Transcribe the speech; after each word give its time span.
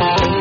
الآن 0.00 0.39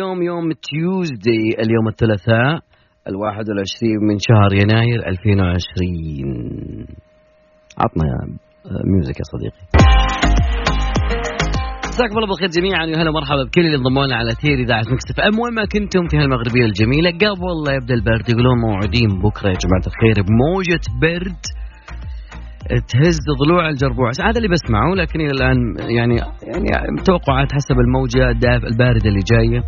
اليوم 0.00 0.22
يوم 0.22 0.52
Tuesday 0.52 1.44
اليوم 1.64 1.88
الثلاثاء 1.88 2.60
الواحد 3.08 3.44
والعشرين 3.48 3.98
من 4.08 4.16
شهر 4.28 4.50
يناير 4.62 4.98
2020 5.08 6.86
عطنا 7.78 8.04
آه، 8.66 8.82
music 8.90 9.16
يا 9.20 9.26
صديقي. 9.32 9.62
مساكم 11.88 12.16
الله 12.16 12.28
بالخير 12.28 12.48
جميعا 12.58 12.86
ويا 12.86 12.96
هلا 13.02 13.10
ومرحبا 13.10 13.44
بكل 13.44 13.60
اللي 13.60 13.76
انضموا 13.76 14.14
على 14.20 14.30
تردد 14.42 14.62
إذاعة 14.62 14.84
مكس 14.92 15.06
اف 15.10 15.20
ام 15.20 15.40
وين 15.40 15.54
ما 15.54 15.64
كنتم 15.74 16.08
في 16.10 16.16
هالمغربية 16.16 16.64
الجميلة 16.64 17.10
قبل 17.10 17.54
لا 17.66 17.72
يبدأ 17.78 17.94
البرد 17.94 18.28
يقولون 18.32 18.56
موعودين 18.60 19.10
بكرة 19.24 19.48
يا 19.48 19.58
جماعة 19.64 19.86
الخير 19.90 20.16
بموجة 20.26 20.84
برد. 21.02 21.42
تهز 22.92 23.18
ضلوع 23.44 23.68
الجربوع 23.68 24.10
هذا 24.20 24.36
اللي 24.36 24.48
بسمعه 24.48 24.94
لكن 24.94 25.20
إلى 25.20 25.30
الآن 25.30 25.58
يعني 25.96 26.16
يعني 26.72 27.02
توقعات 27.04 27.52
حسب 27.52 27.76
الموجة 27.80 28.30
الدافئه 28.30 28.68
الباردة 28.68 29.08
اللي 29.08 29.24
جاية. 29.32 29.60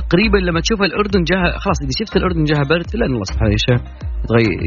تقريبا 0.00 0.36
لما 0.36 0.60
تشوف 0.60 0.82
الأردن 0.82 1.22
جاها 1.24 1.58
خلاص 1.58 1.78
إذا 1.82 1.90
شفت 2.00 2.16
الأردن 2.16 2.44
جاها 2.44 2.62
برد 2.70 2.96
لأن 2.96 3.10
الله 3.10 3.24
سبحانه 3.24 3.54
يشاء 3.54 3.80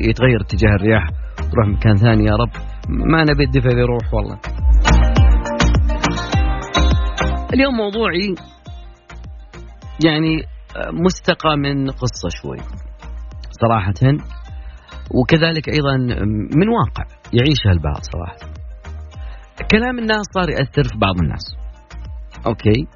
يتغير, 0.10 0.42
اتجاه 0.42 0.76
الرياح 0.76 1.10
تروح 1.38 1.68
مكان 1.68 1.96
ثاني 1.96 2.24
يا 2.24 2.36
رب. 2.42 2.52
ما 2.90 3.24
نبي 3.24 3.44
الدفء 3.44 3.78
يروح 3.78 4.14
والله. 4.14 4.40
اليوم 7.54 7.74
موضوعي 7.74 8.36
يعني 10.06 10.44
مستقى 11.06 11.58
من 11.58 11.90
قصة 11.90 12.30
شوي 12.42 12.58
صراحة. 13.62 14.18
وكذلك 15.16 15.70
أيضا 15.70 15.98
من 16.60 16.68
واقع 16.70 17.04
يعيشها 17.34 17.72
البعض 17.72 18.02
صراحة. 18.02 18.38
كلام 19.72 20.00
الناس 20.00 20.26
صار 20.34 20.50
يأثر 20.50 20.84
في 20.84 20.98
بعض 20.98 21.20
الناس. 21.22 21.56
أوكي؟ 22.46 22.88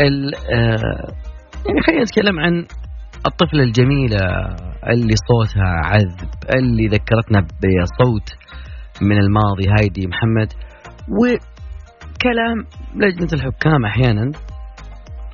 ال 0.00 0.34
آه 0.34 1.31
يعني 1.66 1.80
خلينا 1.86 2.02
نتكلم 2.02 2.40
عن 2.40 2.66
الطفلة 3.26 3.62
الجميلة 3.62 4.18
اللي 4.92 5.14
صوتها 5.28 5.70
عذب 5.84 6.30
اللي 6.56 6.86
ذكرتنا 6.86 7.40
بصوت 7.40 8.28
من 9.02 9.18
الماضي 9.18 9.68
هايدي 9.78 10.06
محمد 10.06 10.48
وكلام 11.18 12.56
لجنة 12.94 13.28
الحكام 13.32 13.84
أحيانا. 13.84 14.24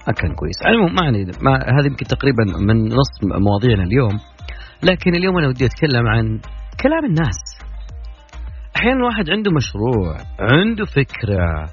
ما 0.07 0.15
كان 0.15 0.35
كويس. 0.35 0.63
العموم 0.67 0.95
ما 0.95 1.07
علينا. 1.07 1.33
ما 1.43 1.53
هذه 1.53 1.87
يمكن 1.87 2.07
تقريبا 2.07 2.45
من 2.61 2.85
نص 2.85 3.13
مواضيعنا 3.25 3.83
اليوم. 3.83 4.19
لكن 4.83 5.15
اليوم 5.15 5.39
أنا 5.39 5.49
ودي 5.49 5.67
أتكلم 5.67 6.07
عن 6.07 6.41
كلام 6.83 7.05
الناس. 7.05 7.39
أحيانا 8.77 8.97
الواحد 8.97 9.31
عنده 9.31 9.51
مشروع 9.51 10.17
عنده 10.41 10.85
فكرة 10.85 11.69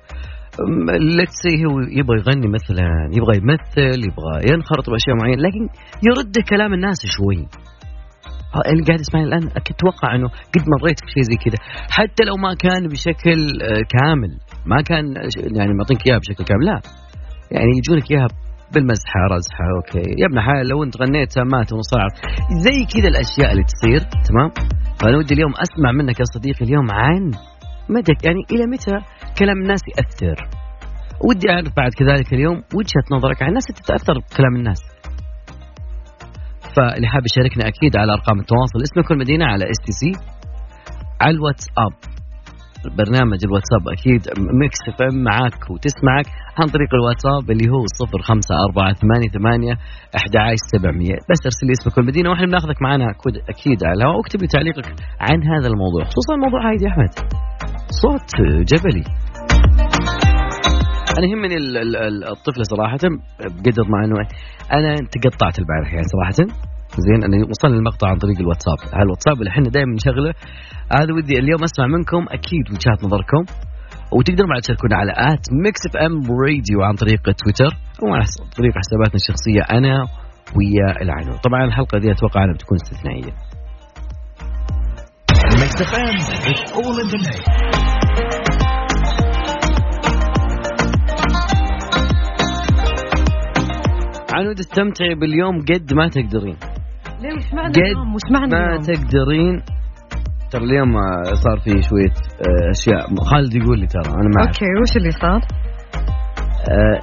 ليتس 1.18 1.42
هو 1.66 1.80
يبغى 1.80 2.18
يغني 2.18 2.48
مثلا 2.48 2.88
يبغى 3.18 3.38
يمثل 3.38 4.00
يبغى 4.08 4.54
ينخرط 4.54 4.90
بأشياء 4.90 5.16
معينة 5.22 5.42
لكن 5.42 5.64
يرد 6.08 6.36
كلام 6.50 6.74
الناس 6.74 6.98
شوي. 7.06 7.48
اللي 8.72 8.84
قاعد 8.84 9.00
يسمعني 9.00 9.26
الآن 9.26 9.44
أتوقع 9.58 10.16
إنه 10.16 10.28
قد 10.28 10.64
مريت 10.74 11.00
بشيء 11.06 11.24
زي 11.24 11.36
كذا. 11.36 11.58
حتى 11.92 12.24
لو 12.24 12.36
ما 12.36 12.54
كان 12.54 12.88
بشكل 12.88 13.40
آه، 13.62 13.84
كامل 13.94 14.32
ما 14.66 14.82
كان 14.82 15.06
يعني 15.58 15.74
معطينك 15.74 16.08
إياها 16.08 16.20
بشكل 16.20 16.44
كامل 16.44 16.66
لا. 16.66 16.80
يعني 17.52 17.72
يجونك 17.78 18.12
إياها 18.12 18.28
بالمزحة 18.74 19.20
رزحة 19.32 19.66
okay. 19.78 20.10
يا 20.22 20.26
ابن 20.30 20.42
حلال 20.42 20.68
لو 20.68 20.84
أنت 20.84 21.02
غنيتها 21.02 21.44
مات 21.44 21.74
ونصارع 21.74 22.08
زي 22.66 22.78
كذا 22.94 23.08
الأشياء 23.08 23.52
اللي 23.52 23.64
تصير 23.64 24.00
تمام؟ 24.30 24.50
فأنا 25.00 25.18
ودي 25.18 25.34
اليوم 25.34 25.54
أسمع 25.66 25.92
منك 25.92 26.20
يا 26.20 26.26
صديقي 26.36 26.66
اليوم 26.66 26.88
عن 26.92 27.32
مدى 27.90 28.14
يعني 28.26 28.42
إلى 28.52 28.66
متى 28.66 28.98
كلام 29.40 29.58
الناس 29.64 29.80
يأثر. 29.98 30.38
ودي 31.30 31.52
أعرف 31.52 31.74
بعد 31.78 31.92
كذلك 32.00 32.34
اليوم 32.34 32.56
وجهة 32.56 33.06
نظرك 33.18 33.42
عن 33.44 33.50
الناس 33.50 33.66
تتأثر 33.66 34.14
بكلام 34.20 34.56
الناس. 34.56 34.82
فاللي 36.76 37.08
حاب 37.08 37.24
يشاركنا 37.32 37.68
أكيد 37.68 37.98
على 37.98 38.14
أرقام 38.14 38.40
التواصل 38.40 38.80
اسمك 38.84 39.10
والمدينه 39.12 39.46
على 39.46 39.64
اس 39.72 39.78
تي 39.86 39.92
سي 39.92 40.12
على 41.22 41.36
الواتساب. 41.36 41.94
برنامج 42.98 43.40
الواتساب 43.48 43.84
أكيد 43.96 44.22
ميكس 44.62 44.80
اف 44.90 45.02
ام 45.02 45.24
معاك 45.24 45.60
وتسمعك 45.72 46.28
عن 46.60 46.68
طريق 46.76 46.90
الواتساب 47.00 47.52
اللي 47.52 47.68
هو 47.74 47.82
05488 48.02 49.78
11700 50.16 51.14
بس 51.30 51.40
ارسل 51.46 51.66
لي 51.68 51.74
اسمك 51.80 51.98
والمدينه 51.98 52.30
وإحنا 52.30 52.46
بناخذك 52.46 52.82
معنا 52.82 53.06
أكيد- 53.14 53.44
أكيد 53.50 53.80
على 53.84 54.06
واكتب 54.06 54.42
لي 54.42 54.48
تعليقك 54.48 54.86
عن 55.20 55.38
هذا 55.54 55.68
الموضوع 55.68 56.04
خصوصا 56.04 56.34
موضوع 56.46 56.70
هايدي 56.70 56.88
أحمد. 56.88 57.14
صوت 58.02 58.30
جبلي. 58.72 59.04
أنا 61.18 61.28
يهمني 61.32 61.56
ال- 61.58 61.78
ال- 61.78 61.96
ال- 61.96 62.24
الطفله 62.24 62.64
صراحة 62.64 62.98
بقدر 63.40 63.86
مع 63.90 64.04
أنه 64.06 64.16
أنا 64.74 64.96
تقطعت 64.96 65.60
البارح 65.60 65.94
يعني 65.94 66.08
صراحة. 66.14 66.32
زين 66.98 67.24
أنا 67.24 67.46
وصلني 67.50 67.78
المقطع 67.78 68.08
عن 68.10 68.18
طريق 68.18 68.40
الواتساب. 68.40 68.78
الواتساب 69.04 69.36
اللي 69.40 69.50
إحنا 69.50 69.70
دائما 69.70 69.94
نشغله. 69.94 70.34
هذا 71.00 71.14
ودي 71.14 71.40
اليوم 71.40 71.64
أسمع 71.64 71.88
منكم 71.88 72.26
أكيد 72.30 72.66
وجهات 72.72 73.04
نظركم. 73.06 73.44
وتقدروا 74.18 74.50
بعد 74.50 74.62
تشاركونا 74.62 74.96
على 74.96 75.12
at 75.12 75.46
ميكس 75.64 75.82
إف 75.90 75.96
إم 75.98 76.14
راديو 76.46 76.82
عن 76.88 76.94
طريق 76.94 77.22
تويتر 77.22 77.72
أو 78.04 78.08
عن 78.14 78.22
طريق 78.58 78.74
حساباتنا 78.82 79.20
الشخصية 79.24 79.78
أنا 79.78 79.96
ويا 80.58 81.02
العنود. 81.02 81.38
طبعا 81.48 81.66
الحلقة 81.66 82.00
دي 82.00 82.12
أتوقع 82.12 82.44
أنها 82.44 82.54
بتكون 82.54 82.78
استثنائية. 82.84 83.34
ميكس 85.62 85.82
اف 85.82 85.96
ام 85.96 86.16
it's 86.54 86.72
all 86.72 86.98
in 87.04 87.08
the 87.12 87.20
mix 87.28 88.56
عنود 94.34 94.60
استمتعي 94.60 95.16
باليوم 95.16 95.60
قد 95.60 95.94
ما 95.94 96.08
تقدرين 96.08 96.58
ليه 97.22 97.34
وش 97.36 97.54
معنى 97.54 97.70
قد 97.70 97.78
اليوم؟ 97.78 98.16
وش 98.16 98.22
معنى 98.32 98.52
ما 98.52 98.66
اليوم؟ 98.68 98.82
تقدرين 98.82 99.62
ترى 100.52 100.64
اليوم 100.64 100.96
آه، 100.98 101.34
صار 101.34 101.60
في 101.60 101.70
شوية 101.82 102.14
آه، 102.48 102.70
أشياء 102.70 103.16
خالد 103.32 103.56
يقول 103.56 103.80
لي 103.80 103.88
ترى 103.88 104.02
أنا 104.14 104.30
ما 104.36 104.42
أعرف. 104.44 104.48
okay 104.48 104.66
وش 104.82 104.98
اللي 104.98 105.12
صار؟ 105.12 105.42
آه، 106.70 107.00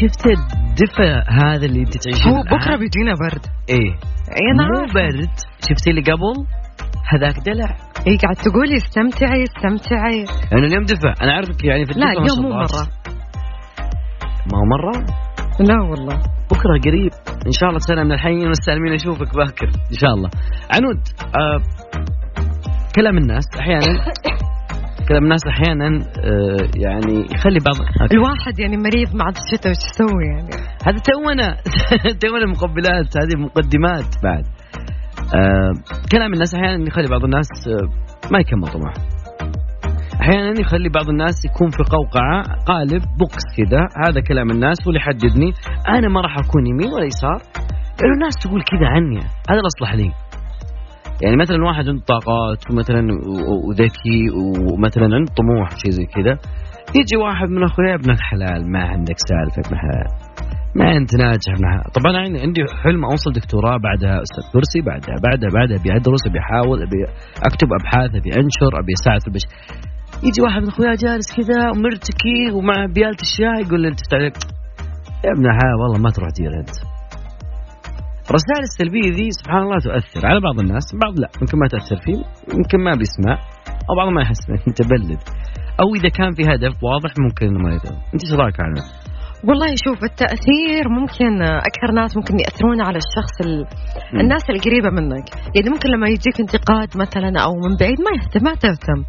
شفت 0.00 0.26
الدفء 0.26 1.04
هذا 1.44 1.66
اللي 1.66 1.80
أنت 1.80 1.96
تعيشين 1.96 2.32
هو 2.32 2.42
بكرة 2.42 2.56
الآن؟ 2.74 2.78
بيجينا 2.78 3.14
برد 3.20 3.46
إيه 3.68 3.92
اي 4.38 4.44
أنا 4.54 4.64
مو. 4.68 4.86
برد 4.94 5.30
شفتي 5.68 5.90
اللي 5.90 6.02
قبل 6.02 6.46
هذاك 7.12 7.36
دلع. 7.46 7.76
إي 8.06 8.16
قاعد 8.16 8.36
تقولي 8.36 8.76
استمتعي 8.76 9.42
استمتعي. 9.42 10.24
يعني 10.52 10.66
اليوم 10.66 10.84
دفا. 10.84 11.14
أنا 11.22 11.32
أعرفك 11.32 11.64
يعني 11.64 11.84
في 11.86 11.92
لا 11.92 12.10
اليوم 12.10 12.42
مو. 12.42 12.48
مرة. 12.48 12.84
ما 14.52 14.58
هو 14.58 14.64
مرة؟ 14.64 15.06
لا 15.60 15.82
والله. 15.90 16.16
بكرة 16.50 16.80
قريب. 16.84 17.12
إن 17.46 17.52
شاء 17.52 17.68
الله 17.68 17.78
سنه 17.78 18.02
من 18.02 18.12
الحين 18.12 18.46
والسالمين 18.46 18.92
أشوفك 18.92 19.34
باكر. 19.36 19.66
إن 19.66 19.98
شاء 20.00 20.10
الله. 20.10 20.30
عنود 20.74 21.00
آه 21.36 21.58
كلام 22.96 23.18
الناس 23.18 23.44
أحيانا. 23.60 24.04
كلام 25.08 25.24
الناس 25.24 25.40
أحيانا 25.46 25.86
آه 25.86 26.68
يعني 26.76 27.26
يخلي 27.34 27.58
بعض 27.66 27.76
أوكي. 28.02 28.14
الواحد 28.14 28.58
يعني 28.58 28.76
مريض 28.76 29.16
مع 29.16 29.28
الشتاء 29.28 29.72
وش 29.72 29.76
يسوي 29.76 30.24
يعني؟ 30.32 30.50
هذا 30.86 30.98
تونا. 31.10 31.56
تونا 32.22 32.46
مقبلات 32.46 33.10
هذه 33.22 33.40
مقدمات 33.44 34.22
بعد. 34.24 34.44
آه 35.34 35.72
كلام 36.12 36.32
الناس 36.32 36.54
أحيانا 36.54 36.88
يخلي 36.88 37.08
بعض 37.10 37.24
الناس 37.24 37.48
آه 37.68 38.30
ما 38.32 38.38
يكمل 38.38 38.68
طموحه 38.68 39.18
أحيانا 40.20 40.60
يخلي 40.60 40.88
بعض 40.88 41.08
الناس 41.08 41.44
يكون 41.44 41.70
في 41.70 41.82
قوقعة 41.94 42.42
قالب 42.66 43.02
بوكس 43.18 43.44
كذا 43.56 43.80
هذا 44.06 44.20
كلام 44.20 44.50
الناس 44.50 44.86
واللي 44.86 45.00
يحددني 45.00 45.52
أنا 45.88 46.08
ما 46.08 46.20
راح 46.20 46.38
أكون 46.38 46.66
يمين 46.66 46.92
ولا 46.92 47.04
يسار. 47.04 47.38
انه 48.04 48.12
الناس 48.14 48.34
تقول 48.42 48.62
كذا 48.62 48.86
عني 48.88 49.18
هذا 49.50 49.60
الأصلح 49.60 49.94
لي. 49.94 50.12
يعني 51.22 51.36
مثلا 51.36 51.64
واحد 51.64 51.88
عنده 51.88 52.04
طاقات 52.04 52.70
ومثلا 52.70 53.00
وذكي 53.68 54.20
ومثلا 54.72 55.04
عنده 55.04 55.32
طموح 55.36 55.68
شيء 55.70 55.90
زي 55.90 56.04
كذا 56.04 56.38
يجي 56.94 57.16
واحد 57.24 57.48
من 57.48 57.64
أخويا 57.64 57.94
ابن 57.94 58.10
الحلال 58.10 58.72
ما 58.72 58.78
عندك 58.78 59.16
سالفة 59.28 59.68
ابن 59.68 59.76
الحلال 59.76 60.27
ما 60.78 60.96
أنت 60.96 61.10
ناجح 61.16 61.52
الحلال 61.58 61.92
طبعا 61.98 62.10
أنا 62.12 62.40
عندي 62.44 62.60
حلم 62.82 63.04
أوصل 63.04 63.32
دكتوراه 63.32 63.76
بعدها 63.86 64.22
أستاذ 64.22 64.44
كرسي 64.52 64.80
بعدها 64.80 65.16
بعدها 65.26 65.50
بعدها 65.56 65.76
أبي 65.80 65.90
أدرس 65.96 66.22
أبي 66.26 66.38
أحاول 66.38 66.78
أبي 66.86 67.00
أكتب 67.48 67.68
أبحاث 67.80 68.10
أبي 68.20 68.30
أنشر 68.40 68.72
أبي 68.80 68.92
أساعد 68.98 69.20
في 69.20 69.28
البش. 69.28 69.44
يجي 70.26 70.40
واحد 70.42 70.60
من 70.62 70.68
أخويا 70.68 70.94
جالس 71.04 71.28
كذا 71.36 71.60
ومرتكي 71.70 72.40
ومع 72.54 72.76
بيالة 72.94 73.20
الشاي 73.28 73.58
يقول 73.66 73.80
لي 73.82 73.88
أنت 73.88 74.00
تعرف 74.10 74.34
يا 75.24 75.30
ابن 75.34 75.44
الحلال 75.50 75.76
والله 75.80 75.98
ما 76.04 76.10
تروح 76.10 76.28
دير 76.38 76.52
أنت. 76.60 76.76
الرسائل 78.30 78.62
السلبية 78.70 79.10
ذي 79.18 79.30
سبحان 79.30 79.62
الله 79.62 79.78
تؤثر 79.78 80.26
على 80.26 80.40
بعض 80.40 80.60
الناس 80.60 80.86
بعض 81.02 81.14
لا 81.22 81.28
يمكن 81.40 81.58
ما 81.58 81.68
تأثر 81.68 81.96
فيه 82.04 82.18
يمكن 82.58 82.78
ما 82.86 82.92
بيسمع 83.00 83.34
أو 83.88 83.92
بعضهم 83.96 84.14
ما 84.14 84.22
يحس 84.22 84.42
انت 84.68 84.82
بلد 84.92 85.20
أو 85.80 85.94
إذا 85.98 86.08
كان 86.08 86.30
في 86.36 86.42
هدف 86.42 86.74
واضح 86.84 87.12
ممكن 87.18 87.62
ما 87.62 87.70
يدري 87.74 87.96
أنت 88.14 88.22
إيش 88.24 88.32
رأيك 88.32 88.60
عنه؟ 88.60 88.82
والله 89.44 89.66
شوف 89.84 90.04
التأثير 90.04 90.88
ممكن 90.88 91.42
أكثر 91.42 91.92
ناس 91.94 92.16
ممكن 92.16 92.34
يأثرون 92.38 92.80
على 92.80 92.98
الشخص 92.98 93.40
ال... 93.40 93.66
الناس 94.20 94.50
القريبة 94.50 94.90
منك. 94.90 95.28
يعني 95.56 95.70
ممكن 95.70 95.88
لما 95.88 96.08
يجيك 96.08 96.40
انتقاد 96.40 96.88
مثلا 96.96 97.40
أو 97.44 97.52
من 97.54 97.76
بعيد 97.80 98.00
ما 98.00 98.10
يهتم 98.16 98.44
ما 98.44 98.54
تهتم. 98.54 99.00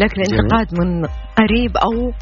لكن. 0.00 0.20
الانتقاد 0.20 0.66
من 0.80 1.04
قريب 1.38 1.76
أو 1.76 2.12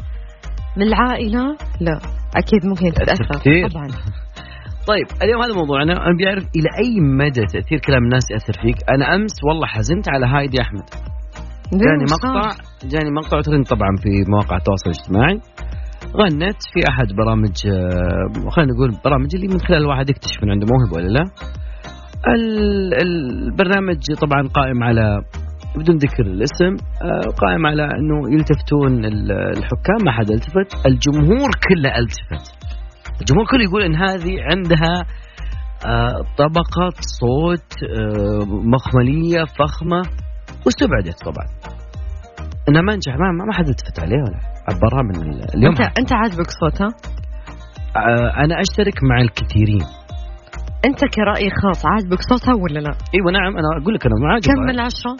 من 0.77 0.83
العائلة 0.83 1.43
لا 1.81 1.99
أكيد 2.35 2.65
ممكن 2.65 2.93
تتأثر 2.93 3.39
كثير. 3.39 3.69
طبعا. 3.69 3.87
طيب 4.87 5.07
اليوم 5.23 5.41
هذا 5.41 5.53
موضوعنا. 5.53 5.93
أنا 5.93 6.17
بيعرف 6.17 6.43
إلى 6.43 6.69
أي 6.83 6.99
مدى 6.99 7.45
تأثير 7.53 7.79
كلام 7.79 8.03
الناس 8.03 8.31
يأثر 8.31 8.53
فيك؟ 8.61 8.77
أنا 8.89 9.15
أمس 9.15 9.35
والله 9.47 9.67
حزنت 9.67 10.09
على 10.09 10.25
هايدي 10.25 10.61
أحمد. 10.61 10.87
جاني؟ 11.73 12.05
مقطع. 12.11 12.49
جاني 12.85 13.11
مقطع 13.11 13.41
ترند 13.41 13.65
طبعا 13.65 13.89
في 14.03 14.31
مواقع 14.31 14.57
التواصل 14.57 14.89
الاجتماعي. 14.89 15.39
غنت 16.15 16.57
في 16.73 16.79
أحد 16.89 17.07
برامج 17.13 17.67
آه، 17.67 18.49
خلينا 18.49 18.73
نقول 18.73 18.91
برامج 19.05 19.35
اللي 19.35 19.47
من 19.47 19.59
خلال 19.59 19.81
الواحد 19.81 20.09
يكتشف 20.09 20.43
ان 20.43 20.49
عنده 20.49 20.67
موهبة 20.71 20.95
ولا 20.97 21.07
لا. 21.07 21.23
ال- 22.35 22.93
البرنامج 23.01 23.97
طبعا 24.21 24.47
قائم 24.47 24.83
على 24.83 25.21
بدون 25.75 25.95
ذكر 25.97 26.23
الاسم 26.25 26.75
آه، 27.01 27.29
قائم 27.37 27.65
على 27.65 27.83
أنه 27.83 28.33
يلتفتون 28.33 29.05
ال- 29.05 29.31
الحكام 29.31 29.97
ما 30.05 30.11
حدا 30.11 30.33
التفت 30.33 30.85
الجمهور 30.85 31.49
كله 31.69 31.97
التفت. 31.99 32.55
الجمهور 33.21 33.45
كله 33.51 33.63
يقول 33.63 33.81
إن 33.83 33.95
هذه 33.95 34.35
عندها 34.51 35.05
آه، 35.85 36.21
طبقة 36.37 36.89
صوت 37.19 37.73
مخملية 38.47 39.43
فخمة 39.43 40.01
واستبعدت 40.65 41.23
طبعا. 41.23 41.45
إنها 42.69 42.81
ما 42.81 42.95
نجح 42.95 43.15
ما 43.47 43.53
حد 43.53 43.67
التفت 43.67 43.99
عليه 43.99 44.15
ولا. 44.17 44.50
عبرها 44.69 45.01
من 45.09 45.15
ال- 45.15 45.55
اليوم 45.55 45.71
أنت 45.75 45.81
أنت 45.99 46.13
عاجبك 46.13 46.49
صوتها؟ 46.61 46.87
آه، 47.95 48.43
أنا 48.43 48.55
أشترك 48.61 48.97
مع 49.09 49.17
الكثيرين 49.21 49.85
أنت 50.85 50.99
كرأي 51.15 51.49
خاص 51.61 51.81
عاجبك 51.85 52.21
صوتها 52.31 52.53
ولا 52.63 52.79
لا؟ 52.79 52.91
إيوه 53.15 53.31
نعم 53.31 53.57
أنا 53.57 53.67
أقول 53.81 53.93
لك 53.93 54.05
أنا 54.05 54.15
معاك 54.25 54.41
كم 54.43 54.61
من 54.69 54.79
عشرة؟ 54.79 55.13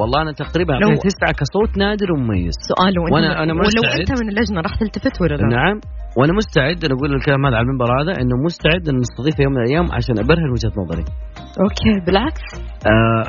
والله 0.00 0.22
أنا 0.22 0.32
تقريبا 0.32 0.72
لو- 0.72 0.96
تسعة 1.08 1.32
كصوت 1.40 1.78
نادر 1.78 2.12
ومميز 2.12 2.54
سؤال 2.70 2.94
وأنت 2.98 3.12
وأنا- 3.14 3.38
أنا 3.42 3.52
ولو 3.52 3.60
مستعد. 3.66 4.00
أنت 4.00 4.12
من 4.22 4.28
اللجنة 4.28 4.60
راح 4.60 4.74
تلتفت 4.80 5.14
ولا 5.22 5.34
لا؟ 5.34 5.46
نعم 5.56 5.76
وأنا 6.18 6.32
مستعد 6.32 6.84
أنا 6.84 6.94
أقول 6.94 7.14
الكلام 7.14 7.46
هذا 7.46 7.56
على 7.56 7.64
المنبر 7.66 7.88
هذا 8.02 8.12
إنه 8.20 8.36
مستعد 8.46 8.82
إن 8.90 8.96
نستضيفه 9.04 9.42
يوم 9.44 9.52
من 9.52 9.62
الأيام 9.64 9.86
عشان 9.96 10.14
أبرهن 10.24 10.50
وجهة 10.54 10.72
نظري. 10.82 11.04
أوكي 11.62 11.92
بالعكس 12.06 12.44
آه 12.90 13.22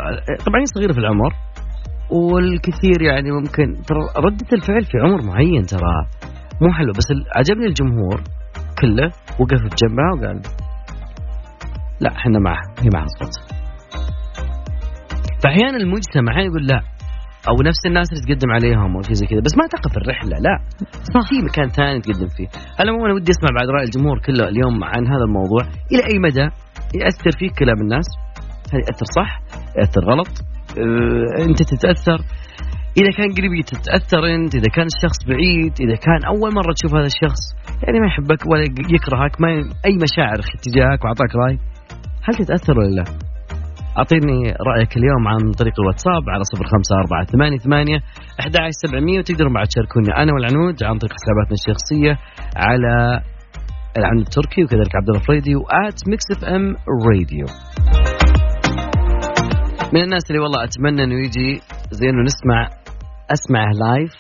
طبعا 0.46 0.58
هي 0.62 0.68
صغيرة 0.76 0.94
في 0.94 1.00
العمر 1.00 1.32
والكثير 2.12 3.02
يعني 3.02 3.32
ممكن. 3.32 3.84
ترى 3.88 4.00
ردة 4.18 4.48
الفعل 4.54 4.84
في 4.86 4.98
عمر 4.98 5.22
معين 5.24 5.64
ترى 5.64 5.96
مو 6.62 6.74
حلو 6.74 6.92
بس 6.98 7.06
عجبني 7.36 7.66
الجمهور 7.66 8.22
كله 8.82 9.08
وقف 9.40 9.62
بجنبها 9.62 10.12
وقال 10.18 10.42
لا 12.00 12.10
إحنا 12.18 12.40
معها 12.40 12.68
هي 12.80 12.90
معها 12.94 13.08
صوت. 13.20 13.36
فأحيانا 15.44 15.78
المجتمع 15.78 16.42
يقول 16.42 16.66
لا 16.68 16.82
أو 17.50 17.56
نفس 17.66 17.86
الناس 17.86 18.08
اللي 18.14 18.24
تقدم 18.26 18.52
عليهم 18.52 18.96
أو 18.96 19.02
شيء 19.02 19.14
زي 19.14 19.26
كذا 19.26 19.40
بس 19.40 19.58
ما 19.58 19.68
تقف 19.68 19.98
الرحلة 19.98 20.38
لا. 20.40 20.56
صح. 21.14 21.30
في 21.30 21.36
مكان 21.46 21.68
ثاني 21.70 22.02
تقدم 22.02 22.28
فيه. 22.28 22.48
هلا 22.80 22.92
مو 22.92 23.06
أنا 23.06 23.14
ودي 23.14 23.32
أسمع 23.32 23.50
بعد 23.60 23.70
رأي 23.70 23.84
الجمهور 23.84 24.20
كله 24.20 24.48
اليوم 24.48 24.84
عن 24.84 25.08
هذا 25.08 25.24
الموضوع. 25.28 25.64
إلى 25.92 26.04
أي 26.12 26.20
مدى 26.20 26.48
يأثر 26.96 27.32
فيك 27.40 27.52
كلام 27.60 27.78
الناس؟ 27.82 28.06
هل 28.74 28.80
يأثر 28.80 29.06
صح؟ 29.16 29.42
يأثر 29.78 30.02
غلط؟ 30.12 30.51
انت 31.48 31.64
تتأثر 31.64 32.20
إذا 32.98 33.12
كان 33.18 33.30
قريب 33.38 33.52
تتاثر 33.66 34.26
انت 34.36 34.56
إذا 34.56 34.70
كان 34.76 34.88
الشخص 34.96 35.20
بعيد 35.28 35.74
إذا 35.86 35.96
كان 36.06 36.22
أول 36.34 36.54
مرة 36.54 36.74
تشوف 36.74 36.96
هذا 36.96 37.10
الشخص 37.14 37.42
يعني 37.84 38.00
ما 38.00 38.08
يحبك 38.08 38.42
ولا 38.52 38.64
يكرهك 38.96 39.42
ما 39.42 39.50
أي 39.86 39.94
مشاعر 40.06 40.40
تجاهك 40.66 41.04
وأعطاك 41.04 41.36
رأي 41.36 41.58
هل 42.24 42.34
تتأثر 42.36 42.80
ولا 42.80 42.96
لا؟ 42.96 43.04
أعطيني 43.98 44.40
رأيك 44.70 44.98
اليوم 44.98 45.28
عن 45.28 45.52
طريق 45.52 45.74
الواتساب 45.80 46.24
على 46.30 46.44
صفر 46.44 46.66
خمسة 46.66 46.96
أربعة 46.96 47.26
ثمانية 47.26 47.58
ثمانية 47.58 48.00
أحد 48.40 48.54
سبعمية 48.86 49.20
وتقدرون 49.20 49.54
بعد 49.54 49.68
تشاركوني 49.68 50.10
أنا 50.18 50.34
والعنود 50.34 50.84
عن 50.84 50.98
طريق 50.98 51.14
حساباتنا 51.14 51.56
الشخصية 51.62 52.14
على 52.56 53.22
العنود 53.98 54.26
التركي 54.28 54.64
وكذلك 54.64 54.96
عبد 54.96 55.10
الله 55.10 55.22
فريدي 55.22 55.56
و 55.56 55.70
at 55.70 56.00
ميكس 56.08 56.26
إف 56.32 56.44
إم 56.44 56.76
راديو 57.08 57.46
من 59.94 60.04
الناس 60.04 60.22
اللي 60.30 60.40
والله 60.42 60.64
أتمنى 60.64 61.04
إنه 61.04 61.16
يجي 61.26 61.62
زي 61.92 62.10
إنه 62.10 62.22
نسمع 62.24 62.70
أسمعه 63.32 63.72
live 63.74 64.14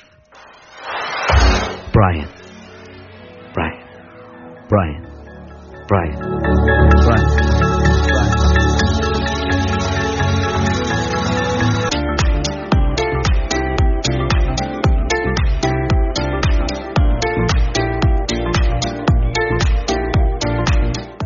براين 1.95 2.27
براين 3.55 3.83
براين 4.71 5.01
براين 5.91 7.00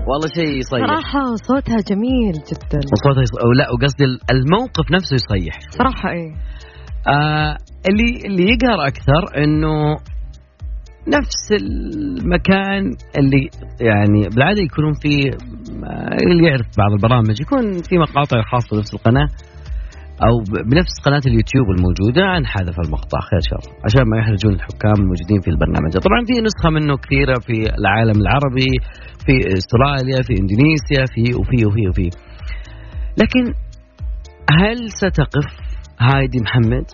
والله 0.08 0.28
شيء 0.36 0.58
يصيح. 0.60 0.80
صراحة 0.88 1.36
صوتها 1.36 1.78
جميل 1.90 2.34
جدا. 2.34 2.80
وصوتها 2.94 3.22
يص... 3.22 3.36
أو 3.44 3.52
لا 3.52 3.66
وقصدي 3.74 4.06
الموقف 4.32 4.92
نفسه 4.92 5.14
يصيح. 5.14 5.60
صراحة 5.70 6.10
إيه. 6.12 6.32
آه 7.08 7.58
اللي 7.90 8.10
اللي 8.26 8.44
يقهر 8.44 8.88
أكثر 8.88 9.44
إنه 9.44 9.96
نفس 11.08 11.52
المكان 11.62 12.92
اللي 13.18 13.50
يعني 13.82 14.30
بالعادة 14.36 14.62
يكونون 14.62 14.94
فيه 14.94 15.22
آه، 15.84 16.18
اللي 16.24 16.48
يعرف 16.48 16.66
بعض 16.78 16.92
البرامج 16.92 17.42
يكون 17.42 17.82
في 17.90 17.98
مقاطع 17.98 18.42
خاصة 18.52 18.76
بنفس 18.78 18.94
القناة. 18.94 19.28
أو 20.28 20.34
بنفس 20.70 20.96
قناة 21.06 21.26
اليوتيوب 21.26 21.68
الموجودة 21.76 22.24
عن 22.34 22.46
حذف 22.46 22.80
المقطع. 22.86 23.20
خير 23.30 23.42
شر 23.50 23.64
عشان 23.86 24.04
ما 24.12 24.18
يحرجون 24.22 24.54
الحكام 24.54 24.98
الموجودين 25.04 25.40
في 25.42 25.50
البرنامج. 25.54 25.92
طبعا 26.08 26.22
في 26.30 26.36
نسخة 26.48 26.70
منه 26.70 26.98
كثيرة 26.98 27.36
في 27.48 27.58
العالم 27.80 28.18
العربي 28.24 28.72
في 29.26 29.36
أستراليا 29.58 30.20
في 30.28 30.34
إندونيسيا 30.42 31.04
في 31.14 31.24
وفي 31.40 31.66
وفي 31.68 31.84
وفي. 31.90 32.10
لكن 33.22 33.44
هل 34.60 34.78
ستقف 35.02 35.48
هايدي 36.00 36.40
محمد؟ 36.46 36.88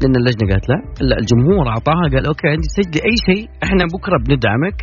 لأن 0.00 0.16
اللجنة 0.16 0.50
قالت 0.50 0.66
لا. 0.70 0.78
الجمهور 1.20 1.68
أعطاها 1.68 2.04
قال 2.12 2.26
okay 2.26 2.48
عندي 2.48 2.68
سجلي 2.78 3.00
أي 3.08 3.16
شيء 3.28 3.48
إحنا 3.64 3.84
بكرة 3.94 4.16
بندعمك. 4.28 4.78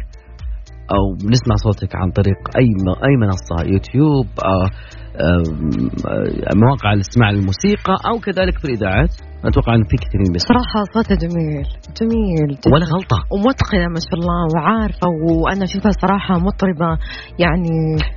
أو 0.96 1.04
بنسمع 1.26 1.56
صوتك 1.66 1.96
عن 1.96 2.12
طريق 2.12 2.40
أي 2.60 2.68
أي 3.08 3.14
منصة 3.24 3.72
يوتيوب 3.74 4.28
مواقع 6.64 6.94
الاستماع 6.94 7.32
للموسيقى 7.32 7.96
أو 8.10 8.20
كذلك 8.20 8.58
في 8.60 8.66
الإذاعات 8.66 9.10
أتوقع 9.46 9.76
أن 9.76 9.84
في 9.84 9.96
كثيرين 10.04 10.30
بس 10.36 10.42
صراحة 10.42 10.80
صوتها 10.94 11.16
جميل 11.16 11.66
جميل 12.02 12.48
جدا 12.58 12.72
ولا 12.74 12.86
غلطة 12.86 13.18
ومتقنة 13.34 13.88
ما 13.96 14.00
شاء 14.08 14.16
الله 14.20 14.40
وعارفة 14.56 15.08
وأنا 15.42 15.64
أشوفها 15.64 15.92
صراحة 16.02 16.34
مطربة 16.48 16.90
يعني 17.40 17.74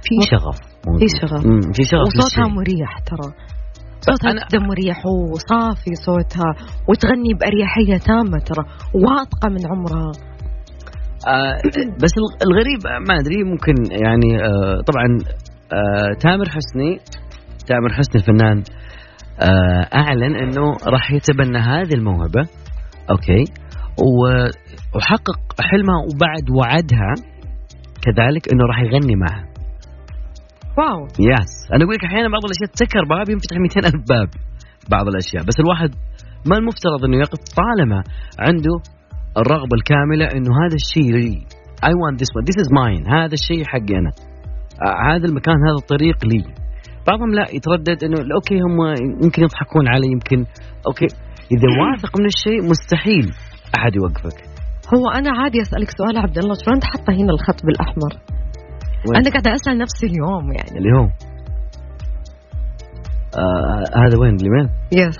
في 0.06 0.14
شغف. 0.30 0.56
في 1.00 1.06
شغف. 1.21 1.42
في 1.76 1.83
شغف 1.83 2.09
وصوتها. 2.18 2.54
مريح 2.59 2.90
ترى 3.11 3.28
صوتها 4.00 4.30
أنا- 4.33 4.49
جدا 4.49 4.59
مريح 4.59 4.99
وصافي 5.06 5.94
صوتها 6.06 6.50
وتغني 6.88 7.33
بأريحية 7.40 7.97
تامة 8.09 8.38
ترى 8.49 8.64
واثقة 9.04 9.49
من 9.54 9.62
عمرها 9.71 10.12
آه 11.28 11.56
بس 12.02 12.10
الغ- 12.20 12.38
الغريب 12.46 12.80
ما 13.08 13.14
أدري 13.20 13.44
ممكن 13.44 13.74
يعني 14.04 14.44
آه 14.44 14.80
طبعا 14.86 15.06
آه 15.72 16.18
تامر 16.20 16.44
حسني 16.48 16.98
تامر 17.66 17.92
حسني 17.92 18.20
الفنان 18.22 18.62
آه 19.40 19.96
أعلن 19.98 20.36
إنه 20.36 20.72
راح 20.86 21.12
يتبنى 21.12 21.58
هذه 21.58 21.94
الموهبة 21.94 22.40
okay 23.10 23.44
وحقق 24.96 25.40
حلمها 25.60 25.98
وبعد 26.08 26.44
وعدها 26.58 27.14
كذلك 28.04 28.52
إنه 28.52 28.64
راح 28.68 28.80
يغني 28.80 29.16
معها. 29.16 29.44
wow. 30.78 31.00
yes 31.06 31.52
أنا 31.72 31.84
أقول 31.84 31.94
لك 31.94 32.04
أحيانا 32.04 32.28
بعض 32.28 32.44
الأشياء 32.44 32.70
تسكر 32.72 33.04
باب 33.10 33.30
ينفتح 33.30 33.56
200 33.56 33.80
الف 33.88 34.04
باب 34.08 34.28
بعض 34.90 35.08
الأشياء 35.08 35.42
بس 35.44 35.54
الواحد 35.60 35.90
ما 36.48 36.56
المفترض 36.56 37.04
إنه 37.04 37.16
يقف 37.16 37.38
طالما 37.60 38.02
عنده 38.38 38.74
الرغبة 39.38 39.74
الكاملة 39.80 40.26
إنه 40.36 40.50
هذا 40.62 40.76
الشيء 40.82 41.12
لي 41.12 41.46
I 41.84 41.92
want 42.02 42.16
this 42.20 42.30
one. 42.36 42.44
This 42.50 42.58
is 42.62 42.68
mine. 42.80 43.04
هذا 43.16 43.34
الشيء 43.40 43.64
حقي 43.72 43.94
أنا. 44.00 44.12
آه 44.86 45.14
هذا 45.14 45.26
المكان 45.30 45.54
هذا 45.68 45.78
الطريق 45.82 46.18
لي. 46.24 46.44
بعضهم 47.08 47.30
لا 47.34 47.46
يتردد 47.56 48.04
إنه 48.04 48.18
okay 48.34 48.58
هم 48.66 48.76
يمكن 49.24 49.42
يضحكون 49.42 49.88
علي 49.88 50.08
يمكن 50.12 50.38
okay. 50.88 51.06
إذا 51.54 51.68
واثق 51.80 52.12
من 52.20 52.26
الشيء 52.26 52.70
مستحيل 52.70 53.26
أحد 53.76 53.92
يوقفك. 53.96 54.38
هو 54.94 55.04
أنا 55.18 55.30
عادي 55.38 55.62
أسألك 55.62 55.90
سؤال 55.98 56.18
عبد 56.18 56.38
الله 56.38 56.54
شلون 56.64 56.74
انت 56.74 56.84
حاطه 56.84 57.12
هنا 57.20 57.32
الخط 57.36 57.58
بالأحمر؟ 57.66 58.12
وين؟ 59.06 59.16
أنا 59.16 59.30
قاعدة 59.30 59.50
أسأل 59.54 59.78
نفسي 59.78 60.06
اليوم 60.06 60.44
يعني. 60.56 60.78
اللي 60.78 60.90
هو 60.98 61.04
آه 63.42 64.06
هذا 64.06 64.18
وين؟ 64.20 64.34
اليمين؟ 64.40 64.68
yes 64.92 65.18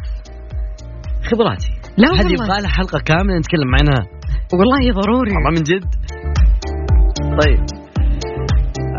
خبراتي. 1.31 1.71
لا 2.02 2.09
هذه 2.21 2.33
يبغى 2.33 2.57
لها 2.62 2.71
حلقة 2.78 2.99
كاملة 3.09 3.38
نتكلم 3.38 3.71
عنها. 3.78 4.02
والله 4.52 4.93
ضروري. 5.00 5.33
والله 5.35 5.50
من 5.50 5.62
جد. 5.71 5.85
طيب. 7.40 7.61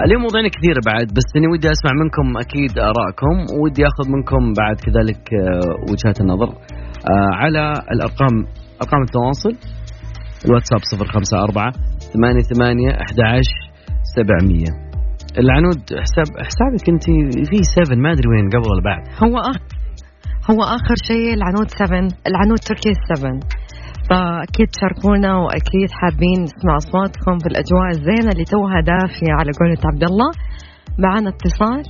اليوم 0.05 0.21
مواضيعنا 0.21 0.49
كثيرة 0.49 0.81
بعد 0.85 1.07
بس 1.17 1.27
إني 1.37 1.47
ودي 1.47 1.71
أسمع 1.71 1.91
منكم 2.03 2.37
أكيد 2.37 2.79
آرائكم 2.79 3.35
ودي 3.61 3.83
آخذ 3.87 4.05
منكم 4.15 4.53
بعد 4.61 4.75
كذلك 4.85 5.23
آه، 5.33 5.91
وجهات 5.91 6.21
النظر 6.21 6.49
آه، 6.49 7.31
على 7.41 7.73
الأرقام 7.93 8.35
أرقام 8.81 9.01
التواصل. 9.01 9.53
الواتساب 10.45 10.79
054 10.93 11.71
88 12.13 12.89
11 12.89 13.41
700 14.15 14.85
العنود 15.37 15.79
حساب 16.03 16.27
حسابك 16.47 16.89
أنت 16.89 17.03
في 17.49 17.57
7 17.63 17.97
ما 17.97 18.11
أدري 18.11 18.27
وين 18.29 18.49
قبل 18.49 18.67
ولا 18.71 18.83
بعد. 18.89 19.03
هو 19.23 19.37
آخر 19.37 19.74
هو 20.51 20.59
آخر 20.77 20.95
شيء 21.09 21.33
العنود 21.33 21.69
7 21.69 22.07
العنود 22.29 22.59
تركي 22.69 22.93
7 23.15 23.39
فأكيد 24.09 24.67
تشاركونا 24.75 25.31
وأكيد 25.37 25.89
حابين 25.99 26.39
نسمع 26.43 26.77
أصواتكم 26.77 27.37
في 27.41 27.47
الأجواء 27.51 27.87
الزينة 27.89 28.29
اللي 28.33 28.45
توها 28.53 28.79
دافية 28.93 29.31
على 29.39 29.51
قولة 29.59 29.81
عبد 29.91 30.03
الله. 30.03 30.31
معنا 31.05 31.29
اتصال؟ 31.29 31.83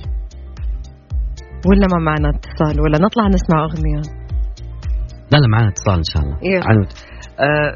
ولا 1.68 1.86
ما 1.92 1.98
معنا 2.08 2.28
اتصال؟ 2.34 2.80
ولا 2.80 2.98
نطلع 3.04 3.24
نسمع 3.28 3.58
أغنية؟ 3.68 4.02
لا 5.32 5.38
لا 5.38 5.48
معنا 5.52 5.68
اتصال 5.68 5.96
إن 6.04 6.08
شاء 6.12 6.22
الله. 6.22 6.36
يلا. 6.42 6.64
عنود. 6.70 6.88
آه 7.40 7.74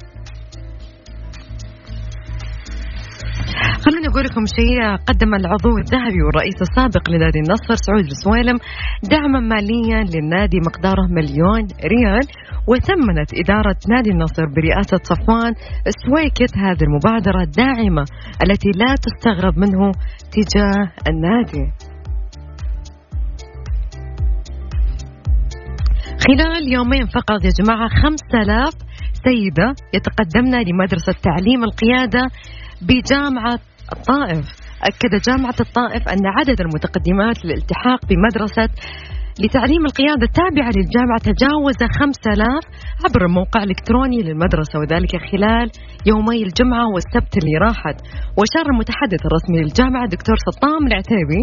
خلوني 3.84 4.06
أقول 4.10 4.24
لكم 4.24 4.44
شيء. 4.58 4.96
قدم 5.08 5.34
العضو 5.34 5.78
الذهبي 5.78 6.22
والرئيس 6.26 6.58
السابق 6.66 7.10
لنادي 7.10 7.38
النصر 7.44 7.74
سعود 7.86 8.06
السويلم 8.16 8.58
دعما 9.10 9.40
ماليا 9.40 10.00
للنادي 10.12 10.58
مقداره 10.68 11.06
مليون 11.16 11.62
ريال 11.94 12.24
وثمنت 12.70 13.30
إدارة 13.42 13.76
نادي 13.88 14.10
النصر 14.10 14.44
برئاسة 14.56 15.00
صفوان 15.02 15.52
سويكت 16.04 16.52
هذه 16.64 16.82
المبادرة 16.88 17.42
الداعمة 17.42 18.04
التي 18.44 18.70
لا 18.80 18.94
تستغرب 19.04 19.58
منه 19.58 19.92
تجاه 20.34 20.92
النادي. 21.08 21.64
خلال 26.26 26.72
يومين 26.72 27.06
فقط 27.06 27.44
يا 27.44 27.50
جماعة 27.60 27.88
5000 27.88 28.74
سيدة 29.24 29.74
يتقدمن 29.94 30.54
لمدرسة 30.68 31.12
تعليم 31.22 31.64
القيادة 31.64 32.22
بجامعة 32.88 33.58
الطائف. 33.92 34.46
أكد 34.82 35.12
جامعة 35.28 35.54
الطائف 35.60 36.08
أن 36.08 36.26
عدد 36.26 36.60
المتقدمات 36.60 37.44
للالتحاق 37.44 38.00
بمدرسة 38.08 38.68
لتعليم 39.40 39.84
القيادة 39.86 40.24
التابعة 40.30 40.70
للجامعة 40.76 41.18
تجاوز 41.30 41.78
5000 42.00 42.64
عبر 43.04 43.20
الموقع 43.26 43.62
الإلكتروني 43.62 44.22
للمدرسة 44.22 44.78
وذلك 44.80 45.12
خلال 45.32 45.70
يومي 46.06 46.42
الجمعة 46.42 46.84
والسبت 46.94 47.32
اللي 47.40 47.56
راحت. 47.66 47.96
وأشار 48.36 48.66
المتحدث 48.72 49.20
الرسمي 49.28 49.58
للجامعة 49.62 50.06
دكتور 50.08 50.36
سطام 50.48 50.86
العتيبي 50.86 51.40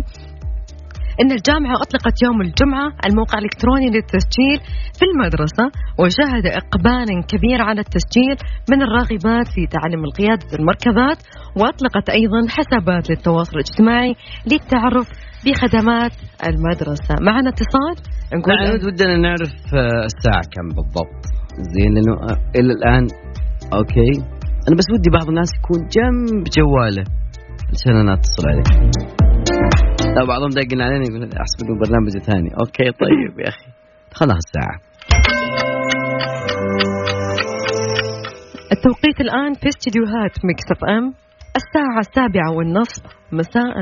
أن 1.22 1.32
الجامعة 1.32 1.76
أطلقت 1.86 2.16
يوم 2.24 2.42
الجمعة 2.42 2.88
الموقع 3.06 3.38
الإلكتروني 3.40 3.88
للتسجيل 3.96 4.60
في 4.98 5.04
المدرسة 5.10 5.66
وشهد 6.00 6.46
إقبالا 6.62 7.16
كبير 7.32 7.62
على 7.62 7.82
التسجيل 7.82 8.38
من 8.72 8.82
الراغبات 8.82 9.48
في 9.56 9.68
تعلم 9.68 10.02
القيادة 10.06 10.48
المركبات 10.60 11.20
وأطلقت 11.58 12.10
أيضا 12.10 12.42
حسابات 12.50 13.10
للتواصل 13.10 13.52
الاجتماعي 13.58 14.16
للتعرف 14.52 15.08
بخدمات 15.46 16.12
المدرسة. 16.48 17.16
معنا 17.22 17.50
اتصال؟ 17.50 17.96
نقول 18.36 18.54
عنود 18.58 18.86
ودنا 18.86 19.18
نعرف 19.18 19.54
آه، 19.74 20.06
الساعة 20.06 20.44
كم 20.54 20.68
بالضبط. 20.76 21.22
زين 21.74 21.94
لأنه 21.94 22.14
آه، 22.14 22.60
إلى 22.60 22.74
الآن 22.74 23.08
okay. 23.74 24.12
أنا 24.68 24.76
بس 24.78 24.86
ودي 24.94 25.10
بعض 25.14 25.28
الناس 25.28 25.50
يكون 25.60 25.80
جنب 25.96 26.44
جواله 26.58 27.04
عشان 27.74 27.96
أنا 27.96 28.14
أتصل 28.14 28.48
عليه. 28.48 29.27
لا 30.06 30.26
بعضهم 30.28 30.50
داقين 30.50 30.82
علينا 30.82 31.04
يقول 31.10 31.24
احسب 31.24 31.58
انه 31.64 31.80
برنامج 31.80 32.12
ثاني. 32.30 32.50
okay 32.60 32.92
طيب 32.92 33.40
يا 33.40 33.48
أخي. 33.50 33.68
خلاص 34.14 34.38
الساعة 34.46 34.80
التوقيت 38.72 39.22
الآن 39.22 39.54
في 39.54 39.68
استديوهات 39.68 40.46
Mix 40.46 40.64
FM 40.72 41.14
الساعة 41.56 42.00
السابعة 42.00 42.52
والنصف 42.58 43.04
مساء. 43.32 43.74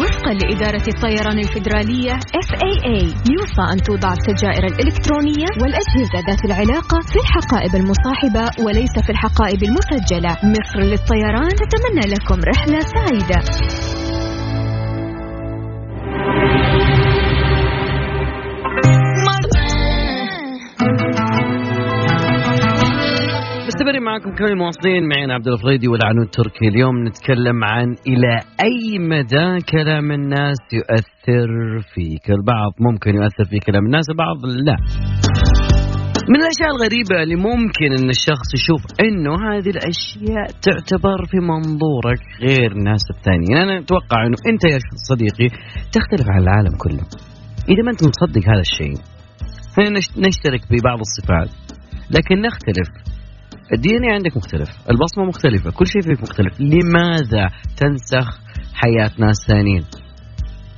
وفقا 0.00 0.32
لإدارة 0.32 0.82
الطيران 0.88 1.38
الفيدرالية 1.38 2.12
FAA 2.46 2.96
يوصى 3.30 3.64
أن 3.72 3.82
توضع 3.82 4.12
السجائر 4.12 4.64
الإلكترونية 4.64 5.46
والأجهزة 5.60 6.18
ذات 6.28 6.44
العلاقة 6.44 7.00
في 7.00 7.16
الحقائب 7.16 7.74
المصاحبة 7.74 8.64
وليس 8.64 8.94
في 9.06 9.10
الحقائب 9.10 9.62
المسجلة. 9.62 10.30
مصر 10.30 10.80
للطيران 10.80 11.48
تتمنى 11.48 12.14
لكم 12.14 12.40
رحلة 12.50 12.80
سعيدة. 12.80 14.03
مستمرين 23.84 24.02
معكم 24.02 24.34
كل 24.34 24.44
المواصلين 24.44 25.08
معنا 25.08 25.34
عبد 25.34 25.48
الفريدي 25.48 25.88
والعنود 25.88 26.28
تركي. 26.28 26.68
اليوم 26.68 27.06
نتكلم 27.06 27.64
عن 27.64 27.88
إلى 28.06 28.32
أي 28.68 28.98
مدى 28.98 29.64
كلام 29.72 30.12
الناس 30.12 30.56
يؤثر 30.72 31.48
فيك؟ 31.94 32.30
البعض 32.30 32.72
ممكن 32.80 33.14
يؤثر 33.14 33.44
في 33.44 33.58
كلام 33.58 33.84
الناس 33.86 34.04
البعض 34.10 34.36
لا. 34.46 34.76
من 36.28 36.36
الأشياء 36.42 36.70
الغريبة 36.74 37.22
اللي 37.22 37.36
ممكن 37.36 37.88
إن 37.98 38.08
الشخص 38.08 38.48
يشوف 38.54 38.82
إنه 39.00 39.32
هذه 39.48 39.70
الأشياء 39.76 40.46
تعتبر 40.66 41.18
في 41.30 41.36
منظورك 41.52 42.20
غير 42.40 42.72
الناس 42.72 43.02
الثانيين. 43.16 43.56
أنا 43.56 43.78
أتوقع 43.78 44.26
إنه 44.26 44.36
أنت 44.50 44.64
يا 44.64 44.78
صديقي 45.10 45.48
تختلف 45.92 46.26
عن 46.30 46.42
العالم 46.42 46.76
كله. 46.84 47.04
إذا 47.68 47.82
ما 47.84 47.90
أنت 47.90 48.02
مصدق 48.12 48.42
هذا 48.52 48.60
الشيء 48.68 48.96
إحنا 49.72 49.90
نش- 49.98 50.18
نشترك 50.18 50.60
ببعض 50.70 50.98
الصفات 51.08 51.50
لكن 52.10 52.40
نختلف. 52.40 53.13
الدي 53.72 53.96
إن 53.96 54.04
عندك 54.10 54.36
مختلف 54.36 54.68
البصمة 54.90 55.24
مختلفة 55.24 55.70
كل 55.70 55.86
شيء 55.86 56.02
فيك 56.02 56.22
مختلف. 56.22 56.60
لماذا 56.60 57.50
تنسخ 57.76 58.40
حياه 58.74 59.10
ناس 59.18 59.36
ثانيين 59.48 59.82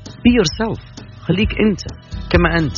be 0.06 0.30
yourself. 0.38 0.80
خليك 1.20 1.48
أنت 1.60 1.80
كما 2.30 2.58
أنت. 2.58 2.76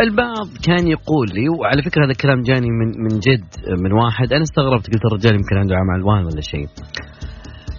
البعض 0.00 0.48
كان 0.66 0.88
يقول 0.88 1.26
لي 1.34 1.48
وعلى 1.48 1.82
فكرة 1.82 2.04
هذا 2.04 2.10
الكلام 2.10 2.42
جاني 2.42 2.68
من 2.70 2.88
من 3.02 3.18
جد 3.18 3.80
من 3.84 3.92
واحد. 3.92 4.32
أنا 4.32 4.42
استغربت 4.42 4.86
قلت 4.86 5.04
الرجال 5.12 5.32
يمكن 5.34 5.56
عنده 5.56 5.74
عمى 5.76 5.96
الوان 6.00 6.24
ولا 6.24 6.40
شيء. 6.40 6.66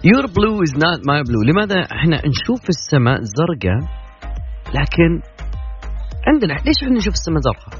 Your 0.04 0.26
blue 0.26 0.58
is 0.66 0.74
not 0.76 0.98
my 1.10 1.22
blue. 1.28 1.44
لماذا 1.50 1.80
إحنا 1.92 2.16
نشوف 2.16 2.68
السماء 2.68 3.20
زرقاء 3.20 3.80
لكن 4.74 5.33
عندنا 6.28 6.54
ليش 6.66 6.78
إحنا 6.82 6.96
نشوف 6.96 7.14
السماء 7.20 7.40
زرقاء؟ 7.48 7.74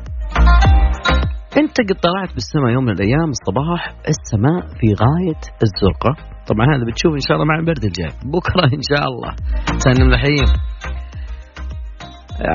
أنت 1.60 1.76
قد 1.88 1.98
طلعت 2.06 2.34
بالسماء 2.34 2.70
يوم 2.76 2.84
من 2.84 2.92
الأيام 2.92 3.30
الصباح 3.36 3.82
السماء 4.14 4.60
في 4.78 4.86
غاية 5.02 5.42
الزرقاء، 5.66 6.16
طبعا 6.50 6.64
هذا 6.74 6.84
بتشوف 6.88 7.12
إن 7.20 7.24
شاء 7.26 7.34
الله 7.36 7.46
مع 7.50 7.56
البرد 7.58 7.84
الجاي، 7.84 8.12
بكرة 8.34 8.64
إن 8.78 8.84
شاء 8.90 9.04
الله 9.10 9.30
سنة 9.84 10.06
ملحين. 10.06 10.48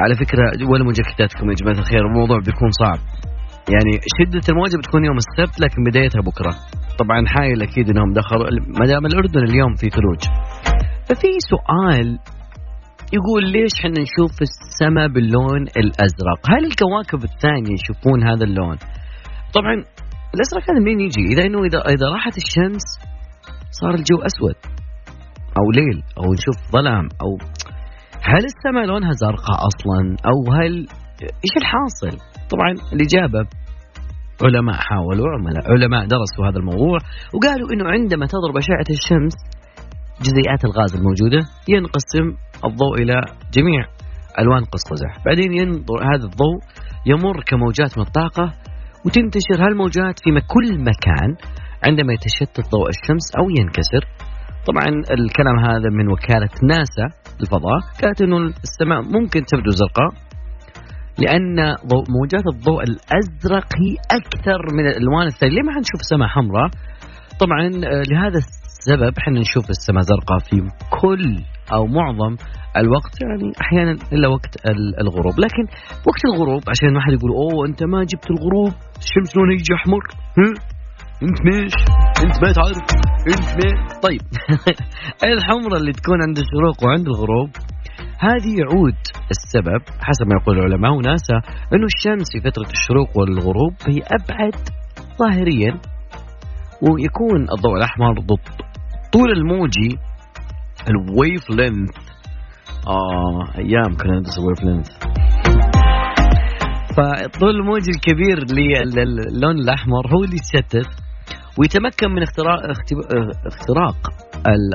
على 0.03 0.15
فكرة 0.15 0.43
ولا 0.71 0.83
مجكتاتكم 0.83 1.49
يا 1.49 1.55
جماعة 1.61 1.79
الخير 1.79 2.03
الموضوع 2.09 2.37
بيكون 2.37 2.71
صعب. 2.81 2.99
يعني 3.73 3.93
شدة 4.17 4.45
الموجة 4.49 4.77
بتكون 4.77 5.05
يوم 5.05 5.17
السبت 5.17 5.59
لكن 5.61 5.83
بدايتها 5.83 6.21
بكرة. 6.21 6.53
طبعا 6.99 7.19
حايل 7.27 7.61
أكيد 7.61 7.89
إنهم 7.89 8.13
دخلوا 8.13 8.47
ما 8.79 8.85
دام 8.85 9.05
الأردن 9.05 9.43
اليوم 9.43 9.75
في 9.75 9.89
ثلوج. 9.89 10.21
ففي 11.07 11.31
سؤال 11.51 12.19
يقول 13.17 13.43
ليش 13.51 13.73
إحنا 13.79 14.01
نشوف 14.01 14.41
السماء 14.41 15.07
باللون 15.07 15.61
الأزرق؟ 15.61 16.39
هل 16.51 16.65
الكواكب 16.65 17.23
الثانية 17.23 17.73
يشوفون 17.79 18.23
هذا 18.23 18.43
اللون؟ 18.43 18.77
طبعا 19.53 19.73
الأزرق 20.35 20.63
هذا 20.71 20.79
منين 20.79 20.99
يجي؟ 20.99 21.23
إذا 21.33 21.45
إنه 21.45 21.59
اذا 21.63 21.79
إذا 21.79 22.07
راحت 22.13 22.37
الشمس 22.37 22.85
صار 23.71 23.93
الجو 23.93 24.17
أسود 24.29 24.55
أو 25.59 25.71
ليل 25.71 26.03
أو 26.17 26.33
نشوف 26.33 26.57
ظلام 26.71 27.05
أو 27.23 27.31
هل 28.31 28.43
السماء 28.51 28.85
لونها 28.85 29.11
زرقاء 29.11 29.59
أصلا 29.69 30.01
أو 30.25 30.53
هل 30.53 30.73
إيش 31.45 31.53
الحاصل؟ 31.61 32.17
طبعا 32.51 32.71
الإجابة 32.93 33.49
علماء 34.43 34.75
حاولوا 34.75 35.25
علماء 35.65 36.05
درسوا 36.05 36.47
هذا 36.49 36.57
الموضوع 36.57 36.97
وقالوا 37.33 37.73
إنه 37.73 37.85
عندما 37.85 38.25
تضرب 38.25 38.57
أشعة 38.57 38.89
الشمس 38.89 39.35
جزيئات 40.21 40.65
الغاز 40.65 40.95
الموجودة 40.95 41.39
ينقسم 41.67 42.48
الضوء 42.65 43.01
إلى 43.01 43.21
جميع 43.53 43.85
ألوان 44.39 44.63
قوس 44.63 44.83
قزح، 44.91 45.25
بعدين 45.25 45.53
ينظر 45.53 45.99
هذا 46.03 46.25
الضوء 46.25 46.59
يمر 47.05 47.43
كموجات 47.43 47.97
من 47.97 48.03
الطاقه 48.03 48.53
وتنتشر 49.05 49.65
هالموجات 49.65 50.19
في 50.23 50.31
كل 50.31 50.79
مكان 50.79 51.29
عندما 51.87 52.13
يتشتت 52.13 52.71
ضوء 52.71 52.89
الشمس 52.89 53.25
أو 53.39 53.49
ينكسر. 53.59 54.03
طبعا 54.67 54.87
الكلام 55.11 55.59
هذا 55.59 55.89
من 55.91 56.11
وكالة 56.11 56.49
ناسا 56.63 57.05
للفضاء 57.39 57.79
قالت 58.01 58.21
إنه 58.21 58.37
السماء 58.37 59.01
ممكن 59.01 59.45
تبدو 59.45 59.71
زرقاء 59.71 60.09
لأن 61.19 61.75
ضوء 61.87 62.03
موجات 62.09 62.47
الضوء 62.53 62.83
الأزرق 62.83 63.67
هي 63.81 63.95
أكثر 64.19 64.59
من 64.73 64.87
الألوان 64.87 65.27
الثانية، 65.27 65.53
ليه 65.55 65.61
ما 65.61 65.73
حنشوف 65.73 66.01
سماء 66.01 66.27
حمراء؟ 66.27 66.69
طبعا 67.39 67.65
آه، 67.67 68.03
لهذا 68.11 68.37
السبب 68.37 69.13
إحنا 69.17 69.39
نشوف 69.39 69.69
السماء 69.69 70.01
زرقاء 70.01 70.39
في 70.39 70.55
كل 71.01 71.35
أو 71.73 71.85
معظم 71.85 72.35
الوقت 72.77 73.13
يعني 73.21 73.51
أحيانا 73.61 73.95
إلا 74.13 74.27
وقت 74.27 74.53
الغروب، 75.01 75.39
لكن 75.39 75.63
وقت 76.07 76.25
الغروب 76.25 76.63
عشان 76.69 76.93
ما 76.93 77.01
حد 77.01 77.13
يقول 77.13 77.31
أوه 77.31 77.67
أنت 77.67 77.83
ما 77.83 78.03
جبت 78.03 78.27
الغروب 78.31 78.73
الشمس 79.03 79.37
لونها 79.37 79.53
يجي 79.53 79.73
أحمر، 79.75 80.03
أنت 81.23 81.39
ماش 81.45 81.73
أنت 82.25 82.35
ما 82.43 82.51
تعرف؟ 82.51 82.77
أنت 83.27 83.65
ما 83.65 83.99
طيب. 84.03 84.21
الحمرة 85.33 85.77
اللي 85.77 85.91
تكون 85.91 86.21
عند 86.27 86.37
الشروق 86.37 86.83
وعند 86.83 87.07
الغروب 87.07 87.49
هذه 88.19 88.51
يعود 88.61 88.99
السبب 89.31 89.81
حسب 90.01 90.25
ما 90.27 90.35
يقول 90.41 90.57
العلماء 90.57 90.91
وناسا 90.91 91.35
إنه 91.73 91.87
الشمس 91.95 92.27
في 92.31 92.39
فترة 92.39 92.69
الشروق 92.77 93.17
والغروب 93.17 93.73
هي 93.87 93.99
أبعد 94.17 94.55
ظاهريا 95.19 95.71
ويكون 96.81 97.41
الضوء 97.55 97.77
الأحمر 97.77 98.13
ذو 98.13 98.49
الطول 99.13 99.31
الموجي 99.31 100.08
ال 100.87 101.00
wave 101.00 101.49
length 101.49 101.89
آه 102.87 103.57
أيام 103.57 103.97
كنا 103.97 104.19
ندرس 104.19 104.39
ال 104.39 104.44
wave 104.44 104.63
length 104.63 104.89
فطول 106.97 107.49
الموجي 107.49 107.91
الكبير 107.91 108.37
للون 108.55 109.57
الأحمر 109.59 110.07
هو 110.07 110.23
اللي 110.23 110.35
يتشتت 110.35 110.89
ويتمكن 111.59 112.09
من 112.11 112.23
اختراق 112.23 112.59
اختراق 113.45 113.95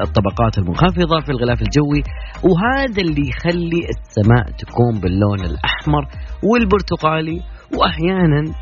الطبقات 0.03 0.59
المنخفضة 0.59 1.21
في 1.21 1.31
الغلاف 1.33 1.63
الجوي 1.63 2.03
وهذا 2.43 3.03
اللي 3.03 3.29
يخلي 3.29 3.81
السماء 3.89 4.57
تكون 4.59 5.01
باللون 5.01 5.41
الأحمر 5.41 6.09
والبرتقالي 6.43 7.41
وأحيانا 7.79 8.55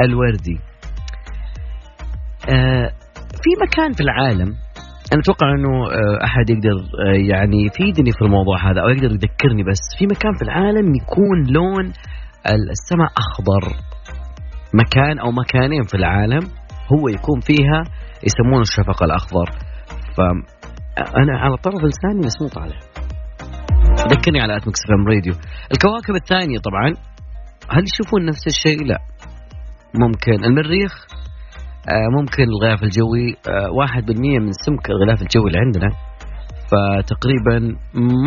الوردي. 0.00 0.58
آه 2.48 2.90
في 3.42 3.50
مكان 3.66 3.92
في 3.92 4.00
العالم 4.00 4.54
أنا 5.12 5.20
أتوقع 5.20 5.54
أنه 5.54 5.86
آه 5.86 6.24
أحد 6.24 6.50
يقدر 6.50 6.76
آه 7.06 7.30
يعني 7.30 7.66
يفيدني 7.66 8.12
في 8.12 8.22
الموضوع 8.22 8.70
هذا 8.70 8.80
أو 8.80 8.88
يقدر 8.88 9.10
يذكرني 9.12 9.62
بس 9.62 9.80
في 9.98 10.06
مكان 10.06 10.32
في 10.38 10.42
العالم 10.42 10.94
يكون 10.94 11.46
لون 11.48 11.92
السماء 12.70 13.08
أخضر. 13.24 13.76
مكان 14.74 15.18
أو 15.18 15.30
مكانين 15.30 15.82
في 15.82 15.94
العالم 15.94 16.40
هو 16.92 17.08
يكون 17.08 17.40
فيها 17.40 17.84
يسمونه 18.24 18.60
الشفق 18.60 19.02
الأخضر. 19.02 19.50
فأنا 20.16 21.38
على 21.38 21.56
طرف 21.56 21.80
لساني 21.84 22.26
مسموط 22.26 22.58
عليه 22.58 22.80
ذكرني 24.12 24.40
على 24.40 24.56
at 24.56 24.66
Mix 24.66 24.80
FM 24.88 25.08
Radio 25.08 25.34
الكواكب 25.72 26.14
الثانية 26.14 26.58
طبعا 26.58 26.88
هل 27.70 27.84
يشوفون 27.92 28.24
نفس 28.26 28.46
الشيء؟ 28.46 28.86
لا. 28.86 28.98
ممكن. 29.94 30.44
المريخ؟ 30.44 31.06
ممكن 32.18 32.42
الغلاف 32.42 32.82
الجوي 32.82 33.36
آه، 33.48 33.70
واحد 33.70 34.06
بالمية 34.06 34.38
من 34.38 34.52
سمك 34.52 34.90
الغلاف 34.90 35.22
الجوي 35.22 35.46
اللي 35.46 35.58
عندنا. 35.58 35.90
فتقريبا 36.70 37.76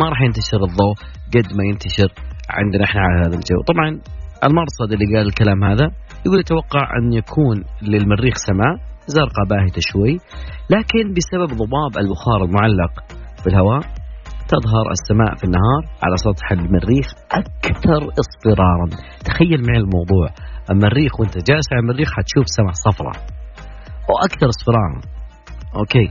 ما 0.00 0.08
راح 0.08 0.20
ينتشر 0.22 0.60
الضوء 0.68 0.94
قد 1.34 1.56
ما 1.56 1.64
ينتشر 1.64 2.10
عندنا 2.50 2.84
إحنا 2.84 3.00
على 3.00 3.20
هذا 3.26 3.36
الجو. 3.36 3.58
طبعا 3.72 3.88
المرصد 4.44 4.92
اللي 4.92 5.16
قال 5.16 5.26
الكلام 5.26 5.64
هذا 5.64 5.90
يقول 6.26 6.40
يتوقع 6.40 6.82
أن 6.98 7.12
يكون 7.12 7.56
للمريخ 7.82 8.34
سماء 8.36 8.74
زرقاء 9.06 9.44
باهتة 9.50 9.80
شوي 9.80 10.18
لكن 10.70 11.14
بسبب 11.16 11.50
ضباب 11.62 11.92
البخار 11.98 12.44
المعلق 12.44 12.92
في 13.42 13.46
الهواء 13.46 13.80
تظهر 14.48 14.86
السماء 14.96 15.34
في 15.38 15.44
النهار 15.44 15.82
على 16.02 16.16
سطح 16.16 16.52
المريخ 16.52 17.06
أكثر 17.40 18.00
اصفرارا. 18.22 18.86
تخيل 19.24 19.60
معي 19.66 19.78
الموضوع. 19.78 20.28
المريخ 20.70 21.20
وانت 21.20 21.34
جالس 21.50 21.66
على 21.72 21.80
المريخ 21.80 22.08
حتشوف 22.16 22.44
سماء 22.46 22.72
صفراء. 22.72 23.43
وأكثر 24.08 24.48
اصفرارا 24.48 25.00
أوكي. 25.76 26.06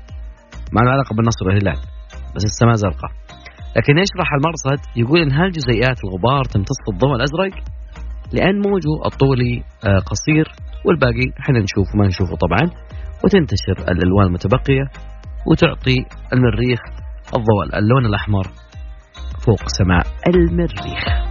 ما 0.74 0.82
له 0.82 0.92
علاقة 0.92 1.16
بالنصر 1.16 1.46
والهلال 1.48 1.80
بس 2.36 2.44
السماء 2.44 2.76
زرقاء. 2.76 3.12
لكن 3.78 3.98
يشرح 3.98 4.30
المرصد؟ 4.34 4.80
يقول 4.96 5.20
إن 5.20 5.32
هالجزيئات 5.32 5.98
الغبار 6.04 6.44
تمتص 6.46 6.82
الضوء 6.94 7.16
الأزرق؟ 7.16 7.54
لأن 8.34 8.56
موجه 8.56 9.06
الطولي 9.06 9.64
آه، 9.88 10.00
قصير 10.00 10.52
والباقي 10.86 11.28
إحنا 11.40 11.60
نشوفه 11.60 11.98
ما 11.98 12.08
نشوفه 12.08 12.36
طبعا. 12.36 12.72
وتنتشر 13.24 13.92
الألوان 13.92 14.26
المتبقية 14.26 14.86
وتعطي 15.48 16.06
المريخ 16.34 16.80
الضوء 17.28 17.80
اللون 17.80 18.06
الأحمر 18.06 18.48
فوق 19.46 19.68
سماء 19.68 20.04
المريخ. 20.28 21.23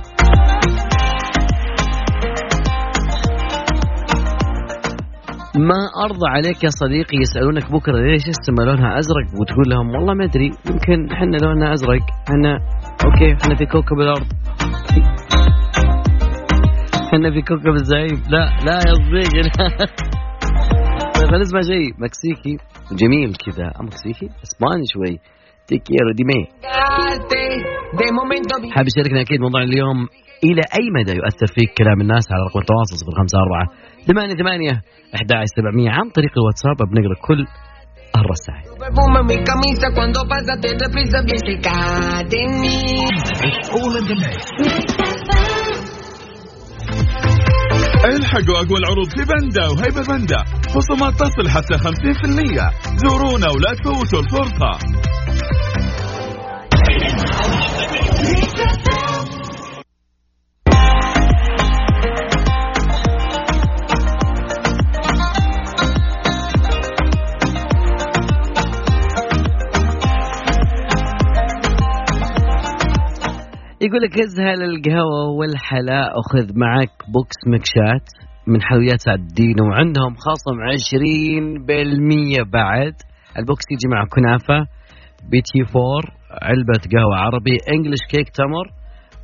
ما 5.57 6.05
أرضى 6.05 6.29
عليك 6.29 6.65
يا 6.65 6.69
صديقي 6.69 7.17
يسألونك 7.21 7.73
بكرة 7.73 7.99
ليش 7.99 8.29
السماء 8.29 8.67
لونها 8.67 8.99
أزرق 8.99 9.27
وتقول 9.41 9.65
لهم 9.69 9.91
والله 9.91 10.15
ما 10.15 10.25
أدري 10.25 10.51
يمكن 10.71 11.12
إحنا 11.12 11.37
لوننا 11.37 11.73
أزرق 11.73 12.03
إحنا 12.29 12.53
okay 13.05 13.33
إحنا 13.43 13.55
في 13.55 13.67
كوكب 13.67 14.01
الأرض. 14.01 14.27
إحنا 17.07 17.31
في 17.31 17.43
كوكب 17.43 17.75
الزعيم. 17.75 18.23
لا 18.29 18.45
لا 18.67 18.75
يا 18.88 18.95
صديقي 18.95 19.51
طيب 21.15 21.41
نسمع 21.41 21.61
شيء. 21.61 21.93
مكسيكي. 21.99 22.57
جميل 22.93 23.35
كذا. 23.35 23.73
مكسيكي؟ 23.81 24.27
إسباني 24.27 24.85
شوي. 24.93 25.19
te 25.67 25.78
quiero 25.78 26.12
dime 26.17 26.43
حاب 28.73 28.87
يشاركنا 28.87 29.21
أكيد 29.21 29.41
موضوع 29.41 29.62
اليوم 29.62 29.99
إلى 30.45 30.62
أي 30.79 30.85
مدى 30.97 31.12
يؤثر 31.17 31.47
فيك 31.47 31.71
كلام 31.79 32.01
الناس 32.01 32.25
على 32.33 32.43
رقم 32.49 32.61
التواصل 32.61 32.97
054 33.19 33.92
ثمانية 34.07 34.35
ثمانية 34.35 34.75
11 35.15 35.45
700 35.57 35.91
عن 35.91 36.11
طريق 36.11 36.33
الواتساب. 36.38 36.77
بنقرا 36.91 37.17
كل 37.29 37.41
الرسائل. 38.21 38.65
الحقوا 48.05 48.57
أقوى 48.62 48.79
العروض 48.79 49.09
في 49.17 49.25
بندا 49.25 49.67
وهيبة 49.69 50.03
بندا 50.09 50.41
خصومات 50.75 51.15
تصل 51.15 51.49
حتى 51.49 51.79
50% 51.79 52.71
زورونا 53.05 53.49
ولا 53.51 53.75
تفوتوا 53.75 54.21
الفرصة 54.21 54.73
يقول 73.83 74.03
لك 74.03 74.21
ازهل 74.21 74.62
القهوة 74.62 75.23
والحلا 75.38 76.03
أخذ 76.21 76.47
معك 76.57 76.90
box 77.15 77.37
مكشات 77.47 78.07
من 78.47 78.62
حلويات 78.62 79.01
سعد 79.01 79.18
الدين 79.18 79.61
وعندهم 79.61 80.14
خصم 80.14 80.57
20% 82.45 82.51
بعد. 82.53 82.95
ال 83.38 83.45
box 83.45 83.65
يجي 83.71 83.88
مع 83.95 84.05
كنافة 84.05 84.66
petit 85.31 85.65
four 85.73 86.03
علبة 86.42 86.81
قهوة 86.95 87.16
عربي 87.16 87.57
English 87.75 88.03
cake 88.11 88.29
تمر. 88.29 88.66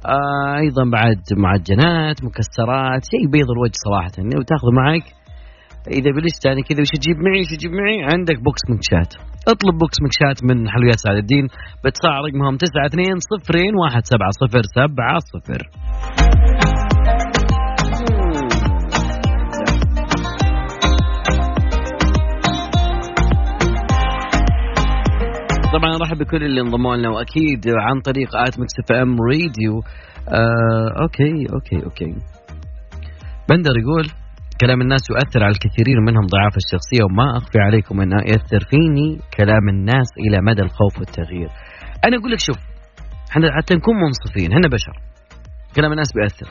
آه 0.07 0.57
أيضا 0.59 0.85
بعد 0.91 1.23
معجنات 1.37 2.25
مكسرات 2.25 3.05
شيء 3.11 3.31
بيض 3.33 3.51
الوجه 3.51 3.79
صراحة 3.87 4.39
وتأخذ 4.39 4.69
معك 4.73 5.05
إذا 5.87 6.11
بلشت 6.11 6.45
يعني 6.47 6.63
كذا 6.63 6.81
وش 6.81 6.89
تجيب 6.89 7.17
معي؟ 7.17 7.41
وش 7.41 7.51
تجيب 7.57 7.73
معي؟ 7.73 7.99
عندك 8.13 8.39
box 8.45 8.63
مكشات 8.71 9.15
اطلب 9.49 9.79
box 9.79 9.99
مكشات 10.03 10.45
من 10.45 10.69
حلويات 10.71 10.99
سعد 10.99 11.17
الدين. 11.17 11.47
بتصاع 11.85 12.21
رقمهم 12.27 12.55
92 12.55 13.19
صفرين 13.31 13.75
واحد 13.83 14.03
سبعة 14.05 14.31
صفر 14.31 14.63
سبعة 14.79 15.19
صفر. 15.33 15.61
طبعا 25.73 25.97
ارحب 25.97 26.19
بكل 26.19 26.45
اللي 26.45 26.61
انضموا 26.61 26.97
لنا 26.97 27.09
وأكيد 27.09 27.65
عن 27.69 28.01
طريق 28.01 28.37
at 28.37 28.61
Mix 28.61 28.73
FM 28.85 29.17
Radio. 29.31 29.83
آه، 30.29 31.03
okay 31.03 31.47
okay 31.55 31.85
okay. 31.85 32.15
بندر 33.49 33.79
يقول 33.79 34.07
كلام 34.61 34.81
الناس 34.81 35.01
يؤثر 35.11 35.45
على 35.45 35.53
الكثيرين 35.57 35.99
منهم 36.09 36.27
ضعاف 36.27 36.55
الشخصية 36.63 37.03
وما 37.05 37.37
أخفي 37.39 37.59
عليكم 37.59 38.01
انه 38.01 38.17
يأثر 38.31 38.61
فيني 38.71 39.21
كلام 39.37 39.69
الناس 39.69 40.09
إلى 40.25 40.39
مدى 40.43 40.63
الخوف 40.63 40.99
والتغيير. 40.99 41.49
أنا 42.05 42.17
أقول 42.17 42.31
لك 42.33 42.41
شوف 42.41 42.59
إحنا 43.31 43.57
حتى 43.57 43.75
نكون 43.75 43.95
منصفين 44.05 44.53
إحنا 44.53 44.69
بشر. 44.69 44.97
كلام 45.77 45.93
الناس 45.93 46.13
بيأثر. 46.13 46.49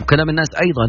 وكلام 0.00 0.28
الناس 0.30 0.50
أيضا 0.66 0.86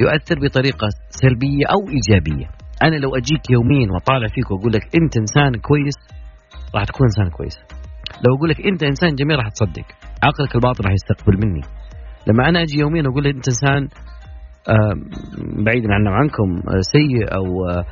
يؤثر 0.00 0.36
بطريقة 0.44 0.88
سلبية 1.08 1.64
أو 1.74 1.80
إيجابية. 1.94 2.46
أنا 2.86 2.96
لو 2.96 3.10
أجيك 3.16 3.50
يوميا 3.50 3.88
وأطالع 3.92 4.26
فيك 4.34 4.50
وأقول 4.50 4.72
لك 4.72 4.84
أنت 4.98 5.16
إنسان 5.16 5.52
كويس 5.68 5.98
راح 6.74 6.84
تكون 6.84 7.06
إنسان 7.06 7.28
كويس. 7.36 7.56
لو 8.24 8.36
أقول 8.36 8.48
لك 8.50 8.66
أنت 8.66 8.82
إنسان 8.82 9.14
جميل 9.14 9.36
راح 9.36 9.48
تصدق. 9.48 9.86
عقلك 10.26 10.54
الباطن 10.54 10.84
راح 10.84 10.92
يستقبل 10.92 11.36
مني. 11.42 11.64
لما 12.26 12.48
أنا 12.48 12.62
أجي 12.62 12.80
يوميا 12.80 13.02
وأقول 13.06 13.24
لك 13.24 13.34
أنت 13.34 13.48
إنسان 13.48 13.82
آه، 13.82 14.11
بعيدا 15.66 15.94
عنا 15.94 16.10
عنكم 16.10 16.68
آه، 16.68 16.80
سيء 16.80 17.34
أو 17.36 17.44
آه، 17.70 17.84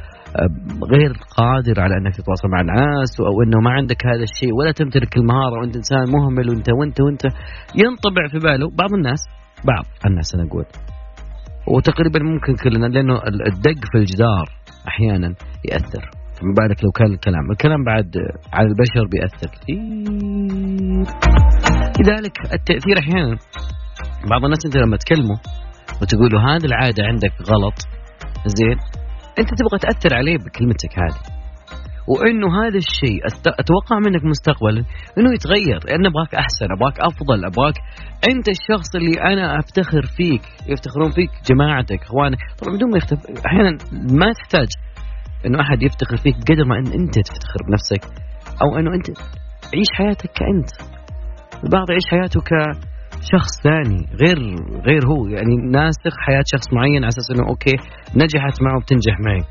غير 0.93 1.13
قادر 1.39 1.81
على 1.81 1.95
أنك 1.97 2.17
تتواصل 2.17 2.49
مع 2.49 2.61
الناس 2.61 3.21
أو 3.21 3.43
أنه 3.43 3.61
ما 3.61 3.71
عندك 3.71 4.07
هذا 4.07 4.23
الشيء 4.23 4.55
ولا 4.55 4.73
تمتلك 4.73 5.17
المهارة 5.17 5.61
وأنت 5.61 5.77
إنسان 5.77 6.05
مهمل 6.11 6.49
وأنت 6.49 6.69
وأنت 6.71 7.01
وأنت 7.01 7.23
ينطبع 7.83 8.29
في 8.33 8.39
باله 8.39 8.67
بعض 8.79 8.93
الناس 8.95 9.21
بعض 9.65 9.85
الناس 10.07 10.35
أنا 10.35 10.45
أقول. 10.45 10.65
وتقريبا 11.69 12.21
ممكن 12.23 12.55
كلنا 12.55 12.87
لأنه 12.87 13.15
الدق 13.47 13.81
في 13.93 13.99
الجدار 13.99 14.47
أحيانا 14.89 15.35
يأثر. 15.71 16.11
فما 16.37 16.53
بالك 16.59 16.85
لو 16.85 16.91
كان 16.91 17.13
الكلام 17.13 17.51
الكلام 17.51 17.85
بعد 17.85 18.17
على 18.53 18.69
البشر 18.69 19.05
بيأثر 19.13 19.47
كثير. 19.47 19.79
لذلك 22.01 22.37
التأثير 22.55 22.99
أحيانا 22.99 23.37
بعض 24.31 24.45
الناس 24.45 24.67
أنت 24.67 24.77
لما 24.77 24.97
تكلمه 24.97 25.37
وتقول 26.03 26.31
له 26.33 26.57
هذه 26.57 26.65
العادة 26.65 27.05
عندك 27.05 27.33
غلط. 27.51 27.79
زين. 28.47 28.79
أنت 29.39 29.49
تبغى 29.49 29.79
تأثر 29.81 30.17
عليه 30.17 30.37
بكلمتك 30.37 30.93
هذه. 30.99 31.21
وإنه 32.09 32.49
هذا 32.63 32.79
الشيء 32.79 33.21
أتوقع 33.47 33.97
منك 34.07 34.25
مستقبلا 34.25 34.85
إنه 35.19 35.31
يتغير. 35.35 35.81
لأن 35.85 36.07
أبغاك 36.07 36.35
أحسن 36.35 36.67
أبغاك 36.77 37.01
أفضل 37.01 37.45
أبغاك 37.45 37.75
أنت 38.31 38.49
الشخص 38.49 38.97
اللي 38.97 39.15
أنا 39.33 39.59
أفتخر 39.59 40.03
فيك 40.17 40.43
يفتخرون 40.67 41.11
فيك 41.11 41.31
جماعتك 41.51 42.03
إخوانك. 42.03 42.39
طبعا 42.59 42.75
بدون 42.77 42.91
ما 42.91 42.97
يختف 42.97 43.19
أحيانا 43.47 43.71
ما 44.21 44.33
تحتاج 44.33 44.69
إنه 45.47 45.61
أحد 45.61 45.83
يفتخر 45.83 46.17
فيك 46.17 46.37
قدر 46.51 46.65
ما 46.65 46.77
ان 46.79 46.87
أنت 46.87 47.15
تفتخر 47.15 47.61
بنفسك. 47.69 48.03
أو 48.63 48.79
إنه 48.79 48.91
أنت 48.95 49.09
عيش 49.75 49.91
حياتك 49.95 50.31
كأنت. 50.39 50.71
البعض 51.65 51.91
يعيش 51.91 52.07
حياته 52.11 52.41
ك 52.41 52.51
شخص 53.33 53.53
ثاني 53.65 54.07
غير 54.23 54.39
غير 54.87 55.07
هو. 55.07 55.27
يعني 55.27 55.57
ناسخ 55.57 56.15
حياة 56.27 56.45
شخص 56.47 56.73
معين 56.73 57.05
على 57.05 57.09
أساس 57.09 57.31
إنه 57.31 57.49
okay 57.49 57.77
نجحت 58.17 58.63
معه 58.63 58.81
بتنجح 58.81 59.21
معي. 59.27 59.45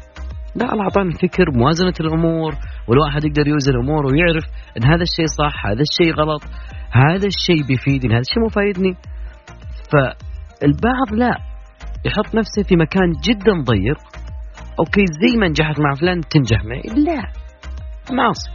لا 0.56 0.74
الله 0.74 0.84
اعطانا 0.84 1.10
الفكر 1.10 1.46
موازنة 1.56 1.94
الأمور 2.00 2.54
والواحد 2.88 3.24
يقدر 3.26 3.48
يوزن 3.48 3.72
الأمور 3.72 4.06
ويعرف 4.06 4.46
إن 4.78 4.84
هذا 4.86 5.02
الشيء 5.02 5.26
صح 5.26 5.66
هذا 5.66 5.82
الشيء 5.82 6.14
غلط 6.14 6.44
هذا 6.92 7.28
الشيء 7.28 7.64
بيفيدني 7.68 8.14
هذا 8.14 8.20
الشيء 8.28 8.44
مو 8.44 8.50
فايدني. 8.50 8.94
فالبعض 9.92 11.14
لا 11.14 11.34
يحط 12.06 12.36
نفسه 12.36 12.64
في 12.64 12.76
مكان 12.76 13.12
جدا 13.24 13.54
ضيق. 13.64 14.00
okay 14.80 15.06
زي 15.22 15.38
ما 15.38 15.48
نجحت 15.48 15.80
مع 15.80 15.94
فلان 15.94 16.22
تنجح 16.22 16.66
معي. 16.66 16.82
لا 17.06 17.22
معصي 18.12 18.50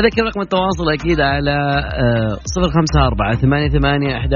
أذكر 0.00 0.22
رقم 0.22 0.40
التواصل 0.40 0.92
أكيد 0.92 1.20
على 1.20 1.56
آه، 2.04 2.34
صفر 2.54 2.68
خمسة 2.76 3.06
أربعة 3.06 3.34
ثمانية 3.34 3.68
ثمانية 3.68 4.16
أحد 4.18 4.30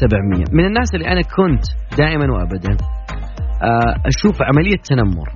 سبعمية. 0.00 0.44
من 0.52 0.64
الناس 0.64 0.94
اللي 0.94 1.06
أنا 1.08 1.22
كنت 1.22 1.64
دائما 1.98 2.26
وأبدا 2.34 2.76
آه، 3.62 3.94
أشوف 4.06 4.42
عملية 4.42 4.76
تنمر. 4.88 5.28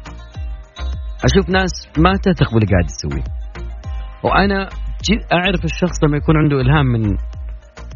أشوف 1.24 1.50
ناس 1.50 1.72
ما 1.98 2.12
تثق 2.12 2.54
باللي 2.54 2.66
قاعد 2.66 2.84
يسويه 2.84 3.24
وأنا 4.24 4.68
أعرف 5.32 5.64
الشخص 5.64 6.04
لما 6.04 6.16
يكون 6.16 6.36
عنده 6.36 6.60
إلهام 6.60 6.86
من 6.86 7.16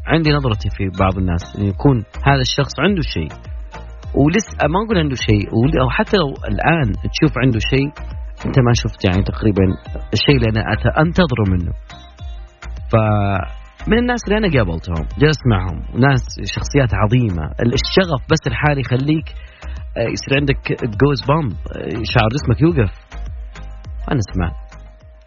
عندي 0.06 0.30
نظرتي 0.30 0.68
في 0.70 0.84
بعض 1.00 1.18
الناس 1.18 1.56
أن 1.58 1.64
يكون 1.64 1.96
هذا 2.24 2.40
الشخص 2.40 2.80
عنده 2.80 3.02
شيء. 3.02 3.28
ولسه 4.14 4.56
ما 4.68 4.84
أقول 4.84 4.98
عنده 4.98 5.14
شيء 5.14 5.44
أو 5.82 5.90
حتى 5.90 6.16
لو 6.16 6.28
الآن 6.48 6.92
تشوف 6.92 7.32
عنده 7.38 7.58
شيء 7.58 7.88
أنت 8.46 8.59
ما 8.59 8.72
شفت 8.83 9.05
يعني 9.05 9.22
تقريبا 9.22 9.64
الشيء 10.12 10.37
اللي 10.37 10.51
أنا 10.51 10.62
أنتظره 11.03 11.44
منه. 11.48 11.72
ف 12.92 12.94
من 13.88 13.98
الناس 13.98 14.20
اللي 14.27 14.38
أنا 14.38 14.59
قابلتهم 14.59 15.07
جلست 15.18 15.42
معهم 15.46 15.79
ناس 16.01 16.22
شخصيات 16.55 16.94
عظيمة. 16.94 17.44
الشغف 17.61 18.22
بس 18.31 18.42
الحالي 18.46 18.81
يخليك 18.81 19.29
آه، 19.96 20.01
يصير 20.01 20.38
عندك 20.40 20.83
جوز 20.83 21.20
بامب 21.29 21.53
آه، 21.53 21.88
شعر 21.88 22.29
جسمك 22.35 22.61
يوقف. 22.62 22.92
أنا 24.11 24.18
اسمع 24.18 24.51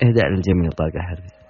إهداء 0.04 0.28
للجميع 0.30 0.69
طاقة 0.69 1.02
حربي. 1.02 1.41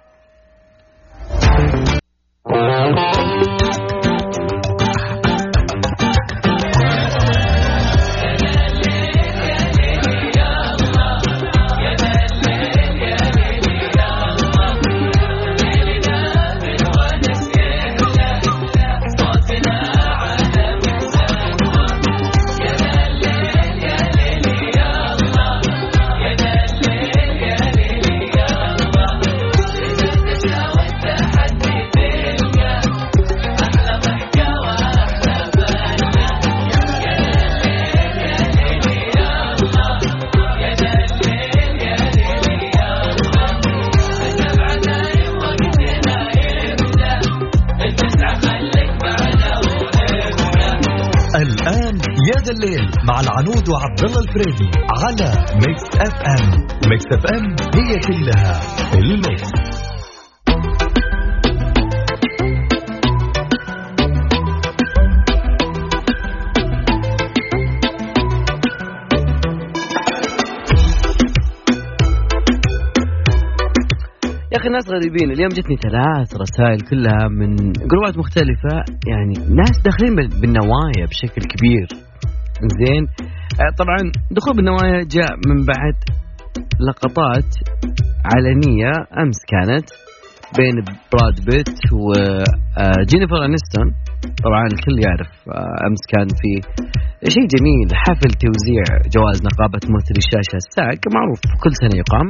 العنود 53.42 53.68
وعبد 53.68 54.04
الله 54.04 54.20
الفريدي 54.20 54.70
على 55.02 55.28
Mix 55.54 55.82
FM 55.96 56.50
Mix 56.90 57.04
FM 57.12 57.56
هي 57.74 57.98
كلها 57.98 58.60
ال 58.94 59.06
mix. 59.06 59.52
يا 74.52 74.58
أخي 74.58 74.66
الناس 74.66 74.88
غريبين 74.88 75.30
اليوم 75.30 75.48
جتني 75.48 75.76
ثلاث 75.76 76.36
رسائل 76.36 76.80
كلها 76.80 77.28
من 77.28 77.56
جروبات 77.72 78.18
مختلفة 78.18 78.84
يعني 79.06 79.54
ناس 79.54 79.80
داخلين 79.84 80.14
بالنوايا 80.40 81.06
بشكل 81.10 81.42
كبير. 81.42 82.11
زين. 82.80 83.04
آه، 83.60 83.72
طبعا 83.78 83.98
دخول 84.30 84.56
بالنوايا 84.56 85.04
جاء 85.16 85.32
من 85.48 85.58
بعد 85.72 85.96
لقطات 86.88 87.50
علنية 88.32 88.92
أمس 89.22 89.40
كانت 89.52 89.88
بين 90.58 90.76
براد 91.12 91.36
بيت 91.50 91.78
وجينيفر 91.92 93.38
آه، 93.42 93.46
أنستون. 93.50 93.88
طبعا 94.44 94.64
الكل 94.74 94.96
يعرف 95.06 95.32
آه، 95.48 95.76
أمس 95.86 96.02
كان 96.12 96.28
في 96.40 96.50
شيء 97.34 97.46
جميل 97.54 97.88
حفل 98.04 98.30
توزيع 98.44 98.84
جوائز 99.14 99.38
نقابة 99.48 99.82
ممثلي 99.92 100.20
الشاشة 100.24 100.56
الساق 100.64 101.00
معروف 101.16 101.40
كل 101.62 101.72
سنة 101.82 101.94
يقام 102.02 102.28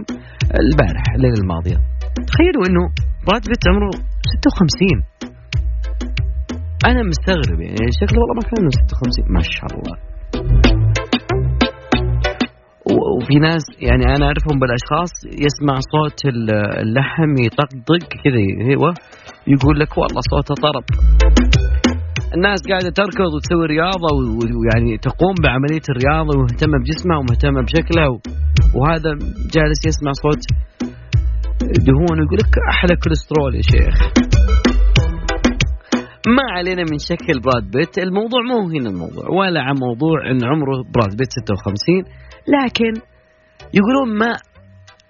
البارح 0.62 1.04
الليلة 1.16 1.38
الماضية. 1.42 1.78
تخيلوا 2.30 2.64
إنه 2.68 2.84
براد 3.26 3.44
بيت 3.50 3.62
عمره 3.70 3.90
56 4.44 4.98
أنا 6.90 7.02
مستغرب 7.12 7.60
يعني 7.60 7.90
شكله 8.00 8.18
والله 8.20 8.34
ما 8.38 8.44
كان 8.48 8.64
56 8.70 9.32
ما 9.36 9.42
شاء 9.54 9.70
الله. 9.78 10.11
وفي 13.22 13.34
ناس 13.34 13.64
يعني 13.80 14.04
أنا 14.04 14.26
أعرفهم 14.26 14.56
بالأشخاص 14.60 15.12
يسمع 15.46 15.74
صوت 15.94 16.20
اللحم 16.82 17.32
يطقطق 17.46 18.08
كذا 18.24 18.38
أيوه. 18.70 18.94
يقول 19.46 19.80
لك 19.80 19.98
والله 19.98 20.20
صوته 20.30 20.54
طرب. 20.54 20.84
الناس 22.34 22.60
قاعدة 22.68 22.90
تركض 22.90 23.30
وتسوي 23.34 23.66
رياضة 23.66 24.10
ويعني 24.58 24.98
تقوم 24.98 25.34
بعملية 25.44 25.86
الرياضة 25.92 26.38
ومهتمة 26.38 26.78
بجسمها 26.78 27.16
ومهتمة 27.18 27.62
بشكلها. 27.62 28.08
وهذا 28.74 29.10
جالس 29.54 29.80
يسمع 29.86 30.12
صوت 30.22 30.42
دهون 31.86 32.20
ويقول 32.20 32.38
لك 32.42 32.54
أحلى 32.72 32.96
كوليسترول 32.96 33.54
يا 33.54 33.62
شيخ. 33.62 33.96
ما 36.26 36.44
علينا 36.56 36.82
من 36.90 36.98
شكل 36.98 37.40
براد 37.44 37.70
بيت. 37.70 37.98
الموضوع 37.98 38.40
مو 38.50 38.58
هنا 38.74 38.88
الموضوع 38.90 39.24
ولا 39.38 39.60
عن 39.60 39.74
موضوع 39.86 40.30
إن 40.30 40.44
عمره 40.44 40.76
براد 40.94 41.16
بيت 41.18 41.30
56 41.32 42.04
لكن 42.56 42.92
يقولون 43.78 44.18
ما 44.18 44.30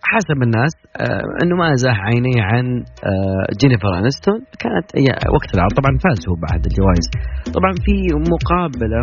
حسب 0.02 0.38
الناس 0.42 0.72
آه 0.96 1.24
إنه 1.42 1.54
ما 1.56 1.74
زاح 1.74 1.98
عينيه 2.00 2.42
عن 2.42 2.64
آه 3.10 3.44
جينيفر 3.60 3.98
أنستون. 3.98 4.38
كانت 4.62 4.86
وقت 5.36 5.54
العرض 5.54 5.72
طبعا 5.80 5.92
فاز 6.04 6.20
هو 6.28 6.34
بعد 6.46 6.60
الجوائز. 6.68 7.06
طبعا 7.56 7.72
في 7.84 7.94
مقابلة 8.34 9.02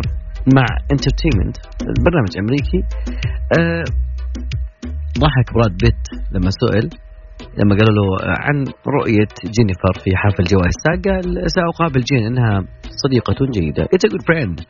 مع 0.56 0.66
entertainment 0.92 1.56
برنامج 2.04 2.32
أمريكي 2.42 2.80
آه 3.58 3.84
ضحك 5.22 5.48
براد 5.54 5.74
بيت 5.82 6.02
لما 6.34 6.50
سئل 6.60 6.88
لما 7.58 7.74
قالوا 7.78 7.94
له 7.98 8.06
عن 8.44 8.64
رؤية 8.98 9.32
جينيفر 9.56 9.94
في 10.04 10.10
حفل 10.16 10.44
جوائز 10.44 10.74
قال 11.06 11.50
سأقابل 11.50 12.00
جين 12.00 12.26
إنها 12.26 12.64
صديقة 13.04 13.46
جيدة. 13.54 13.84
It's 13.84 14.04
a 14.08 14.12
good 14.12 14.24
friend. 14.30 14.64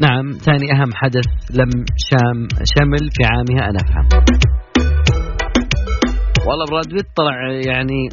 نعم 0.00 0.32
ثاني 0.32 0.72
أهم 0.72 0.90
حدث 0.94 1.26
لم 1.50 1.70
شام 2.08 2.48
شمل 2.74 3.10
في 3.14 3.22
عامها 3.32 3.70
أنا 3.70 3.78
أفهم. 3.84 4.08
والله 6.48 6.64
براد 6.70 6.88
بيت 6.94 7.06
طلع 7.16 7.36
يعني 7.50 8.08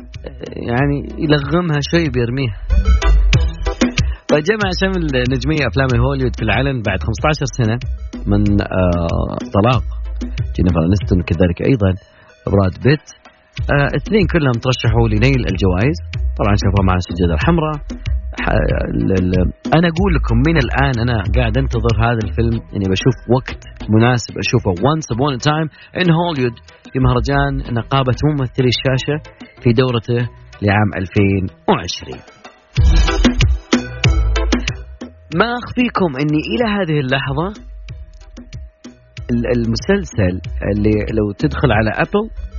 يعني 0.70 0.98
يلغمها 1.18 1.80
شوي 1.92 2.10
بيرميها. 2.10 2.58
فجمع 4.30 4.70
شمل 4.82 5.06
نجمية 5.34 5.68
أفلام 5.68 5.88
هوليوود 6.06 6.36
في 6.36 6.44
العلن 6.44 6.82
بعد 6.82 7.00
15 7.04 7.46
سنة 7.58 7.78
من 8.26 8.42
آه 8.62 9.38
طلاق. 9.54 9.84
جينيفر 10.56 10.82
أنستون 10.90 11.22
كذلك 11.22 11.62
أيضا. 11.62 11.94
براد 12.48 12.84
بيت 12.84 13.23
اثنين 14.00 14.26
كلهم 14.34 14.58
ترشحوا 14.66 15.08
لنيل 15.14 15.42
الجوائز. 15.52 15.98
طبعا 16.40 16.54
شافوها 16.62 16.86
مع 16.90 16.96
السجادة 17.02 17.34
الحمراء. 17.40 17.78
أنا 19.78 19.88
أقول 19.94 20.12
لكم 20.16 20.38
من 20.48 20.58
الآن 20.58 20.94
أنا 21.04 21.24
قاعد 21.36 21.58
أنتظر 21.58 21.94
هذا 22.06 22.20
الفيلم 22.24 22.62
إني 22.76 22.86
بشوف 22.94 23.18
وقت 23.36 23.60
مناسب 23.90 24.34
أشوفه 24.44 24.72
once 24.92 25.08
upon 25.16 25.34
time 25.50 25.68
in 26.02 26.12
هوليوود 26.12 26.56
في 26.94 27.00
مهرجان 27.00 27.74
نقابة 27.74 28.16
ممثلي 28.26 28.70
الشاشة 28.76 29.18
في 29.62 29.74
دورته 29.74 30.30
لعام 30.62 30.90
2020 30.98 32.20
ما 35.40 35.46
أخفيكم 35.46 36.10
إني 36.22 36.42
إلى 36.54 36.66
هذه 36.78 37.00
اللحظة 37.00 37.48
المسلسل 39.56 40.42
اللي 40.72 40.96
لو 41.18 41.32
تدخل 41.38 41.72
على 41.72 41.90
Apple 41.90 42.30
آه 42.30 42.53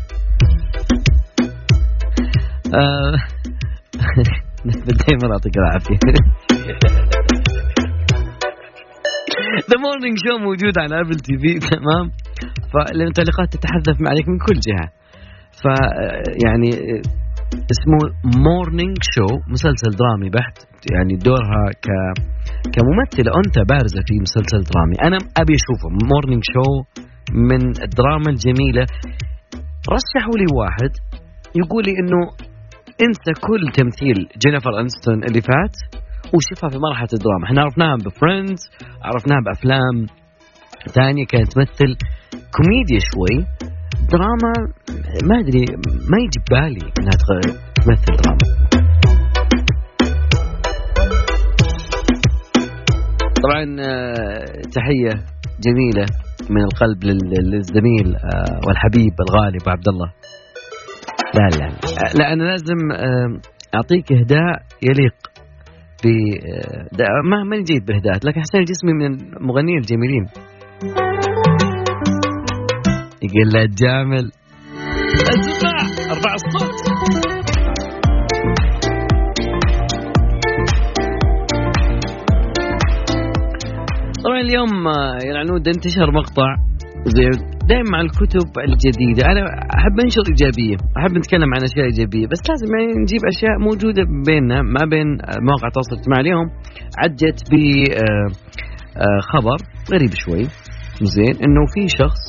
دائما 5.00 5.26
يعطيك 5.32 5.56
العافية. 5.62 5.98
The 9.70 9.77
Morning 9.87 10.16
Show 10.24 10.35
موجود 10.38 10.78
على 10.78 11.00
Apple 11.00 11.14
TV 11.14 11.59
تمام؟ 11.58 12.10
فالتعليقات 12.72 13.48
تتحذف 13.52 13.96
عليك 14.10 14.28
من 14.28 14.38
كل 14.38 14.58
جهة. 14.68 14.88
ف 15.62 15.64
يعني 16.46 16.70
اسمه 17.74 17.98
Morning 18.46 18.96
Show 19.14 19.29
مسلسل 19.48 19.90
درامي 20.00 20.30
بحت. 20.30 20.56
يعني 20.92 21.14
دورها 21.16 21.64
ك 21.84 21.87
كممثلة 22.74 23.30
أنثى 23.40 23.62
بارزة 23.68 24.00
في 24.08 24.14
مسلسل 24.26 24.60
درامي. 24.72 24.96
أنا 25.08 25.18
أبي 25.40 25.54
أشوفه. 25.60 25.88
Morning 26.12 26.42
Show 26.55 26.68
من 27.32 27.62
الدراما 27.87 28.28
الجميلة. 28.34 28.84
رشحوا 29.94 30.37
لي 30.40 30.48
واحد 30.60 30.92
يقول 31.60 31.82
لي 31.87 31.92
إنه 32.00 32.20
انسى 33.02 33.33
كل 33.40 33.72
تمثيل 33.72 34.28
جينيفر 34.46 34.80
انستون 34.80 35.24
اللي 35.24 35.40
فات 35.40 35.76
وشوفها 36.35 36.70
في 36.70 36.78
مرحلة 36.78 37.09
الدراما. 37.12 37.44
إحنا 37.44 37.62
عرفناها 37.62 37.96
ب 37.96 38.06
Friends 38.06 38.70
عرفناها 39.02 39.40
بأفلام 39.46 40.07
ثانية 40.88 41.26
كانت 41.26 41.52
تمثل 41.52 41.96
كوميديا 42.57 42.98
شوي. 43.11 43.46
دراما 44.12 44.52
ما 45.28 45.40
أدري 45.40 45.64
ما 46.11 46.18
يجي 46.24 46.40
بالي 46.50 46.92
إنها 46.98 47.16
تمثل 47.74 48.22
دراما. 48.22 48.46
طبعا 53.42 53.64
تحية 54.76 55.24
جميلة 55.66 56.07
من 56.50 56.62
القلب 56.62 57.04
للزميل 57.04 58.16
والحبيب 58.66 59.14
الغالي 59.28 59.59
أبو 59.62 59.70
عبد 59.70 59.88
الله. 59.88 60.12
لا 61.35 61.49
لا. 61.59 61.68
لا 62.18 62.33
أنا 62.33 62.42
لازم 62.42 62.81
أعطيك 63.75 64.12
إهداء 64.12 64.62
يليق 64.83 65.14
ب 66.05 66.07
ما 67.31 67.44
ماني 67.44 67.62
جيد 67.62 67.85
بإهداءات 67.87 68.25
لكن 68.25 68.40
حسين 68.40 68.64
جسمي 68.64 68.92
من 68.92 69.37
المغنيين 69.37 69.79
الجميلين. 69.79 70.27
يقول 73.23 73.49
له 73.55 73.68
جامل. 73.79 74.31
اسمع 75.14 75.77
ارفع 76.11 76.35
الصوت. 76.35 76.75
طبعا 84.25 84.40
اليوم 84.40 84.88
يا 85.27 85.31
العنود 85.33 85.68
انتشر 85.68 86.12
مقطع 86.12 86.57
زي 87.07 87.54
دائما 87.68 87.90
مع 87.92 88.00
الكتب 88.00 88.48
الجديدة. 88.68 89.22
أنا 89.33 89.42
أحب 89.77 89.94
أنشر 90.05 90.24
إيجابية 90.33 90.77
أحب 90.98 91.12
نتكلم 91.18 91.50
عن 91.55 91.61
أشياء 91.68 91.87
إيجابية 91.87 92.27
بس 92.27 92.40
لازم 92.48 92.66
يعني 92.77 92.92
نجيب 93.03 93.20
أشياء 93.33 93.55
موجودة 93.68 94.03
بيننا 94.27 94.62
ما 94.62 94.83
بين 94.90 95.09
مواقع 95.48 95.66
التواصل 95.68 95.92
الاجتماعي 95.92 96.22
اليوم. 96.22 96.46
عجت 97.03 97.38
بخبر 97.50 99.59
غريب 99.92 100.12
شوي. 100.24 100.44
زين 101.14 101.35
إنه 101.44 101.62
في 101.74 101.83
شخص 101.98 102.22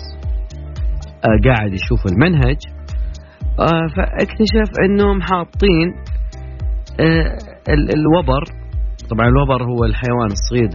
قاعد 1.45 1.71
يشوف 1.73 2.01
المنهج 2.11 2.59
فاكتشف 3.95 4.69
إنهم 4.85 5.21
حاطين 5.21 5.87
الوبر. 7.69 8.43
طبعا 9.09 9.27
الوبر 9.27 9.63
هو 9.63 9.83
الحيوان 9.83 10.29
الصغير 10.37 10.69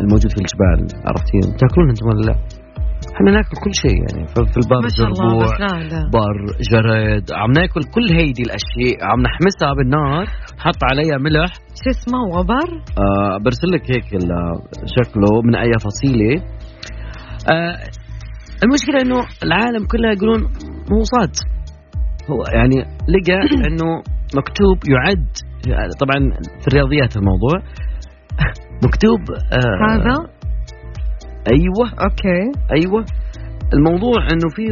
الموجود 0.00 0.30
في 0.30 0.40
الجبال 0.42 0.80
عرفتين 1.06 1.56
تأكلون 1.56 1.88
أنتم 1.88 2.06
ولا 2.06 2.22
لا؟ 2.26 2.34
إحنا 3.14 3.30
ناكل 3.30 3.56
كل 3.64 3.74
شيء 3.82 3.98
يعني. 4.06 4.26
في 4.52 4.58
البر 4.62 4.88
زربوع 4.88 5.46
بر 6.12 6.38
جرد. 6.70 7.32
عم 7.32 7.50
ناكل 7.50 7.80
كل 7.94 8.06
هيدي 8.18 8.42
الأشياء. 8.42 8.96
عم 9.08 9.20
نحمسها 9.28 9.74
بالنار. 9.76 10.26
حط 10.58 10.80
عليها 10.90 11.18
ملح. 11.18 11.52
شو 11.80 11.90
اسمه؟ 11.90 12.22
وبر؟ 12.34 12.70
آه 12.98 13.38
برسل 13.44 13.68
لك 13.74 13.84
هيك 13.90 14.08
شكله 14.96 15.42
من 15.44 15.54
أي 15.56 15.72
فصيلة. 15.84 16.42
آه 17.52 17.76
المشكلة 18.64 18.98
إنه 19.02 19.20
العالم 19.44 19.86
كلها 19.86 20.12
يقولون 20.12 20.40
مو 20.90 21.02
صاد. 21.02 21.34
هو 22.30 22.42
يعني 22.54 22.78
لقى 23.08 23.38
إنه 23.68 23.90
مكتوب 24.36 24.76
يعد. 24.92 25.28
طبعا 26.00 26.18
في 26.60 26.68
الرياضيات 26.68 27.16
الموضوع. 27.16 27.56
مكتوب 28.86 29.20
آه 29.52 29.92
هذا؟ 29.92 30.37
أيوه. 31.52 31.86
أوكي. 32.04 32.40
أيوه. 32.76 33.04
الموضوع 33.74 34.22
إنه 34.32 34.48
في 34.56 34.64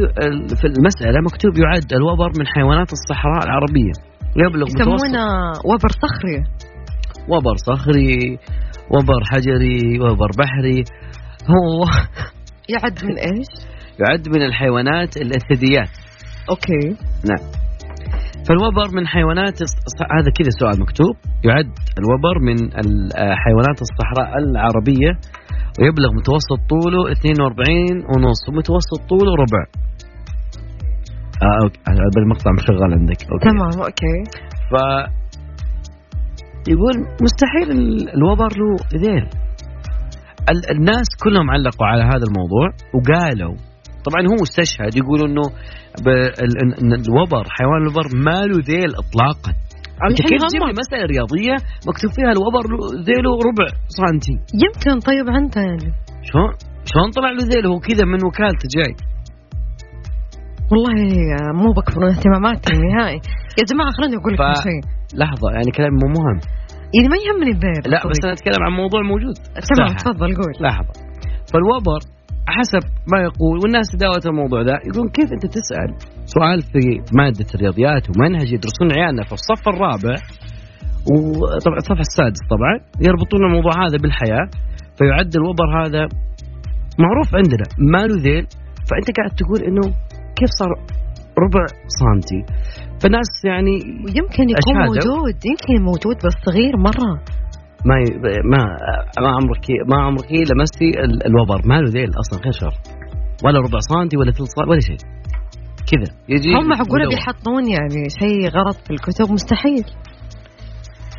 في 0.55 0.67
المسألة 0.67 1.21
مكتوب 1.21 1.53
يعد 1.57 1.93
الوبر 1.93 2.29
من 2.39 2.47
حيوانات 2.47 2.91
الصحراء 2.91 3.45
العربية. 3.45 3.95
يبلغ 4.35 4.67
يسمونه 4.67 5.25
وبر 5.65 5.91
صخري. 6.03 6.37
وبر 7.29 7.55
صخري 7.55 8.37
وبر 8.93 9.21
حجري 9.31 9.99
وبر 9.99 10.29
بحري. 10.39 10.83
هو 11.53 11.85
يعد 12.73 13.05
من 13.05 13.17
إيش؟ 13.17 13.47
يعد 13.99 14.29
من 14.35 14.45
الحيوانات 14.45 15.17
الثدييات 15.17 15.89
أوكي. 16.49 16.87
نعم. 17.29 17.51
فالوبر 18.47 18.95
من 18.95 19.07
حيوانات 19.07 19.61
هذا 20.17 20.31
كذا 20.37 20.49
سؤال 20.59 20.79
مكتوب. 20.81 21.15
يعد 21.43 21.71
الوبر 21.99 22.39
من 22.41 22.57
حيوانات 23.43 23.79
الصحراء 23.81 24.37
العربية. 24.37 25.11
ويبلغ 25.79 26.11
متوسط 26.19 26.59
طوله 26.69 27.11
42 27.11 27.97
ونص 28.11 28.41
ومتوسط 28.49 28.99
طوله 29.09 29.31
ربع. 29.43 29.63
آه 31.43 31.63
okay. 31.63 31.79
هذا 31.87 32.17
المقطع 32.23 32.51
مشغل 32.51 32.93
عندك. 32.93 33.21
okay. 33.31 33.49
تمام 33.49 33.75
okay. 33.87 34.17
ف 34.71 34.73
يقول 36.67 36.95
مستحيل 37.21 37.69
الوبر 38.15 38.49
له 38.59 38.99
ذيل 39.03 39.29
الناس 40.71 41.07
كلهم 41.23 41.51
علقوا 41.51 41.87
على 41.87 42.03
هذا 42.03 42.25
الموضوع 42.29 42.67
وقالوا 42.95 43.55
طبعا 44.05 44.21
هو 44.31 44.43
استشهد 44.43 44.95
يقول 44.95 45.19
إنه 45.29 45.41
الوبر 47.09 47.43
حيوان 47.49 47.81
الوبر 47.81 48.07
ما 48.25 48.41
له 48.45 48.57
ذيل 48.65 48.91
اطلاقا. 48.95 49.53
كيف 50.29 50.41
تجيب 50.47 50.61
لي 50.69 50.73
مسألة 50.83 51.05
رياضية 51.13 51.55
مكتوب 51.89 52.09
فيها 52.15 52.31
الوبر 52.37 52.63
ذيله 53.07 53.31
ربع 53.49 53.67
سنتي 53.99 54.35
يمكن 54.63 54.93
طيب 55.09 55.25
عنده 55.35 55.61
يعني. 55.69 55.89
شلون؟ 56.29 56.51
شلون 56.91 57.07
طلع 57.17 57.29
له 57.37 57.43
ذيله؟ 57.51 57.69
هو 57.73 57.79
كذا 57.87 58.05
من 58.13 58.19
وكالته 58.27 58.67
جاي. 58.77 58.93
والله 60.71 60.93
مو 61.61 61.69
بكفر 61.77 62.01
اهتماماتي 62.09 62.73
نهائي 62.85 63.19
يا 63.59 63.63
جماعة 63.71 63.91
خليني 63.97 64.15
أقول 64.19 64.33
لكم 64.33 64.53
ف- 64.53 64.63
شيء. 64.67 64.81
لحظة 65.21 65.47
يعني 65.55 65.71
كلام 65.77 65.93
مو 66.01 66.07
مهم. 66.17 66.37
يعني 66.95 67.07
ما 67.13 67.17
يهمني 67.25 67.51
الذيل 67.55 67.83
لا 67.93 67.99
بس 68.09 68.19
أنا 68.23 68.33
أتكلم 68.33 68.61
عن 68.67 68.71
موضوع 68.81 69.01
موجود. 69.11 69.35
تمام. 69.75 69.95
تفضل 70.03 70.29
قول. 70.41 70.53
لحظة. 70.67 70.93
فالوبر 71.53 71.99
حسب 72.55 72.83
ما 73.11 73.19
يقول 73.27 73.55
والناس 73.63 73.87
تداولت 73.93 74.25
الموضوع 74.27 74.61
ده 74.63 74.75
يقول 74.89 75.09
كيف 75.17 75.29
أنت 75.35 75.45
تسأل؟ 75.57 75.89
سؤال 76.35 76.59
في 76.71 76.81
مادة 77.19 77.49
الرياضيات 77.55 78.03
ومنهج 78.09 78.47
يدرسون 78.53 78.87
عيالنا 78.97 79.23
في 79.23 79.33
الصف 79.39 79.63
الرابع 79.73 80.15
وطبعا 81.11 81.77
الصف 81.83 81.99
السادس 82.07 82.41
طبعا 82.53 82.73
يربطون 83.07 83.41
الموضوع 83.47 83.73
هذا 83.85 83.97
بالحياة 84.01 84.47
فيعد 84.97 85.31
الوبر 85.39 85.67
هذا 85.81 86.03
معروف 87.03 87.29
عندنا 87.39 87.65
ما 87.93 88.01
له 88.07 88.15
ذيل؟ 88.25 88.45
فأنت 88.87 89.07
قاعد 89.17 89.31
تقول 89.41 89.59
إنه 89.69 89.85
كيف 90.37 90.49
صار 90.59 90.71
ربع 91.43 91.63
سنتي؟ 91.99 92.41
فالناس 93.01 93.29
يعني 93.45 93.75
ويمكن 94.03 94.45
يكون. 94.53 94.77
موجود 94.87 95.37
يمكن 95.51 95.75
موجود 95.89 96.15
بس 96.25 96.35
صغير 96.47 96.73
مرة. 96.77 97.11
ما 97.87 97.95
ي... 98.03 98.05
ما 98.51 98.61
ما 99.23 99.29
عمرك 99.37 99.65
ما 99.91 99.97
عمرك 100.05 100.31
لمستي 100.49 100.89
ال- 101.05 101.25
الوبر. 101.29 101.61
ما 101.69 101.75
له 101.81 101.89
ذيل 101.89 102.11
أصلا؟ 102.21 102.43
غير 102.43 102.53
شر. 102.61 102.73
ولا 103.43 103.59
ربع 103.59 103.79
سنتي 103.79 104.17
ولا 104.17 104.31
ثلث 104.31 104.49
سنتي 104.55 104.69
ولا 104.69 104.79
شيء. 104.79 105.01
كذا. 105.89 106.09
يجي 106.29 106.49
هم 106.53 106.67
معقوله. 106.69 107.09
بيحطون 107.09 107.63
يعني 107.77 108.01
شيء 108.21 108.49
غلط 108.57 108.77
في 108.85 108.91
الكتب 108.91 109.31
مستحيل. 109.31 109.85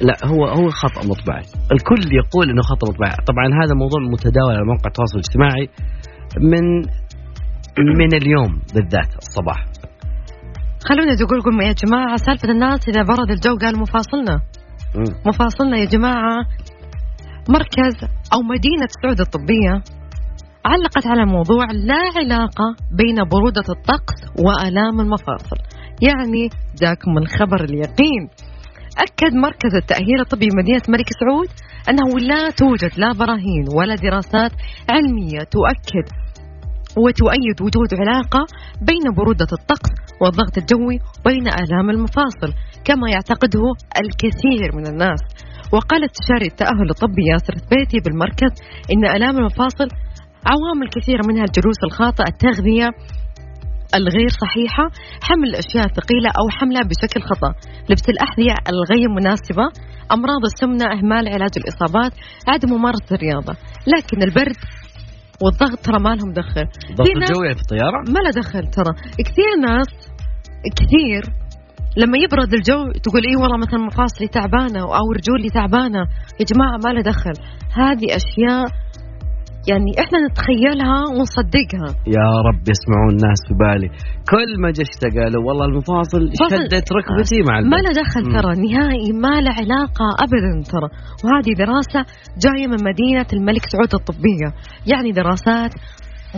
لا 0.00 0.16
هو 0.24 0.46
هو 0.46 0.68
خطأ 0.68 1.00
مطبعي. 1.11 1.44
الكل 1.72 2.02
يقول 2.20 2.50
إنه 2.50 2.62
خطأ 2.62 2.87
مطبعي. 2.90 3.11
طبعا 3.31 3.46
هذا 3.62 3.74
موضوع 3.83 4.00
متداول 4.12 4.54
على 4.57 4.64
مواقع 4.64 4.88
التواصل 4.92 5.18
الاجتماعي 5.18 5.66
من 6.52 6.64
من 8.00 8.11
اليوم 8.20 8.52
بالذات 8.74 9.11
الصباح. 9.22 9.61
خلونا 10.88 11.12
نقول 11.22 11.38
لكم 11.38 11.61
يا 11.61 11.74
جماعة 11.83 12.16
سالفة 12.16 12.50
الناس 12.50 12.88
إذا 12.88 13.02
برد 13.02 13.31
الجو 13.31 13.57
قالوا 13.62 13.81
مفاصلنا. 13.81 14.37
مفاصلنا 15.27 15.79
يا 15.79 15.85
جماعة. 15.85 16.44
مركز 17.48 18.09
أو 18.33 18.42
مدينة 18.42 18.88
سعود 19.03 19.20
الطبية 19.20 19.83
علقت 20.64 21.07
على 21.07 21.24
موضوع 21.27 21.64
لا 21.72 22.03
علاقة 22.16 22.77
بين 22.92 23.16
برودة 23.31 23.64
الطقس 23.68 24.44
وآلام 24.44 25.01
المفاصل. 25.01 25.57
يعني 26.03 26.48
جاكم 26.83 27.18
الخبر 27.18 27.64
اليقين. 27.64 28.29
أكد 28.98 29.35
مركز 29.35 29.74
التأهيل 29.74 30.20
الطبي 30.20 30.48
بمدينة 30.53 30.83
الملك 30.88 31.07
سعود 31.20 31.48
أنه 31.88 32.18
لا 32.18 32.51
توجد 32.51 32.98
لا 32.98 33.12
براهين 33.12 33.64
ولا 33.74 33.94
دراسات 33.94 34.53
علمية 34.90 35.38
تؤكد 35.38 36.09
وتؤيد 36.96 37.62
وجود 37.62 37.94
علاقة 38.01 38.46
بين 38.81 39.14
برودة 39.16 39.46
الطقس 39.53 39.90
والضغط 40.20 40.59
الجوي 40.59 40.98
وبين 41.20 41.48
آلام 41.48 41.90
المفاصل. 41.90 42.53
كما 42.84 43.06
يعتقده 43.14 43.64
الكثير 44.02 44.76
من 44.76 44.86
الناس. 44.86 45.20
وقال 45.72 46.00
استشاري 46.04 46.46
التأهل 46.46 46.90
الطبي 46.90 47.22
ياسر 47.32 47.54
ثبيتي 47.64 47.98
بالمركز 48.04 48.52
إن 48.92 49.16
آلام 49.16 49.36
المفاصل 49.38 49.88
عوامل 50.52 50.88
كثيرة 50.96 51.22
منها 51.28 51.44
الجلوس 51.44 51.78
الخاطئ 51.84 52.24
التغذية 52.32 52.88
الغير 53.94 54.28
صحيحة 54.44 54.84
حمل 55.22 55.48
الأشياء 55.48 55.84
الثقيلة 55.90 56.30
أو 56.40 56.44
حملها 56.58 56.82
بشكل 56.90 57.20
خطأ. 57.30 57.50
لبس 57.90 58.06
الأحذية 58.08 58.54
الغير 58.72 59.08
مناسبة 59.18 59.66
أمراض 60.16 60.42
السمنة 60.50 60.86
إهمال 60.96 61.24
علاج 61.34 61.54
الإصابات 61.56 62.12
عدم 62.48 62.68
ممارسة 62.76 63.10
الرياضة. 63.12 63.54
لكن 63.92 64.22
البرد 64.22 64.60
والضغط 65.42 65.78
ترى 65.86 65.98
ما 66.06 66.12
لهم 66.18 66.32
دخل. 66.32 66.66
الضغط 66.90 67.08
الجوي 67.16 67.54
في 67.54 67.62
الطيارة؟ 67.64 67.98
ما 68.14 68.20
له 68.24 68.30
دخل 68.42 68.64
ترى. 68.78 68.92
كثير 69.28 69.50
ناس 69.68 69.90
كثير 70.78 71.22
لما 72.00 72.16
يبرد 72.24 72.52
الجو 72.54 72.82
تقول 73.04 73.22
اي 73.28 73.37
والله 73.42 73.58
مثلا 73.64 73.80
مفاصلي 73.90 74.28
تعبانة 74.28 74.80
أو 74.98 75.04
رجولي 75.18 75.50
تعبانة. 75.58 76.02
يا 76.40 76.44
جماعة 76.50 76.76
ما 76.84 76.90
له 76.94 77.02
دخل. 77.12 77.37
هذه 77.82 78.06
أشياء 78.20 78.64
يعني 79.70 79.90
إحنا 80.02 80.18
نتخيلها 80.26 80.98
ونصدقها. 81.14 81.90
يا 82.18 82.28
رب 82.48 82.62
يسمعون 82.72 83.12
الناس 83.16 83.40
في 83.48 83.54
بالي. 83.62 83.88
كل 84.32 84.50
ما 84.62 84.70
جشت 84.70 85.02
قالوا 85.16 85.42
والله 85.46 85.64
المفاصل 85.70 86.22
شدت 86.40 86.88
ركبتي 86.98 87.38
مع 87.48 87.54
ما 87.61 87.76
البرد 87.76 87.84
له 87.84 87.92
دخل. 88.02 88.22
ترى 88.37 88.52
نهائي 88.66 89.12
ما 89.24 89.34
له 89.44 89.52
علاقة 89.61 90.06
أبدا 90.24 90.52
ترى. 90.72 90.88
وهذه 91.24 91.52
دراسة 91.64 92.00
جاية 92.44 92.66
من 92.72 92.80
مدينة 92.90 93.28
الملك 93.32 93.64
سعود 93.72 93.92
الطبية. 93.94 94.48
يعني 94.92 95.11
دراسات 95.12 95.72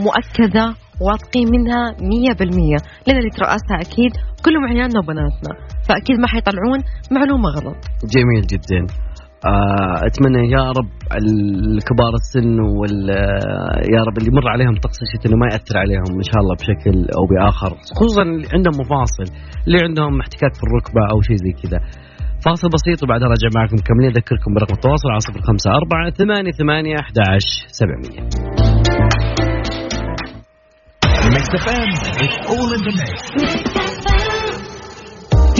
مؤكدة 0.07 0.75
واثقين 1.07 1.47
منها 1.55 1.83
100% 1.93 2.79
لأن 3.07 3.19
اللي 3.19 3.31
ترأسها 3.31 3.77
أكيد 3.87 4.13
كلهم 4.45 4.65
عيالنا 4.65 4.99
وبناتنا. 5.01 5.53
فأكيد 5.89 6.17
ما 6.23 6.29
حيطلعون 6.29 6.81
معلومة 7.17 7.49
غلط. 7.57 7.81
جميل 8.15 8.43
جدا. 8.53 8.81
آه، 9.47 9.97
أتمنى 10.07 10.43
يا 10.57 10.65
رب 10.79 10.93
الكبار 11.21 12.13
السن 12.23 12.61
وال 12.61 13.11
آه، 13.11 13.81
يا 13.95 14.01
رب 14.07 14.19
اللي 14.19 14.29
يمر 14.33 14.49
عليهم 14.49 14.75
طقس 14.87 14.99
الشتاء 15.03 15.27
إنه 15.29 15.39
ما 15.43 15.47
يأثر 15.53 15.77
عليهم 15.85 16.11
إن 16.21 16.27
شاء 16.31 16.41
الله 16.43 16.55
بشكل 16.61 16.97
أو 17.17 17.23
بآخر. 17.31 17.71
خصوصا 17.99 18.23
اللي 18.23 18.49
عندهم 18.55 18.75
مفاصل 18.83 19.27
اللي 19.67 19.79
عندهم 19.87 20.21
احتكاك 20.21 20.55
في 20.59 20.63
الركبة 20.69 21.03
أو 21.13 21.21
شيء 21.29 21.37
زي 21.45 21.53
كذا. 21.63 21.81
فاصل 22.47 22.69
بسيط 22.77 23.03
وبعدها 23.03 23.29
راجع 23.29 23.49
معكم 23.57 23.77
مكملين 23.81 24.11
أذكركم 24.11 24.51
برقم 24.55 24.75
التواصل 24.75 25.09
على 25.13 25.21
054 25.21 26.11
88 26.11 26.95
11 26.99 27.67
700 27.69 28.80
Mix 31.29 31.45
FM, 31.65 31.91
it's 32.25 32.39
all 32.49 32.73
in 32.77 32.81
the 32.87 32.93
mix. 33.01 33.21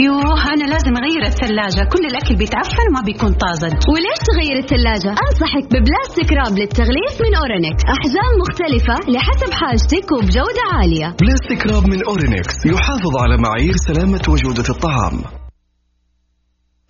يوه 0.05 0.53
أنا 0.53 0.65
لازم 0.73 0.97
أغير 0.97 1.23
الثلاجة. 1.27 1.89
كل 1.93 2.07
الأكل 2.07 2.37
بيتعفن 2.37 2.87
وما 2.91 3.03
بيكون 3.07 3.33
طازج. 3.33 3.73
وليش 3.93 4.19
تغير 4.31 4.57
الثلاجة؟ 4.65 5.11
أنصحك 5.11 5.65
ب 5.73 5.80
plastic 5.80 6.33
wrap 6.33 6.59
للتغليف 6.59 7.15
من 7.25 7.35
أورينكس. 7.35 7.83
أحجام 7.85 8.33
مختلفة 8.43 9.11
لحسب 9.13 9.53
حاجتك 9.53 10.13
وبجودة 10.13 10.63
عالية. 10.73 11.17
plastic 11.21 11.67
wrap 11.67 11.87
من 11.87 12.05
أورينكس 12.05 12.67
يحافظ 12.67 13.17
على 13.23 13.37
معايير 13.37 13.75
سلامة 13.77 14.23
وجودة 14.29 14.69
الطعام. 14.75 15.17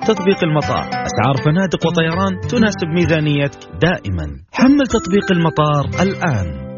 تطبيق 0.06 0.44
المطار. 0.44 0.86
أسعار 0.88 1.36
فنادق 1.44 1.86
وطيران 1.86 2.40
تناسب 2.50 2.88
ميزانيتك 2.94 3.58
دائما. 3.82 4.26
حمل 4.52 4.86
تطبيق 4.86 5.26
المطار 5.32 6.02
الآن. 6.02 6.69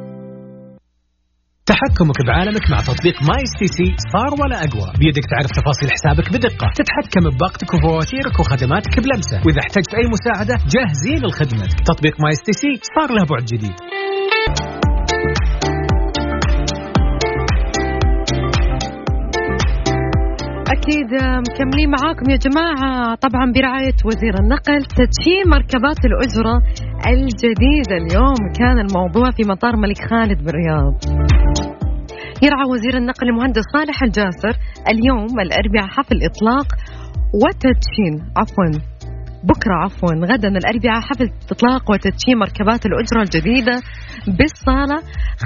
تحكمك 1.67 2.27
بعالمك 2.27 2.71
مع 2.71 2.81
تطبيق 2.81 3.23
ماي 3.23 3.45
سي 3.59 3.67
سي 3.67 3.97
صار 4.13 4.33
ولا 4.41 4.57
أقوى. 4.65 4.93
بيدك 4.99 5.25
تعرف 5.31 5.51
تفاصيل 5.51 5.91
حسابك 5.91 6.33
بدقة. 6.33 6.67
تتحكم 6.75 7.31
بباقتك 7.31 7.75
وفواتيرك 7.75 8.41
وخدماتك 8.41 9.01
بلمسة. 9.01 9.37
وإذا 9.47 9.61
احتجت 9.61 9.95
أي 9.95 10.05
مساعدة 10.15 10.55
جاهزين 10.75 11.27
لخدمتك 11.27 11.81
تطبيق 11.81 12.21
ماي 12.21 12.33
سي 12.33 12.53
سي 12.53 12.81
صار 12.95 13.11
له 13.17 13.25
بعد 13.31 13.45
جديد. 13.45 13.77
أكيد 20.77 21.11
مكملين 21.49 21.91
معاكم 21.91 22.31
يا 22.31 22.37
جماعة. 22.37 23.15
طبعا 23.15 23.53
برعاية 23.55 23.99
وزير 24.05 24.35
النقل 24.41 24.81
تدشين 24.85 25.45
مركبات 25.47 26.01
الأجرة 26.05 26.55
الجديدة. 27.07 27.97
اليوم 28.03 28.41
كان 28.59 28.79
الموضوع 28.79 29.31
في 29.31 29.43
مطار 29.49 29.75
الملك 29.75 29.99
خالد 30.11 30.39
بالرياض. 30.45 30.95
يرعى 32.43 32.65
وزير 32.71 32.97
النقل 32.97 33.29
المهندس 33.29 33.63
صالح 33.73 34.03
الجاسر 34.03 34.55
اليوم 34.93 35.41
الأربعاء 35.41 35.89
حفل 35.97 36.17
إطلاق 36.31 36.69
وتدشين. 37.43 38.15
عفوا 38.37 38.71
بكرة 39.45 39.75
عفوا 39.85 40.15
غدا 40.31 40.49
الأربعاء 40.49 41.01
حفل 41.01 41.29
إطلاق 41.53 41.91
وتدشين 41.91 42.39
مركبات 42.39 42.87
الأجرة 42.87 43.23
الجديدة 43.23 43.77
بالصالة 44.39 44.99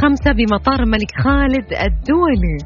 خمسة 0.02 0.32
بمطار 0.32 0.80
الملك 0.82 1.10
خالد 1.24 1.66
الدولي. 1.86 2.58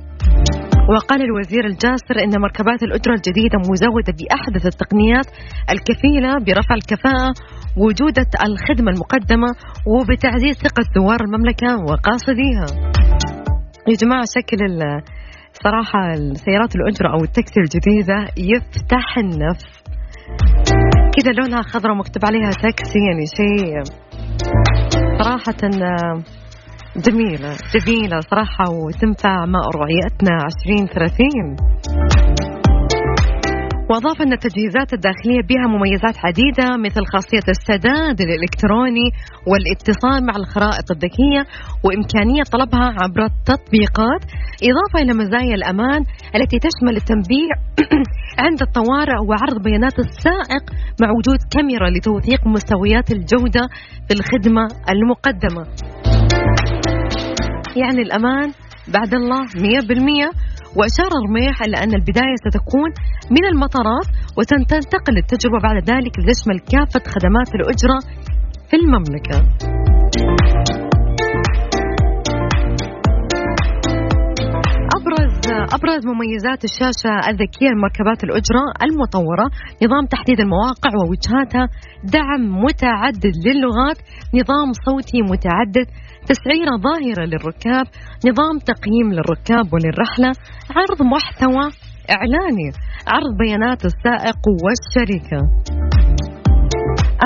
وقال 0.90 1.20
الوزير 1.22 1.64
الجاسر 1.66 2.16
إن 2.24 2.40
مركبات 2.40 2.82
الاجره 2.82 3.14
الجديدة 3.14 3.58
مزودة 3.70 4.12
بأحدث 4.18 4.66
التقنيات 4.66 5.26
الكفيلة 5.72 6.32
برفع 6.46 6.74
الكفاءة 6.74 7.30
وجودة 7.76 8.30
الخدمة 8.48 8.90
المقدمة 8.94 9.50
وبتعزيز 9.92 10.56
ثقة 10.56 10.84
زوار 10.96 11.20
المملكة 11.20 11.70
وقاصديها. 11.88 12.66
يا 13.88 13.94
جماعة 14.02 14.24
شكل 14.36 14.58
صراحة 15.64 16.12
السيارات 16.12 16.76
الاجره 16.76 17.08
أو 17.14 17.24
التاكسي 17.24 17.60
الجديدة 17.60 18.18
يفتح 18.52 19.18
النفس. 19.18 19.70
كذا 21.14 21.32
لونها 21.32 21.62
خضراء 21.62 21.94
مكتوب 21.94 22.22
عليها 22.26 22.50
تاكسي 22.50 22.98
يعني 23.08 23.26
شيء 23.38 23.82
صراحة 25.18 25.60
آه، 25.64 26.39
جميلة 26.96 27.56
جميلة 27.74 28.20
صراحة 28.20 28.64
وتنفع 28.70 29.46
مع 29.46 29.60
رؤيتنا 29.74 30.38
2030 30.46 31.56
وأضاف 33.90 34.22
أن 34.22 34.32
التجهيزات 34.32 34.92
الداخلية 34.92 35.42
بها 35.50 35.66
مميزات 35.74 36.16
عديدة 36.26 36.76
مثل 36.76 37.02
خاصية 37.12 37.46
السداد 37.48 38.20
الإلكتروني 38.20 39.08
والاتصال 39.50 40.26
مع 40.26 40.34
الخرائط 40.36 40.90
الذكية 40.90 41.42
وإمكانية 41.84 42.42
طلبها 42.52 42.88
عبر 43.02 43.22
التطبيقات 43.32 44.22
إضافة 44.70 44.98
إلى 45.02 45.12
مزايا 45.22 45.54
الأمان 45.54 46.00
التي 46.36 46.58
تشمل 46.66 46.96
التنبيه 46.96 47.52
عند 48.44 48.62
الطوارئ 48.62 49.18
وعرض 49.28 49.62
بيانات 49.62 49.98
السائق 49.98 50.64
مع 51.02 51.08
وجود 51.18 51.40
كاميرا 51.54 51.90
لتوثيق 51.90 52.46
مستويات 52.46 53.10
الجودة 53.10 53.64
في 54.08 54.12
الخدمة 54.18 54.64
المقدمة. 54.92 55.62
يعني 57.76 58.02
الأمان 58.02 58.52
بعد 58.88 59.14
الله 59.14 59.42
100% 59.46 60.50
وأشار 60.76 61.10
رميح 61.28 61.62
إلى 61.62 61.76
أن 61.84 61.94
البداية 61.94 62.36
ستكون 62.46 62.90
من 63.30 63.44
المطارات 63.52 64.06
وستنتقل 64.38 65.18
التجربة 65.18 65.58
بعد 65.62 65.76
ذلك 65.90 66.12
لتشمل 66.18 66.58
كافة 66.58 67.10
خدمات 67.10 67.54
الأجرة 67.54 67.98
في 68.70 68.76
المملكة. 68.76 69.36
أبرز 75.76 76.06
مميزات 76.06 76.64
الشاشة 76.64 77.12
الذكية 77.30 77.68
لمركبات 77.74 78.24
الأجرة 78.24 78.64
المطورة 78.82 79.46
نظام 79.84 80.04
تحديد 80.14 80.40
المواقع 80.40 80.90
ووجهاتها 80.98 81.64
دعم 82.16 82.42
متعدد 82.64 83.34
للغات 83.46 83.98
نظام 84.34 84.68
صوتي 84.86 85.22
متعدد 85.32 85.86
تسعيرة 86.30 86.74
ظاهرة 86.88 87.24
للركاب 87.32 87.86
نظام 88.28 88.54
تقييم 88.72 89.08
للركاب 89.16 89.64
وللرحلة 89.72 90.32
عرض 90.76 91.00
محتوى 91.14 91.64
إعلاني 92.16 92.68
عرض 93.12 93.32
بيانات 93.42 93.84
السائق 93.84 94.40
والشركة. 94.64 95.40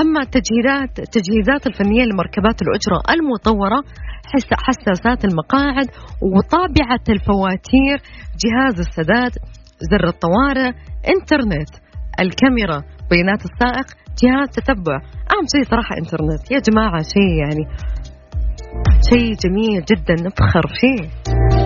أما 0.00 0.20
التجهيزات 0.26 0.98
التجهيزات 0.98 1.66
الفنية 1.66 2.04
لمركبات 2.04 2.58
الأجرة 2.62 2.98
المطورة 3.14 3.80
حساسات 4.66 5.24
المقاعد 5.24 5.86
وطابعة 6.22 7.04
الفواتير 7.08 7.98
جهاز 8.44 8.78
السداد 8.78 9.32
زر 9.90 10.08
الطوارئ 10.08 10.72
إنترنت. 11.08 11.70
الكاميرا 12.20 12.82
بيانات 13.10 13.42
السائق 13.44 13.86
جهاز 14.22 14.48
تتبع. 14.48 14.96
أهم 15.32 15.46
شيء 15.54 15.64
صراحة 15.70 15.96
إنترنت. 15.98 16.50
يا 16.50 16.58
جماعة 16.58 17.02
شيء 17.02 17.38
يعني 17.38 17.64
شيء 19.10 19.34
جميل 19.34 19.84
جدا 19.84 20.14
نفخر 20.14 20.66
فيه. 20.80 21.63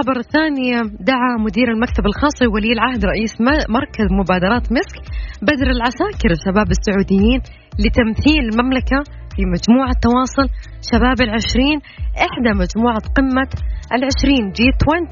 الخبر 0.00 0.20
الثاني 0.20 0.70
دعا 1.00 1.32
مدير 1.46 1.68
المكتب 1.74 2.06
الخاص 2.06 2.42
لولي 2.42 2.72
العهد 2.72 3.04
رئيس 3.04 3.34
مركز 3.68 4.08
مبادرات 4.20 4.72
مسك 4.72 4.96
بدر 5.42 5.68
العساكر 5.76 6.30
الشباب 6.36 6.68
السعوديين 6.76 7.40
لتمثيل 7.84 8.42
المملكة 8.52 8.98
في 9.40 9.46
مجموعة 9.46 9.94
تواصل 10.06 10.46
شباب 10.92 11.18
العشرين 11.26 11.78
إحدى 12.26 12.52
مجموعة 12.62 13.02
قمة 13.16 13.50
العشرين 13.96 14.44
G 14.56 14.68
20 14.82 15.08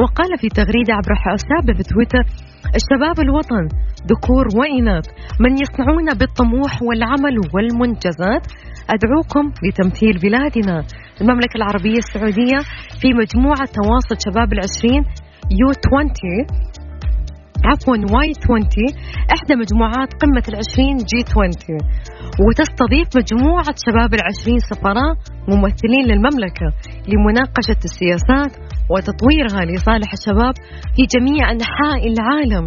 وقال 0.00 0.30
في 0.40 0.48
تغريدة 0.48 0.92
عبر 0.98 1.14
حسابه 1.14 1.72
في 1.76 1.82
تويتر 1.92 2.24
الشباب 2.78 3.16
الوطن 3.26 3.64
ذكور 4.12 4.46
وإناث 4.58 5.06
من 5.40 5.52
يصنعون 5.62 6.08
بالطموح 6.18 6.82
والعمل 6.82 7.36
والمنجزات 7.54 8.44
أدعوكم 8.94 9.52
لتمثيل 9.64 10.18
بلادنا. 10.18 10.84
المملكة 11.20 11.56
العربية 11.56 11.98
السعودية 11.98 12.58
في 13.00 13.08
مجموعة 13.20 13.66
تواصل 13.78 14.16
شباب 14.26 14.52
العشرين 14.52 15.02
U 15.60 15.68
20 15.68 16.77
عفوا 17.64 17.96
Y 18.14 18.32
20 18.44 18.60
إحدى 19.36 19.54
مجموعات 19.62 20.10
قمة 20.22 20.44
العشرين 20.48 20.96
G 20.96 21.20
20 21.30 21.50
وتستضيف 22.44 23.08
مجموعة 23.20 23.74
شباب 23.86 24.14
العشرين 24.14 24.58
سفراء 24.70 25.12
ممثلين 25.48 26.04
للمملكة 26.10 26.68
لمناقشة 27.10 27.80
السياسات 27.84 28.52
وتطويرها 28.92 29.64
لصالح 29.70 30.10
الشباب 30.18 30.54
في 30.94 31.02
جميع 31.14 31.50
أنحاء 31.50 32.00
العالم. 32.12 32.66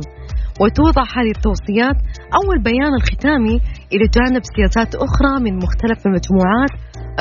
وتوضع 0.62 1.04
هذه 1.18 1.32
التوصيات 1.38 1.98
أو 2.38 2.52
البيان 2.56 2.94
الختامي 3.00 3.56
إلى 3.94 4.06
جانب 4.18 4.42
سياسات 4.56 4.96
أخرى 4.96 5.34
من 5.44 5.54
مختلف 5.56 6.00
مجموعات 6.16 6.74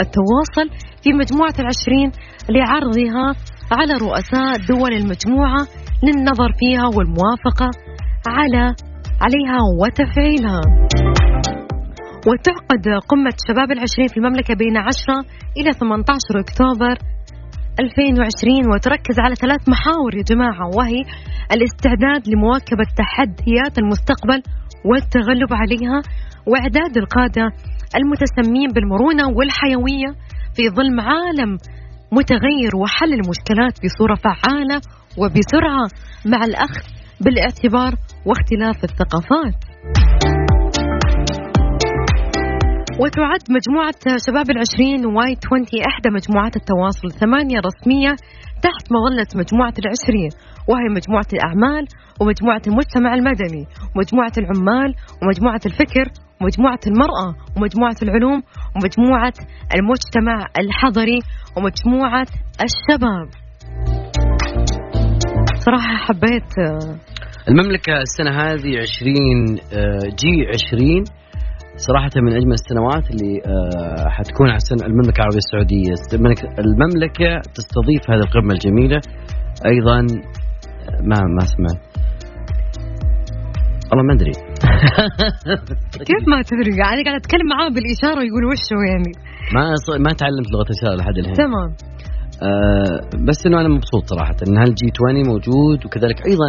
التواصل 0.02 0.66
في 1.02 1.12
مجموعة 1.12 1.54
العشرين 1.58 2.10
لعرضها 2.54 3.26
على 3.72 3.92
رؤساء 3.92 4.56
دول 4.68 4.92
المجموعة 4.92 5.62
للنظر 6.02 6.52
فيها 6.58 6.86
والموافقة 6.96 7.70
على 8.26 8.74
عليها 9.24 9.58
وتفعيلها. 9.80 10.60
وتعقد 12.26 12.84
قمة 13.08 13.34
شباب 13.48 13.72
العشرين 13.72 14.08
في 14.08 14.16
المملكة 14.16 14.54
بين 14.54 14.76
10 14.76 15.14
إلى 15.56 15.72
18 15.72 16.40
أكتوبر 16.40 16.94
2020 17.80 18.72
وتركز 18.72 19.16
على 19.18 19.34
ثلاث 19.34 19.68
محاور 19.68 20.14
يا 20.16 20.22
جماعة 20.22 20.66
وهي 20.76 21.00
الاستعداد 21.52 22.28
لمواكبة 22.28 22.86
تحديات 22.96 23.78
المستقبل 23.78 24.42
والتغلب 24.84 25.52
عليها 25.52 25.98
وإعداد 26.46 26.96
القادة 26.96 27.46
المتسمين 27.96 28.68
بالمرونة 28.74 29.24
والحيوية 29.36 30.10
في 30.54 30.62
ظل 30.76 31.00
عالم 31.00 31.58
متغير 32.12 32.76
وحل 32.76 33.12
المشكلات 33.12 33.74
بصورة 33.84 34.14
فعالة 34.14 34.80
وبسرعة 35.18 35.86
مع 36.26 36.44
الأخذ 36.44 36.84
بالاعتبار 37.20 37.92
واختلاف 38.26 38.84
الثقافات. 38.84 39.56
وتعد 43.00 43.42
مجموعة 43.56 44.00
شباب 44.26 44.50
العشرين 44.50 45.06
واي 45.06 45.36
20 45.46 45.64
إحدى 45.90 46.08
مجموعات 46.18 46.56
التواصل 46.56 47.06
الثمانية 47.06 47.58
رسمية 47.68 48.12
تحت 48.62 48.84
مظلة 48.96 49.26
مجموعة 49.34 49.74
العشرين 49.82 50.30
وهي 50.68 50.86
مجموعة 50.98 51.30
الأعمال 51.32 51.84
ومجموعة 52.20 52.62
المجتمع 52.66 53.14
المدني 53.14 53.64
ومجموعة 53.94 54.32
العمال 54.38 54.94
ومجموعة 55.22 55.60
الفكر 55.66 56.06
ومجموعة 56.40 56.80
المرأة 56.86 57.28
ومجموعة 57.56 57.96
العلوم 58.02 58.42
ومجموعة 58.76 59.32
المجتمع 59.76 60.46
الحضري 60.58 61.18
ومجموعة 61.56 62.26
الشباب. 62.66 63.28
صراحة 65.54 65.96
حبيت 65.96 66.52
المملكة 67.48 67.92
السنة 68.00 68.30
هذه 68.30 68.80
20 68.80 69.54
جي 70.20 70.46
20 70.66 71.04
صراحة 71.76 72.10
من 72.16 72.32
أجمل 72.32 72.52
السنوات 72.52 73.10
اللي 73.10 73.40
آه، 73.46 74.08
حتكون 74.08 74.48
على 74.48 74.58
المملكة 74.86 75.16
العربية 75.20 75.38
السعودية. 75.38 75.92
المملكة 76.58 77.40
تستضيف 77.54 78.10
هذه 78.10 78.18
القمة 78.18 78.52
الجميلة. 78.52 79.00
أيضا 79.66 80.00
ما 81.02 81.16
ما 81.36 81.44
سمعت. 81.44 81.80
والله 83.90 84.04
ما 84.04 84.14
أدري. 84.14 84.49
كيف 86.08 86.22
ما 86.32 86.42
تدري 86.50 86.72
يعني 86.82 87.00
قاعد 87.06 87.20
أتكلم 87.22 87.46
معاه 87.52 87.68
بالإشارة 87.74 88.22
يقول 88.28 88.44
وش 88.50 88.64
هو 88.74 88.82
يعني؟ 88.92 89.12
ما 89.54 89.62
ما 90.06 90.12
تعلمت 90.20 90.48
لغة 90.52 90.66
الاشاره 90.70 90.94
لحد 90.98 91.16
الحين. 91.18 91.34
تمام. 91.34 91.70
آه 92.42 93.00
بس 93.28 93.46
إنه 93.46 93.60
أنا 93.60 93.68
مبسوط 93.68 94.02
صراحة 94.06 94.36
إن 94.48 94.58
هالجي 94.58 94.86
20 94.96 95.26
موجود 95.26 95.86
وكذلك 95.86 96.26
أيضا 96.26 96.48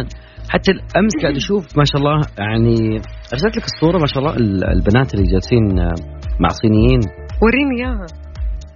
حتى 0.50 0.72
امس 0.72 1.12
قاعد 1.22 1.36
أشوف 1.36 1.78
ما 1.78 1.84
شاء 1.84 1.98
الله 2.00 2.20
يعني 2.38 3.00
أرسلت 3.32 3.56
لك 3.56 3.64
الصورة 3.64 3.98
ما 3.98 4.06
شاء 4.06 4.18
الله 4.18 4.34
البنات 4.72 5.14
اللي 5.14 5.26
جالسين 5.32 5.78
آه، 5.78 5.94
مع 6.40 6.48
صينيين. 6.48 7.00
وريني 7.42 7.74
إياها. 7.80 8.06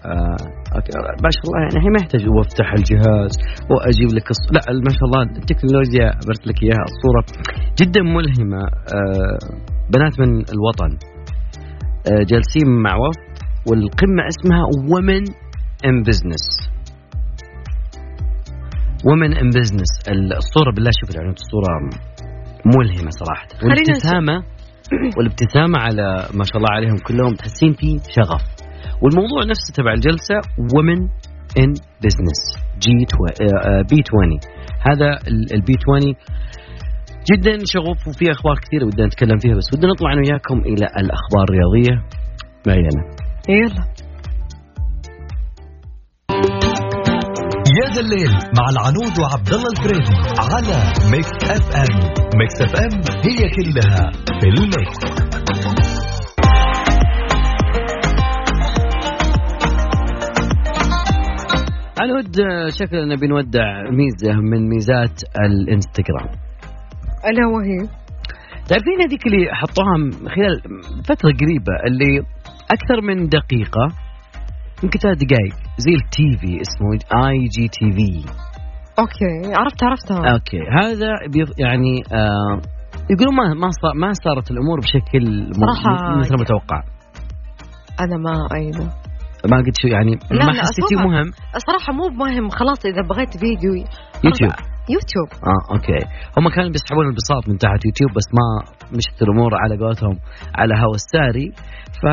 آه. 0.07 0.37
ما 1.25 1.31
شاء 1.37 1.45
الله 1.47 1.59
يعني 1.63 1.89
ما 1.95 1.99
يحتاج 2.03 2.25
وافتح 2.37 2.69
الجهاز 2.79 3.33
وأجيب 3.71 4.11
لك 4.17 4.27
الص... 4.35 4.45
لا 4.57 4.61
ما 4.87 4.93
شاء 4.97 5.05
الله 5.09 5.23
التكنولوجيا 5.41 6.09
برسل 6.27 6.47
لك 6.51 6.59
إياها 6.63 6.85
الصورة 6.93 7.23
جدا 7.81 8.03
ملهمة. 8.17 8.63
آه 8.97 9.39
بنات 9.93 10.15
من 10.21 10.31
الوطن 10.55 10.91
آه 12.11 12.23
جالسين 12.31 12.69
مع 12.85 12.95
وفد 12.97 13.27
والقمة 13.69 14.23
اسمها 14.33 14.63
ومن 14.93 15.23
ان 15.87 16.03
بزنس 16.03 16.47
ومن 19.09 19.37
ان 19.39 19.49
بزنس 19.51 19.93
الصورة 20.39 20.71
بالله 20.75 20.91
شوف 21.01 21.11
الاعلان 21.11 21.35
الصورة 21.43 21.69
ملهمة 22.77 23.11
صراحة. 23.11 23.47
والابتسامة 23.63 24.43
والابتسامة 25.17 25.79
على 25.79 26.07
ما 26.39 26.45
شاء 26.45 26.57
الله 26.57 26.71
عليهم 26.71 26.97
كلهم 27.09 27.35
تحسين 27.35 27.73
في 27.73 27.99
شغف. 28.17 28.43
والموضوع 29.03 29.41
نفسه 29.53 29.69
تبع 29.75 29.93
الجلسة 29.93 30.37
ومن 30.75 30.99
ان 31.61 31.71
بزنس 32.03 32.41
جي 32.83 32.93
بي 33.91 34.03
20 34.09 34.41
هذا 34.89 35.09
ال 35.57 35.66
B 35.66 35.75
20 35.83 36.15
جدا 37.31 37.59
شغوف 37.65 38.09
وفي 38.09 38.25
أخبار 38.31 38.57
كثيرة 38.65 38.85
ودنا 38.87 39.07
نتكلم 39.07 39.39
فيها 39.39 39.55
بس 39.57 39.69
ودنا 39.75 39.93
نطلع 39.93 40.13
أنا 40.13 40.21
وياكم 40.21 40.59
إلى 40.59 40.87
الأخبار 41.01 41.45
الرياضية. 41.49 41.95
معي 42.67 42.79
أنا 42.79 43.03
يلا. 43.49 43.85
يا 47.79 47.87
ذا 47.95 48.01
الليل 48.01 48.33
مع 48.59 48.65
العنود 48.75 49.15
وعبد 49.21 49.53
الله 49.55 49.71
الفريدي 49.77 50.17
على 50.39 50.77
Mix 51.13 51.31
FM 51.51 51.95
Mix 52.39 52.61
FM 52.63 53.01
هي 53.27 53.51
كلها 53.57 54.11
في 54.41 54.47
ال 54.49 54.66
mix. 54.66 55.36
عنود 62.03 62.41
آه، 62.41 62.69
شكلنا 62.69 63.15
بنودع 63.15 63.91
ميزة 63.91 64.41
من 64.41 64.69
ميزات 64.69 65.23
الانستغرام. 65.45 66.29
ألا 67.29 67.47
وهي؟ 67.47 67.89
تعرفين 68.69 69.01
هذيك 69.07 69.27
اللي 69.27 69.47
حطوها 69.53 69.95
خلال 70.35 70.61
فترة 71.05 71.31
قريبة 71.41 71.73
اللي 71.87 72.27
أكثر 72.71 73.01
من 73.03 73.29
دقيقة 73.29 73.87
يمكن 74.85 74.99
ثلاث 74.99 75.19
دقائق 75.19 75.55
زي 75.79 75.93
التي 75.93 76.39
في 76.41 76.61
اسمه 76.61 76.91
IGTV 77.29 78.31
okay 78.99 79.55
عرفت 79.59 79.85
عرفتها. 79.85 80.33
okay 80.33 80.59
هذا 80.59 81.09
يعني 81.59 82.03
آه 82.13 82.61
يقولون 83.11 83.35
ما 83.37 83.55
ما 83.55 83.71
صار 83.71 83.95
ما 83.95 84.13
صارت 84.13 84.51
الأمور 84.51 84.81
بشكل 84.81 85.51
صراحة 85.55 86.19
مثل 86.19 86.37
ما 86.39 86.45
توقع 86.45 86.83
أنا 88.01 88.17
ما 88.17 88.49
أيده 88.57 89.06
ما 89.51 89.57
قلت 89.57 89.77
شو 89.83 89.89
يعني؟ 89.89 90.13
لا، 90.31 90.45
ما 90.47 90.53
أصلاً 90.63 91.07
مهم؟ 91.07 91.29
الصراحه 91.59 91.93
مو 91.93 92.25
مهم. 92.25 92.49
خلاص 92.49 92.87
إذا 92.87 93.03
بغيت 93.11 93.33
فيديو 93.37 93.73
يوتيوب. 94.25 94.53
يوتيوب. 94.95 95.29
آه 95.51 95.75
okay. 95.75 96.01
هم 96.39 96.49
كانوا 96.49 96.71
بيسحبون 96.71 97.07
البساط 97.07 97.49
من 97.49 97.59
تحت 97.59 97.85
يوتيوب 97.85 98.11
بس 98.17 98.29
ما 98.39 98.47
مشت 98.97 99.23
الأمور 99.23 99.55
على 99.55 99.77
قولتهم 99.77 100.19
على 100.55 100.75
هوا 100.75 100.95
الساري. 100.95 101.53
ف 102.01 102.05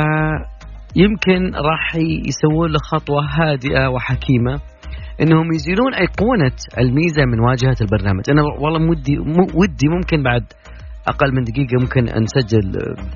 يمكن 0.96 1.56
راح 1.56 1.96
يسوون 2.30 2.72
له 2.72 2.80
خطوة 2.92 3.22
هادئة 3.40 3.88
وحكيمة 3.88 4.56
إنهم 5.22 5.54
يزيلون 5.54 5.94
ايقونه 5.94 6.56
الميزة 6.78 7.26
من 7.26 7.40
واجهة 7.40 7.76
البرنامج. 7.82 8.24
أنا 8.30 8.42
والله 8.62 8.90
ودي 8.90 9.20
ودي 9.60 9.88
ممكن 9.96 10.24
بعد 10.24 10.44
أقل 11.08 11.30
من 11.36 11.44
دقيقة 11.44 11.76
ممكن 11.82 12.04
نسجل 12.24 12.66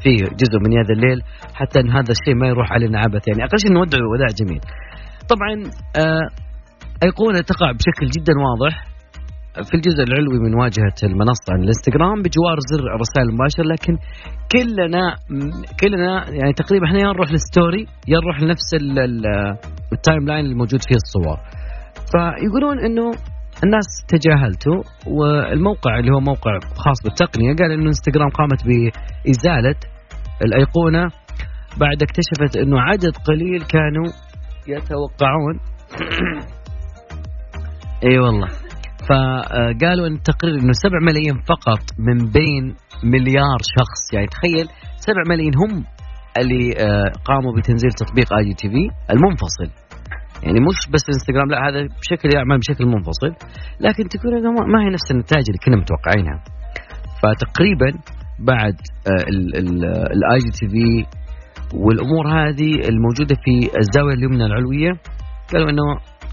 فيه 0.03 0.17
جزء 0.41 0.57
من 0.65 0.71
هذا 0.79 0.93
الليل 0.97 1.19
حتى 1.53 1.79
إن 1.79 1.89
هذا 1.91 2.11
الشيء 2.17 2.35
ما 2.41 2.47
يروح 2.47 2.71
علينا 2.71 2.99
عبث. 2.99 3.23
يعني 3.27 3.43
أقل 3.43 3.57
شيء 3.63 3.71
نودع 3.73 3.97
وداع 4.13 4.27
جميل. 4.41 4.61
طبعا 5.31 5.53
آه 6.05 6.27
أيقونة 7.03 7.41
تقع 7.41 7.71
بشكل 7.71 8.05
جدا 8.15 8.33
واضح 8.47 8.83
في 9.67 9.73
الجزء 9.77 10.03
العلوي 10.03 10.39
من 10.39 10.53
واجهة 10.61 10.97
المنصة 11.03 11.51
الإنستغرام 11.59 12.17
بجوار 12.21 12.57
زر 12.71 12.83
الرسائل 12.95 13.25
المباشرة 13.29 13.63
لكن 13.73 13.93
كلنا 14.53 15.03
كلنا 15.81 16.11
يعني 16.39 16.53
تقريبا 16.53 16.85
إحنا 16.85 16.99
يا 16.99 17.07
نروح 17.13 17.31
لل 17.31 17.47
story 17.47 17.85
يا 18.07 18.17
نروح 18.23 18.41
لنفس 18.41 18.69
ال- 18.81 18.99
ال- 18.99 19.57
ال 19.93 20.27
timeline 20.27 20.45
اللي 20.45 20.55
موجود 20.55 20.81
فيه 20.87 20.95
الصور. 21.03 21.37
فيقولون 22.11 22.79
إنه 22.79 23.11
الناس 23.63 23.85
تجاهلته 24.07 24.71
والموقع 25.07 25.99
اللي 25.99 26.11
هو 26.11 26.19
موقع 26.19 26.59
خاص 26.75 27.03
بالتقنية 27.03 27.55
قال 27.55 27.71
إنه 27.71 27.85
إنستغرام 27.85 28.29
قامت 28.29 28.63
بإزالة 28.67 29.75
الأيقونة 30.41 31.03
بعد 31.77 32.03
اكتشفت 32.03 32.57
إنه 32.57 32.81
عدد 32.81 33.17
قليل 33.27 33.61
كانوا 33.61 34.05
يتوقعون. 34.67 35.59
إي 38.05 38.19
والله. 38.19 38.47
فقالوا 39.09 40.07
إن 40.07 40.13
التقرير 40.13 40.53
إنه 40.53 40.71
7 40.71 40.99
ملايين 41.01 41.41
فقط 41.41 41.79
من 41.99 42.17
بين 42.17 42.75
مليار 43.03 43.57
شخص. 43.77 44.13
يعني 44.13 44.27
تخيل 44.27 44.67
7 44.97 45.23
ملايين 45.29 45.53
هم 45.55 45.83
اللي 46.39 46.73
آه، 46.79 47.11
قاموا 47.25 47.57
بتنزيل 47.57 47.91
تطبيق 47.91 48.33
آي 48.33 48.53
تي 48.53 48.69
في 48.69 49.13
المنفصل. 49.13 49.86
يعني 50.43 50.59
مش 50.59 50.79
بس 50.93 51.03
إنستغرام 51.13 51.47
لا 51.51 51.57
هذا 51.67 51.79
بشكل 52.01 52.29
يعمل 52.35 52.59
بشكل 52.59 52.85
منفصل. 52.85 53.31
لكن 53.79 54.03
إنه 54.37 54.51
ما- 54.51 54.83
هي 54.83 54.89
نفس 54.89 55.11
النتائج 55.11 55.45
اللي 55.49 55.59
كنا 55.65 55.75
متوقعينها. 55.75 56.43
فتقريبا 57.21 57.89
بعد 58.39 58.75
ال 60.15 60.39
IGTV 60.45 61.05
والأمور 61.77 62.27
هذه 62.27 62.71
الموجودة 62.89 63.35
في 63.43 63.77
الزاوية 63.79 64.13
اليمنى 64.13 64.45
العلوية 64.45 64.91
قالوا 65.53 65.69
إنه 65.69 65.83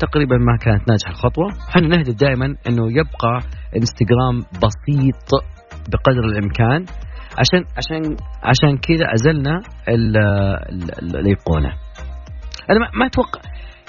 تقريبا 0.00 0.36
ما 0.38 0.56
كانت 0.56 0.88
ناجحة 0.90 1.10
الخطوة، 1.10 1.48
إحنا 1.68 1.88
نهدف 1.96 2.14
دائما 2.14 2.46
إنه 2.46 2.92
يبقى 2.92 3.34
إنستغرام 3.76 4.36
بسيط 4.38 5.28
بقدر 5.92 6.24
الإمكان. 6.24 6.84
عشان 7.38 7.64
عشان 7.76 8.16
عشان 8.42 8.78
كذا 8.78 9.06
أزلنا 9.14 9.60
ال- 9.88 10.16
ال- 10.72 10.98
ال- 11.02 11.16
الأيقونة. 11.16 11.68
أنا 12.70 12.78
ما 12.98 13.06
أتوقع 13.06 13.40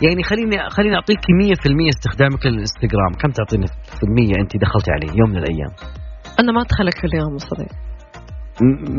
يعني 0.02 0.24
خليني 0.24 0.70
خليني 0.70 0.96
أعطيك 0.96 1.20
100% 1.20 1.90
استخدامك 1.96 2.46
للإنستغرام، 2.46 3.12
كم 3.22 3.30
تعطيني 3.30 3.68
في 3.68 4.04
المية 4.08 4.36
أنت 4.42 4.58
دخلتي 4.58 4.92
عليه 4.92 5.12
يوم 5.20 5.30
من 5.30 5.38
الأيام؟ 5.38 5.72
أنا 6.40 6.52
ما 6.52 6.62
أدخلك 6.62 6.94
كل 7.02 7.14
يوم 7.22 7.38
صديق. 7.38 7.72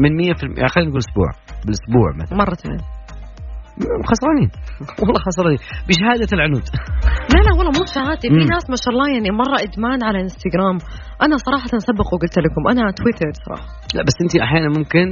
من 0.02 0.10
100% 0.16 0.58
يعني 0.58 0.68
خلينا 0.68 0.88
نقول 0.90 1.02
أسبوع. 1.08 1.30
بالأسبوع 1.64 2.08
مثلا. 2.20 2.38
مرتين. 2.38 2.80
خسرانين. 4.10 4.50
والله 5.00 5.20
خسرانين. 5.28 5.60
بشهادة 5.88 6.30
العنود. 6.36 6.66
لا 7.32 7.40
لا 7.46 7.52
والله 7.56 7.72
مو 7.76 7.82
بشهادتي 7.88 8.28
في. 8.28 8.44
ناس 8.54 8.64
ما 8.72 8.76
شاء 8.82 8.90
الله 8.94 9.06
يعني 9.14 9.30
مرة 9.42 9.58
إدمان 9.66 9.98
على 10.08 10.18
إنستغرام. 10.26 10.76
أنا 11.24 11.36
صراحة 11.46 11.72
سبق 11.88 12.08
وقلت 12.14 12.36
لكم. 12.44 12.62
أنا 12.72 12.82
تويتر 12.98 13.30
صراحة. 13.44 13.66
لا 13.94 14.02
بس 14.06 14.16
أنت 14.22 14.32
أحيانا 14.46 14.68
ممكن 14.78 15.06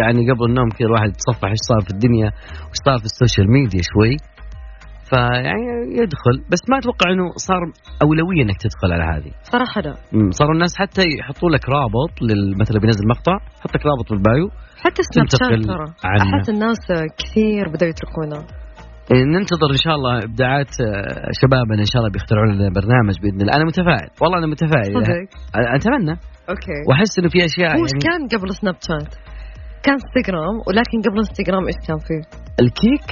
يعني 0.00 0.20
قبل 0.30 0.44
النوم 0.50 0.68
كذا 0.76 0.86
الواحد 0.90 1.08
يتصفح 1.14 1.48
إيش 1.54 1.62
صار 1.70 1.80
في 1.86 1.90
الدنيا 1.96 2.28
وإيش 2.66 2.80
صار 2.86 2.98
في 3.02 3.08
ال 3.12 3.17
social 3.17 3.46
media 3.56 3.82
شوي. 3.92 4.14
فيعني 5.12 5.64
يدخل. 6.00 6.36
بس 6.52 6.62
ما 6.70 6.76
أتوقع 6.78 7.06
إنه 7.12 7.26
صار 7.48 7.62
أولوية 8.04 8.42
إنك 8.44 8.58
تدخل 8.64 8.88
على 8.96 9.06
هذه. 9.12 9.32
صراحة 9.54 9.80
لا. 9.80 9.94
صاروا 10.38 10.54
الناس 10.54 10.72
حتى 10.76 11.02
يحطوا 11.18 11.50
لك 11.54 11.64
رابط 11.76 12.12
مثلا 12.60 12.78
بينزل 12.80 13.04
مقطع 13.12 13.36
يحط 13.58 13.72
لك 13.76 13.86
رابط 13.90 14.06
بال 14.10 14.22
bio. 14.22 14.46
حتى 14.84 15.00
سناب 15.02 15.26
شات 15.40 15.66
ترى. 15.72 15.86
أحس 16.22 16.48
الناس 16.54 16.82
كثير 17.18 17.64
بدأوا 17.68 17.90
يتركونه. 17.90 18.40
إيه، 19.12 19.24
ننتظر 19.24 19.70
إن 19.76 19.82
شاء 19.84 19.94
الله 19.94 20.14
إبداعات 20.28 20.72
آه، 20.80 21.30
شبابنا 21.40 21.80
إن 21.86 21.90
شاء 21.92 21.98
الله 22.00 22.12
بيخترعون 22.12 22.48
لنا 22.54 22.68
برنامج 22.78 23.14
بإذن 23.22 23.40
الله. 23.40 23.54
أنا 23.56 23.64
متفائل. 23.64 24.08
والله 24.20 24.38
أنا 24.38 24.46
متفائل. 24.46 24.92
صدق؟ 24.98 25.10
أتمنى. 25.76 26.14
okay. 26.50 26.78
وأحس 26.88 27.12
إنه 27.18 27.28
في 27.28 27.38
أشياء 27.44 27.70
إيش 27.70 27.92
يعني 27.92 28.02
كان 28.06 28.20
قبل 28.32 28.48
سناب 28.54 28.76
شات؟ 28.88 29.14
كان 29.84 29.94
انستغرام 29.94 30.56
ولكن 30.66 30.96
قبل 31.06 31.18
انستغرام 31.24 31.64
إيش 31.66 31.78
كان 31.88 31.98
فيه؟ 32.08 32.22
الكيك؟ 32.64 33.08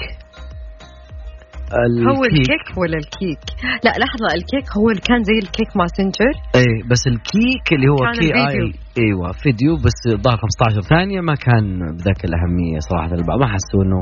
هو 2.13 2.25
الكيك. 2.25 2.79
ولا 2.81 2.99
الكيك؟ 3.03 3.45
لا 3.85 3.93
لحظة 4.03 4.27
الكيك 4.39 4.67
هو 4.79 4.91
اللي 4.91 5.01
كان 5.01 5.23
زي 5.23 5.39
ال 5.45 5.53
Kik 5.53 5.77
Messenger. 5.77 6.35
إيه 6.55 6.89
بس 6.91 7.03
الكيك 7.07 7.67
اللي 7.73 7.89
هو 7.93 7.97
كان 7.97 8.13
كي 8.13 8.29
الفيديو. 8.31 8.67
اي 8.67 9.05
إيوه 9.05 9.33
فيديو 9.33 9.77
بس 9.77 9.99
ظهر 10.25 10.37
15 10.37 10.81
ثانية 10.81 11.21
ما 11.21 11.35
كان 11.35 11.65
بذاك 11.97 12.25
الأهمية 12.25 12.79
صراحة. 12.79 13.09
للبعض 13.17 13.39
ما 13.39 13.47
حسوا 13.47 13.83
إنه 13.85 14.01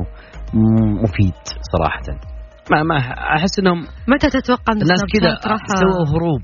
مفيد 1.02 1.40
صراحة. 1.72 2.06
ما 2.70 2.82
ما 2.82 2.96
أحس 3.36 3.58
انهم 3.58 3.80
متى 4.08 4.28
تتوقع 4.30 4.72
ان 4.72 4.82
الناس 4.82 5.02
كذا 5.12 5.30
سووا 5.80 6.06
هروب؟ 6.12 6.42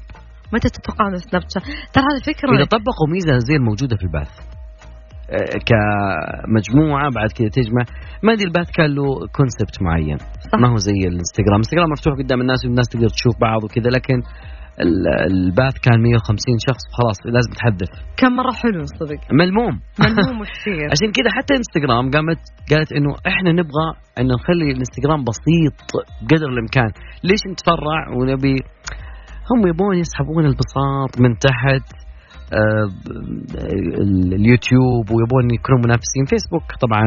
متى 0.53 0.69
تتوقع 0.69 1.09
ان 1.09 1.17
سناب 1.17 1.43
شات 1.43 1.63
ترى 1.93 2.05
هذه 2.05 2.23
فكرة 2.35 2.57
إذا 2.57 2.65
طبقوا 2.65 3.09
ميزة 3.13 3.39
زي 3.39 3.57
الموجودة 3.57 3.97
في 3.97 4.03
البث. 4.03 4.54
كمجموعة 5.71 7.11
بعد 7.17 7.29
كذا 7.37 7.49
تجمع. 7.49 7.83
ما 8.25 8.33
أدري 8.33 8.45
البث 8.45 8.71
كان 8.77 8.91
له 8.97 9.05
كونسبت 9.37 9.83
معين. 9.83 10.19
صح. 10.53 10.59
ما 10.63 10.69
هو 10.73 10.77
زي 10.77 10.99
الانستغرام. 11.13 11.55
الانستغرام 11.61 11.91
مفتوح 11.91 12.15
قدام 12.25 12.41
الناس 12.41 12.61
والناس 12.65 12.89
تقدر 12.89 13.09
تشوف 13.09 13.35
بعض 13.41 13.65
وكذا 13.65 13.91
لكن 13.97 14.19
ال- 14.85 15.09
البث 15.31 15.75
كان 15.87 15.99
150 16.03 16.57
شخص 16.69 16.83
خلاص 16.99 17.19
لازم 17.35 17.51
تحذف 17.59 17.91
كان 18.17 18.33
مرة 18.41 18.53
حلو 18.63 18.83
صدق. 19.01 19.21
ملموم. 19.41 19.75
ملموم 20.01 20.39
كثير 20.55 20.85
عشان 20.95 21.09
كذا 21.19 21.31
حتى 21.37 21.53
انستغرام 21.61 22.11
قامت 22.15 22.41
قالت 22.71 22.93
إنه 22.93 23.11
إحنا 23.31 23.51
نبغى 23.53 23.87
إنه 24.19 24.35
نخلي 24.35 24.67
الانستغرام 24.75 25.21
بسيط 25.31 25.77
بقدر 26.23 26.49
الإمكان. 26.55 26.91
ليش 27.25 27.41
نتفرع؟ 27.53 28.01
ونبي 28.17 28.57
هم 29.51 29.61
يبون 29.69 29.95
يسحبون 30.03 30.45
البساط 30.47 31.13
من 31.21 31.39
تحت. 31.39 32.04
اليوتيوب 34.37 35.05
ويبون 35.15 35.47
يكونوا 35.57 35.81
منافسين. 35.85 36.25
فيسبوك 36.31 36.67
طبعا. 36.85 37.07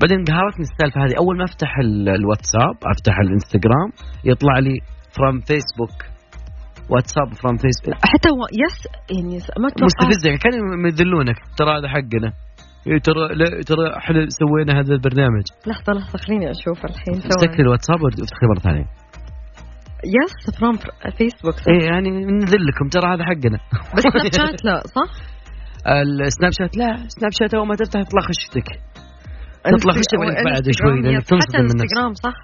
بعدين 0.00 0.24
قهرتني 0.24 0.64
السالفة 0.70 0.98
هذه. 1.04 1.14
أول 1.22 1.34
ما 1.38 1.44
أفتح 1.44 1.78
ال- 1.84 2.08
الواتساب 2.08 2.74
أفتح 2.94 3.14
الإنستغرام 3.24 3.88
يطلع 4.24 4.58
لي 4.58 4.74
from 5.16 5.40
Facebook 5.48 5.96
واتساب 6.90 7.28
from 7.40 7.56
Facebook 7.56 7.94
حتى 8.12 8.28
هو 8.34 8.42
yes 8.64 8.78
يعني 9.16 9.34
ما 9.62 9.68
مستفزة. 9.88 10.26
يعني 10.28 10.38
كانوا 10.44 10.88
يذلونك. 10.88 11.36
ترى 11.58 11.70
هذا 11.78 11.88
حقنا. 11.88 12.30
إيه 12.86 12.98
ترى 12.98 13.22
لا 13.40 13.46
ترى 13.70 13.96
إحنا 13.96 14.26
سوينا 14.40 14.72
هذا 14.80 14.92
البرنامج. 14.94 15.46
لحظة 15.66 15.92
لحظة 15.92 16.18
خليني 16.18 16.50
أشوف 16.50 16.78
الحين. 16.84 17.14
ثواني. 17.14 17.60
الواتساب 17.60 17.98
وافتكري 18.02 18.48
مره 18.52 18.58
ثانية 18.68 18.86
yes 20.04 20.56
from 20.58 20.76
Facebook 21.18 21.54
صح 21.54 21.68
إيه 21.68 21.86
يعني 21.92 22.10
نذلكم 22.10 22.88
ترى 22.92 23.06
هذا 23.14 23.24
حقنا. 23.24 23.58
بس 23.96 24.02
سناب 24.02 24.32
شات 24.50 24.64
لا 24.64 24.82
صح؟ 24.96 25.10
السناب 26.26 26.52
شات 26.58 26.76
لا 26.76 26.90
سناب 27.08 27.32
شات 27.40 27.54
أول 27.54 27.66
ما 27.66 27.74
تفتح 27.74 28.00
يطلع 28.00 28.20
خشتك. 28.28 28.68
تطلع 29.64 29.92
خشة 29.92 30.16
بعد 30.44 30.62
شوي 30.80 31.00
لأنك 31.02 31.22
yes. 31.22 31.24
حتى 31.24 31.30
تنصدم 31.34 31.64
من 31.64 31.70
الانستغرام 31.70 32.14
صح؟ 32.14 32.34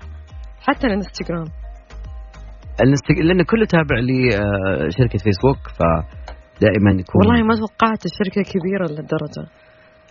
حتى 0.67 0.87
الإنستغرام. 0.87 1.49
الانست- 2.83 3.21
لأن 3.27 3.43
كله 3.43 3.67
تابع 3.67 3.97
لشركه 4.09 5.19
فيسبوك 5.19 5.61
فدائما 5.79 6.91
يكون 7.01 7.19
والله 7.27 7.43
ما 7.43 7.55
توقعت 7.55 8.03
الشركة 8.11 8.43
كبيرة 8.53 8.87
للدرجة 8.91 9.45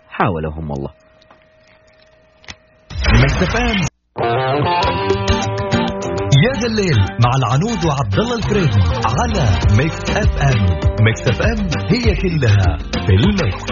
حاولوا 0.08 0.52
هم 0.52 0.70
والله 0.70 0.90
يا 6.44 6.51
ذا 6.51 6.66
الليل 6.66 6.98
مع 7.24 7.30
العنود 7.40 7.80
وعبد 7.86 8.14
الله 8.18 8.36
الفريدي 8.36 8.82
على 9.18 9.44
Mix 9.78 10.10
FM 10.10 10.62
Mix 11.04 11.28
FM 11.28 11.58
هي 11.90 12.14
كلها 12.22 12.76
في 13.06 13.12
ال 13.14 13.24
mix. 13.24 13.64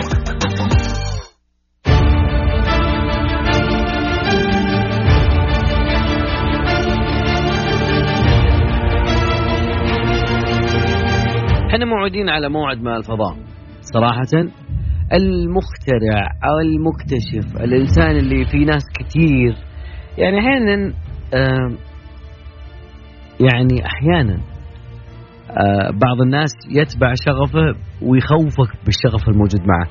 إحنا 11.70 11.84
موعودين 11.84 12.28
على 12.28 12.48
موعد 12.48 12.78
مع 12.78 12.96
الفضاء. 12.96 13.36
صراحة 13.80 14.48
المخترع 15.12 16.26
أو 16.44 16.58
المكتشف 16.58 17.60
الإنسان 17.60 18.16
اللي 18.16 18.44
في 18.44 18.58
ناس 18.58 18.82
كثير 18.98 19.54
يعني 20.18 20.38
أحيانا 20.38 20.94
آه، 21.34 21.91
يعني 23.46 23.86
أحيانا 23.86 24.38
آه، 25.50 25.90
بعض 25.90 26.20
الناس 26.22 26.50
يتبع 26.70 27.14
شغفه 27.26 27.74
ويخوفك 28.02 28.70
بالشغف 28.84 29.28
الموجود 29.28 29.60
معه. 29.60 29.88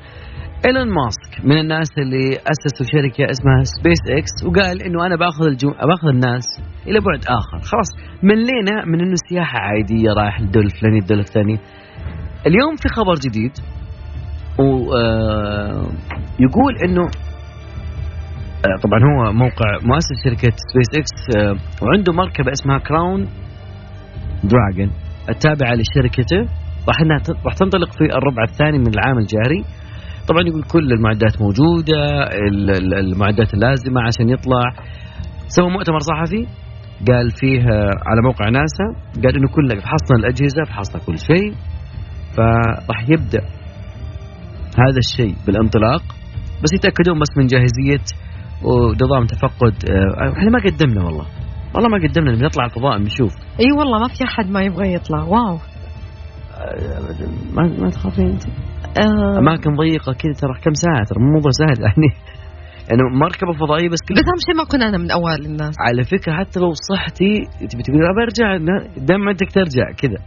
إيلون 0.66 0.88
ماسك 0.88 1.44
من 1.44 1.58
الناس 1.58 1.88
اللي 1.98 2.30
أسسوا 2.30 2.86
شركة 2.92 3.30
اسمها 3.30 3.62
سبيس 3.62 3.98
إكس 4.10 4.44
وقال 4.46 4.82
إنه 4.82 5.06
أنا 5.06 5.16
بأخذ 5.16 5.44
الجو... 5.46 5.70
بأخذ 5.70 6.08
الناس 6.08 6.44
إلى 6.86 7.00
بعد 7.00 7.24
آخر. 7.28 7.58
خلاص 7.58 7.88
ملينا 8.22 8.84
من 8.86 9.00
إنه 9.00 9.14
سياحة 9.28 9.58
عادية 9.58 10.12
رايح 10.12 10.38
الدول 10.40 10.64
الفلاني 10.64 10.98
الدول 10.98 11.18
الثانية. 11.18 11.56
اليوم 12.46 12.76
في 12.76 12.88
خبر 12.88 13.14
جديد 13.14 13.52
ويقول 14.58 15.02
إنه 16.88 17.02
آه، 18.66 18.76
طبعا 18.82 19.00
هو 19.00 19.32
موقع 19.32 19.78
مؤسس 19.82 20.16
شركة 20.24 20.56
سبيس 20.72 20.90
إكس 20.98 21.36
آه، 21.36 21.56
وعنده 21.82 22.12
مركبة 22.12 22.52
اسمها 22.52 22.78
Crew 22.78 23.28
Dragon 24.44 24.90
التابعة 25.28 25.74
لشركته 25.74 26.40
راح 26.88 27.00
إنها 27.00 27.18
راح 27.46 27.54
تنطلق 27.54 27.92
في 27.92 28.04
الربع 28.04 28.42
الثاني 28.48 28.78
من 28.78 28.88
العام 28.88 29.18
الجاري. 29.18 29.64
طبعا 30.28 30.42
يقول 30.46 30.62
كل 30.62 30.92
المعدات 30.92 31.40
ال- 32.70 32.94
المعدات 32.94 33.54
اللازمة 33.54 34.00
عشان 34.06 34.28
يطلع. 34.28 34.62
سوى 35.48 35.70
مؤتمر 35.70 35.98
صحفي 35.98 36.46
قال 37.08 37.30
فيه 37.30 37.62
على 38.08 38.20
موقع 38.24 38.48
ناسا 38.48 38.86
قال 39.24 39.36
إنه 39.36 39.48
كل 39.48 39.80
فحصنا 39.80 40.18
الأجهزة 40.18 40.64
فحصنا 40.68 41.02
كل 41.06 41.18
شيء. 41.18 41.52
فراح 42.36 43.08
يبدأ 43.08 43.40
هذا 44.78 44.98
الشيء 44.98 45.34
بالانطلاق. 45.46 46.02
بس 46.62 46.72
يتأكدون 46.74 47.18
بس 47.18 47.28
من 47.38 47.46
جاهزية 47.46 48.04
ونظام 48.64 49.26
تفقد 49.26 49.90
آه، 49.90 50.32
إحنا 50.38 50.50
ما 50.50 50.58
قدمنا 50.58 51.04
والله. 51.04 51.26
والله 51.74 51.88
ما 51.88 52.08
قدمنا 52.08 52.32
بنطلع 52.32 52.64
الفضاء 52.64 52.98
بنشوف 52.98 53.32
إي 53.60 53.66
والله 53.78 53.98
ما 53.98 54.08
في 54.08 54.24
أحد 54.24 54.50
ما 54.50 54.62
يبغى 54.62 54.94
يطلع. 54.94 55.22
واو. 55.22 55.58
ما 57.52 57.62
ما 57.82 57.90
تخافين 57.90 58.26
أنت؟ 58.26 58.44
آه. 58.98 59.38
أماكن 59.38 59.70
ضيقة 59.76 60.12
كذا 60.12 60.32
ترى 60.40 60.54
كم 60.64 60.74
ساعة؟ 60.74 61.04
ترى 61.04 61.18
مو 61.20 61.32
موضوع 61.34 61.50
سهل 61.50 61.80
يعني. 61.80 62.10
يعني 62.88 63.02
مركبة 63.20 63.52
فضائية 63.52 63.88
بس 63.88 63.98
كل 64.08 64.14
بس 64.14 64.20
أهم 64.20 64.40
شيء 64.46 64.56
ما 64.56 64.64
كنا 64.64 64.88
أنا 64.88 64.98
من 64.98 65.10
اوائل 65.10 65.46
الناس. 65.46 65.74
على 65.80 66.04
فكرة 66.04 66.32
حتى 66.32 66.60
لو 66.60 66.72
صحتي 66.90 67.32
تبي 67.70 67.82
تقول 67.82 68.02
أبى 68.12 68.22
أرجع؟ 68.22 68.56
دام 68.96 69.28
عندك 69.28 69.52
ترجع 69.52 69.86
كذا. 69.98 70.18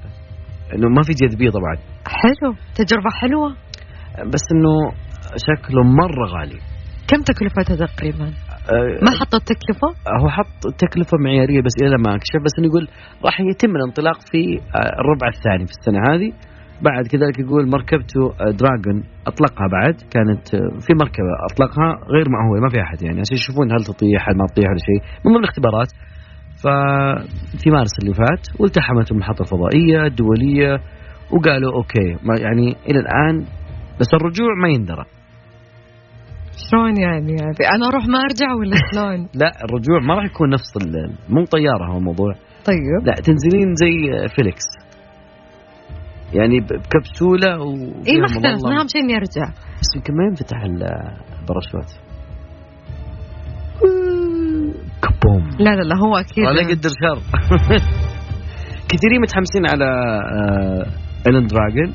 إنه 0.74 0.88
ما 0.90 1.02
في 1.02 1.14
جاذبيه 1.22 1.50
طبعا. 1.50 1.76
حلو. 2.08 2.54
تجربة 2.76 3.10
حلوة. 3.22 3.50
بس 4.34 4.42
إنه 4.54 4.76
شكله 5.48 5.84
مرة 5.84 6.26
غالي. 6.28 6.60
كم 7.08 7.22
تكلفتها 7.22 7.88
تقريبا؟ 7.88 8.32
آه، 8.72 9.04
ما 9.06 9.12
حطوا 9.20 9.40
التكلفة؟ 9.40 9.88
هو 10.22 10.30
حط 10.30 10.74
تكلفة 10.78 11.18
معيارية 11.18 11.62
بس 11.62 11.76
إلى 11.82 11.98
ما 11.98 12.16
أكشف 12.16 12.40
بس 12.46 12.52
إنه 12.60 12.68
يقول 12.68 12.88
راح 13.26 13.40
يتم 13.40 13.76
الانطلاق 13.76 14.18
في 14.32 14.42
آه، 14.76 15.00
الربع 15.02 15.28
الثاني 15.28 15.66
في 15.66 15.72
السنة 15.72 16.00
هذه. 16.10 16.32
بعد 16.82 17.08
كذلك 17.08 17.40
يقول 17.40 17.70
مركبته 17.70 18.22
آه، 18.42 18.52
Dragon 18.52 19.04
أطلقها 19.28 19.68
بعد 19.72 19.96
كانت 20.14 20.56
آه، 20.56 20.80
في 20.86 20.94
مركبة 21.02 21.34
أطلقها 21.52 21.90
غير 22.14 22.26
مأهولة 22.30 22.62
ما 22.62 22.70
في 22.70 22.82
أحد 22.82 23.02
يعني 23.02 23.20
عشان 23.20 23.36
يشوفون 23.36 23.72
هل 23.72 23.84
تطيح 23.84 24.30
هل 24.30 24.38
ما 24.38 24.46
تطيح 24.48 24.66
ولا 24.70 24.84
شيء. 24.90 25.02
من 25.26 25.32
ضمن 25.32 25.44
الاختبارات 25.44 25.92
ففي 26.64 27.70
مارس 27.70 28.00
اللي 28.02 28.14
فات 28.14 28.60
والتحمت 28.60 29.12
المحطة 29.12 29.42
الفضائية 29.42 30.06
الدولية 30.06 30.80
وقالوا 31.32 31.74
okay 31.74 32.10
ما 32.24 32.36
يعني 32.40 32.76
إلى 32.90 33.00
الآن 33.00 33.46
بس 34.00 34.08
الرجوع 34.14 34.50
ما 34.62 34.70
يندرى. 34.70 35.06
شلون 36.72 36.98
يعني 36.98 37.32
يعني 37.32 37.76
أنا 37.76 37.88
أروح 37.88 38.08
ما 38.08 38.20
أرجع 38.20 38.54
ولا 38.60 38.76
شلون؟ 38.92 39.28
لا 39.34 39.52
الرجوع 39.66 40.00
ما 40.08 40.14
راح 40.16 40.26
يكون 40.26 40.50
نفس 40.50 40.72
مو 41.30 41.46
طيارة 41.46 41.92
هو 41.94 41.98
الموضوع 41.98 42.34
طيب. 42.66 43.06
لا 43.08 43.14
تنزلين 43.14 43.76
زي 43.76 44.28
فيليكس. 44.36 44.64
يعني 46.34 46.60
بكبسولة 46.60 47.62
وأي 47.62 48.18
ما 48.20 48.26
اختلف 48.26 48.66
اهم 48.66 48.88
شيء 48.88 49.02
إني 49.02 49.16
أرجع. 49.16 49.46
بس 49.82 49.90
يمكن 49.96 50.14
ما 50.16 50.24
ينفتح 50.30 50.58
ال- 50.64 50.84
الباراشوت. 51.40 52.00
ك 55.04 55.11
boom. 55.11 55.50
لا 55.60 55.70
لا 55.76 55.82
لا 55.82 55.96
هو 56.06 56.16
أكيد 56.18 56.46
ولا 56.46 56.62
قدر 56.68 56.90
شر. 56.90 57.20
كثيرين 58.90 59.22
متحمسين 59.22 59.66
على 59.68 59.86
إيلون 61.28 61.48
Dragon 61.48 61.94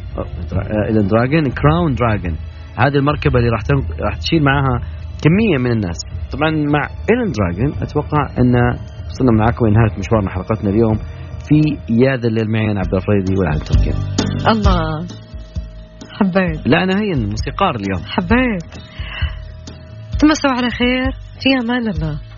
إيلون 0.89 1.07
Dragon 1.07 1.45
Crew 1.51 1.95
Dragon 1.95 2.37
هذه 2.81 2.97
المركبة 2.97 3.39
اللي 3.39 3.51
راح 3.51 3.61
راح 4.01 4.17
تشيل 4.17 4.45
معاها 4.45 4.81
كمية 5.23 5.59
من 5.59 5.73
الناس. 5.73 5.97
طبعا 6.33 6.51
مع 6.51 6.89
إيلون 7.11 7.33
Dragon 7.33 7.83
أتوقع 7.83 8.23
أن 8.39 8.55
وصلنا 9.11 9.33
معاكم 9.39 9.67
لنهاية 9.67 9.99
مشوارنا 9.99 10.31
حلقتنا 10.31 10.71
اليوم. 10.71 10.99
في 11.49 11.79
يا 11.89 12.17
ذا 12.17 12.29
الليل 12.29 12.51
معي 12.51 12.71
أنا 12.71 12.81
عبد 12.81 12.88
الله 12.88 12.95
الفريدي 12.95 13.35
والعنود 13.39 13.59
تركية 13.59 13.95
الله. 14.49 15.07
حبيت. 16.13 16.67
لا 16.67 16.83
أنا 16.83 17.01
هي 17.01 17.13
الموسيقار 17.13 17.75
اليوم. 17.77 18.03
حبيت. 18.07 18.71
تمسوا 20.19 20.51
على 20.51 20.71
خير. 20.71 21.13
في 21.41 21.65
أمان 21.65 21.89
الله. 21.89 22.30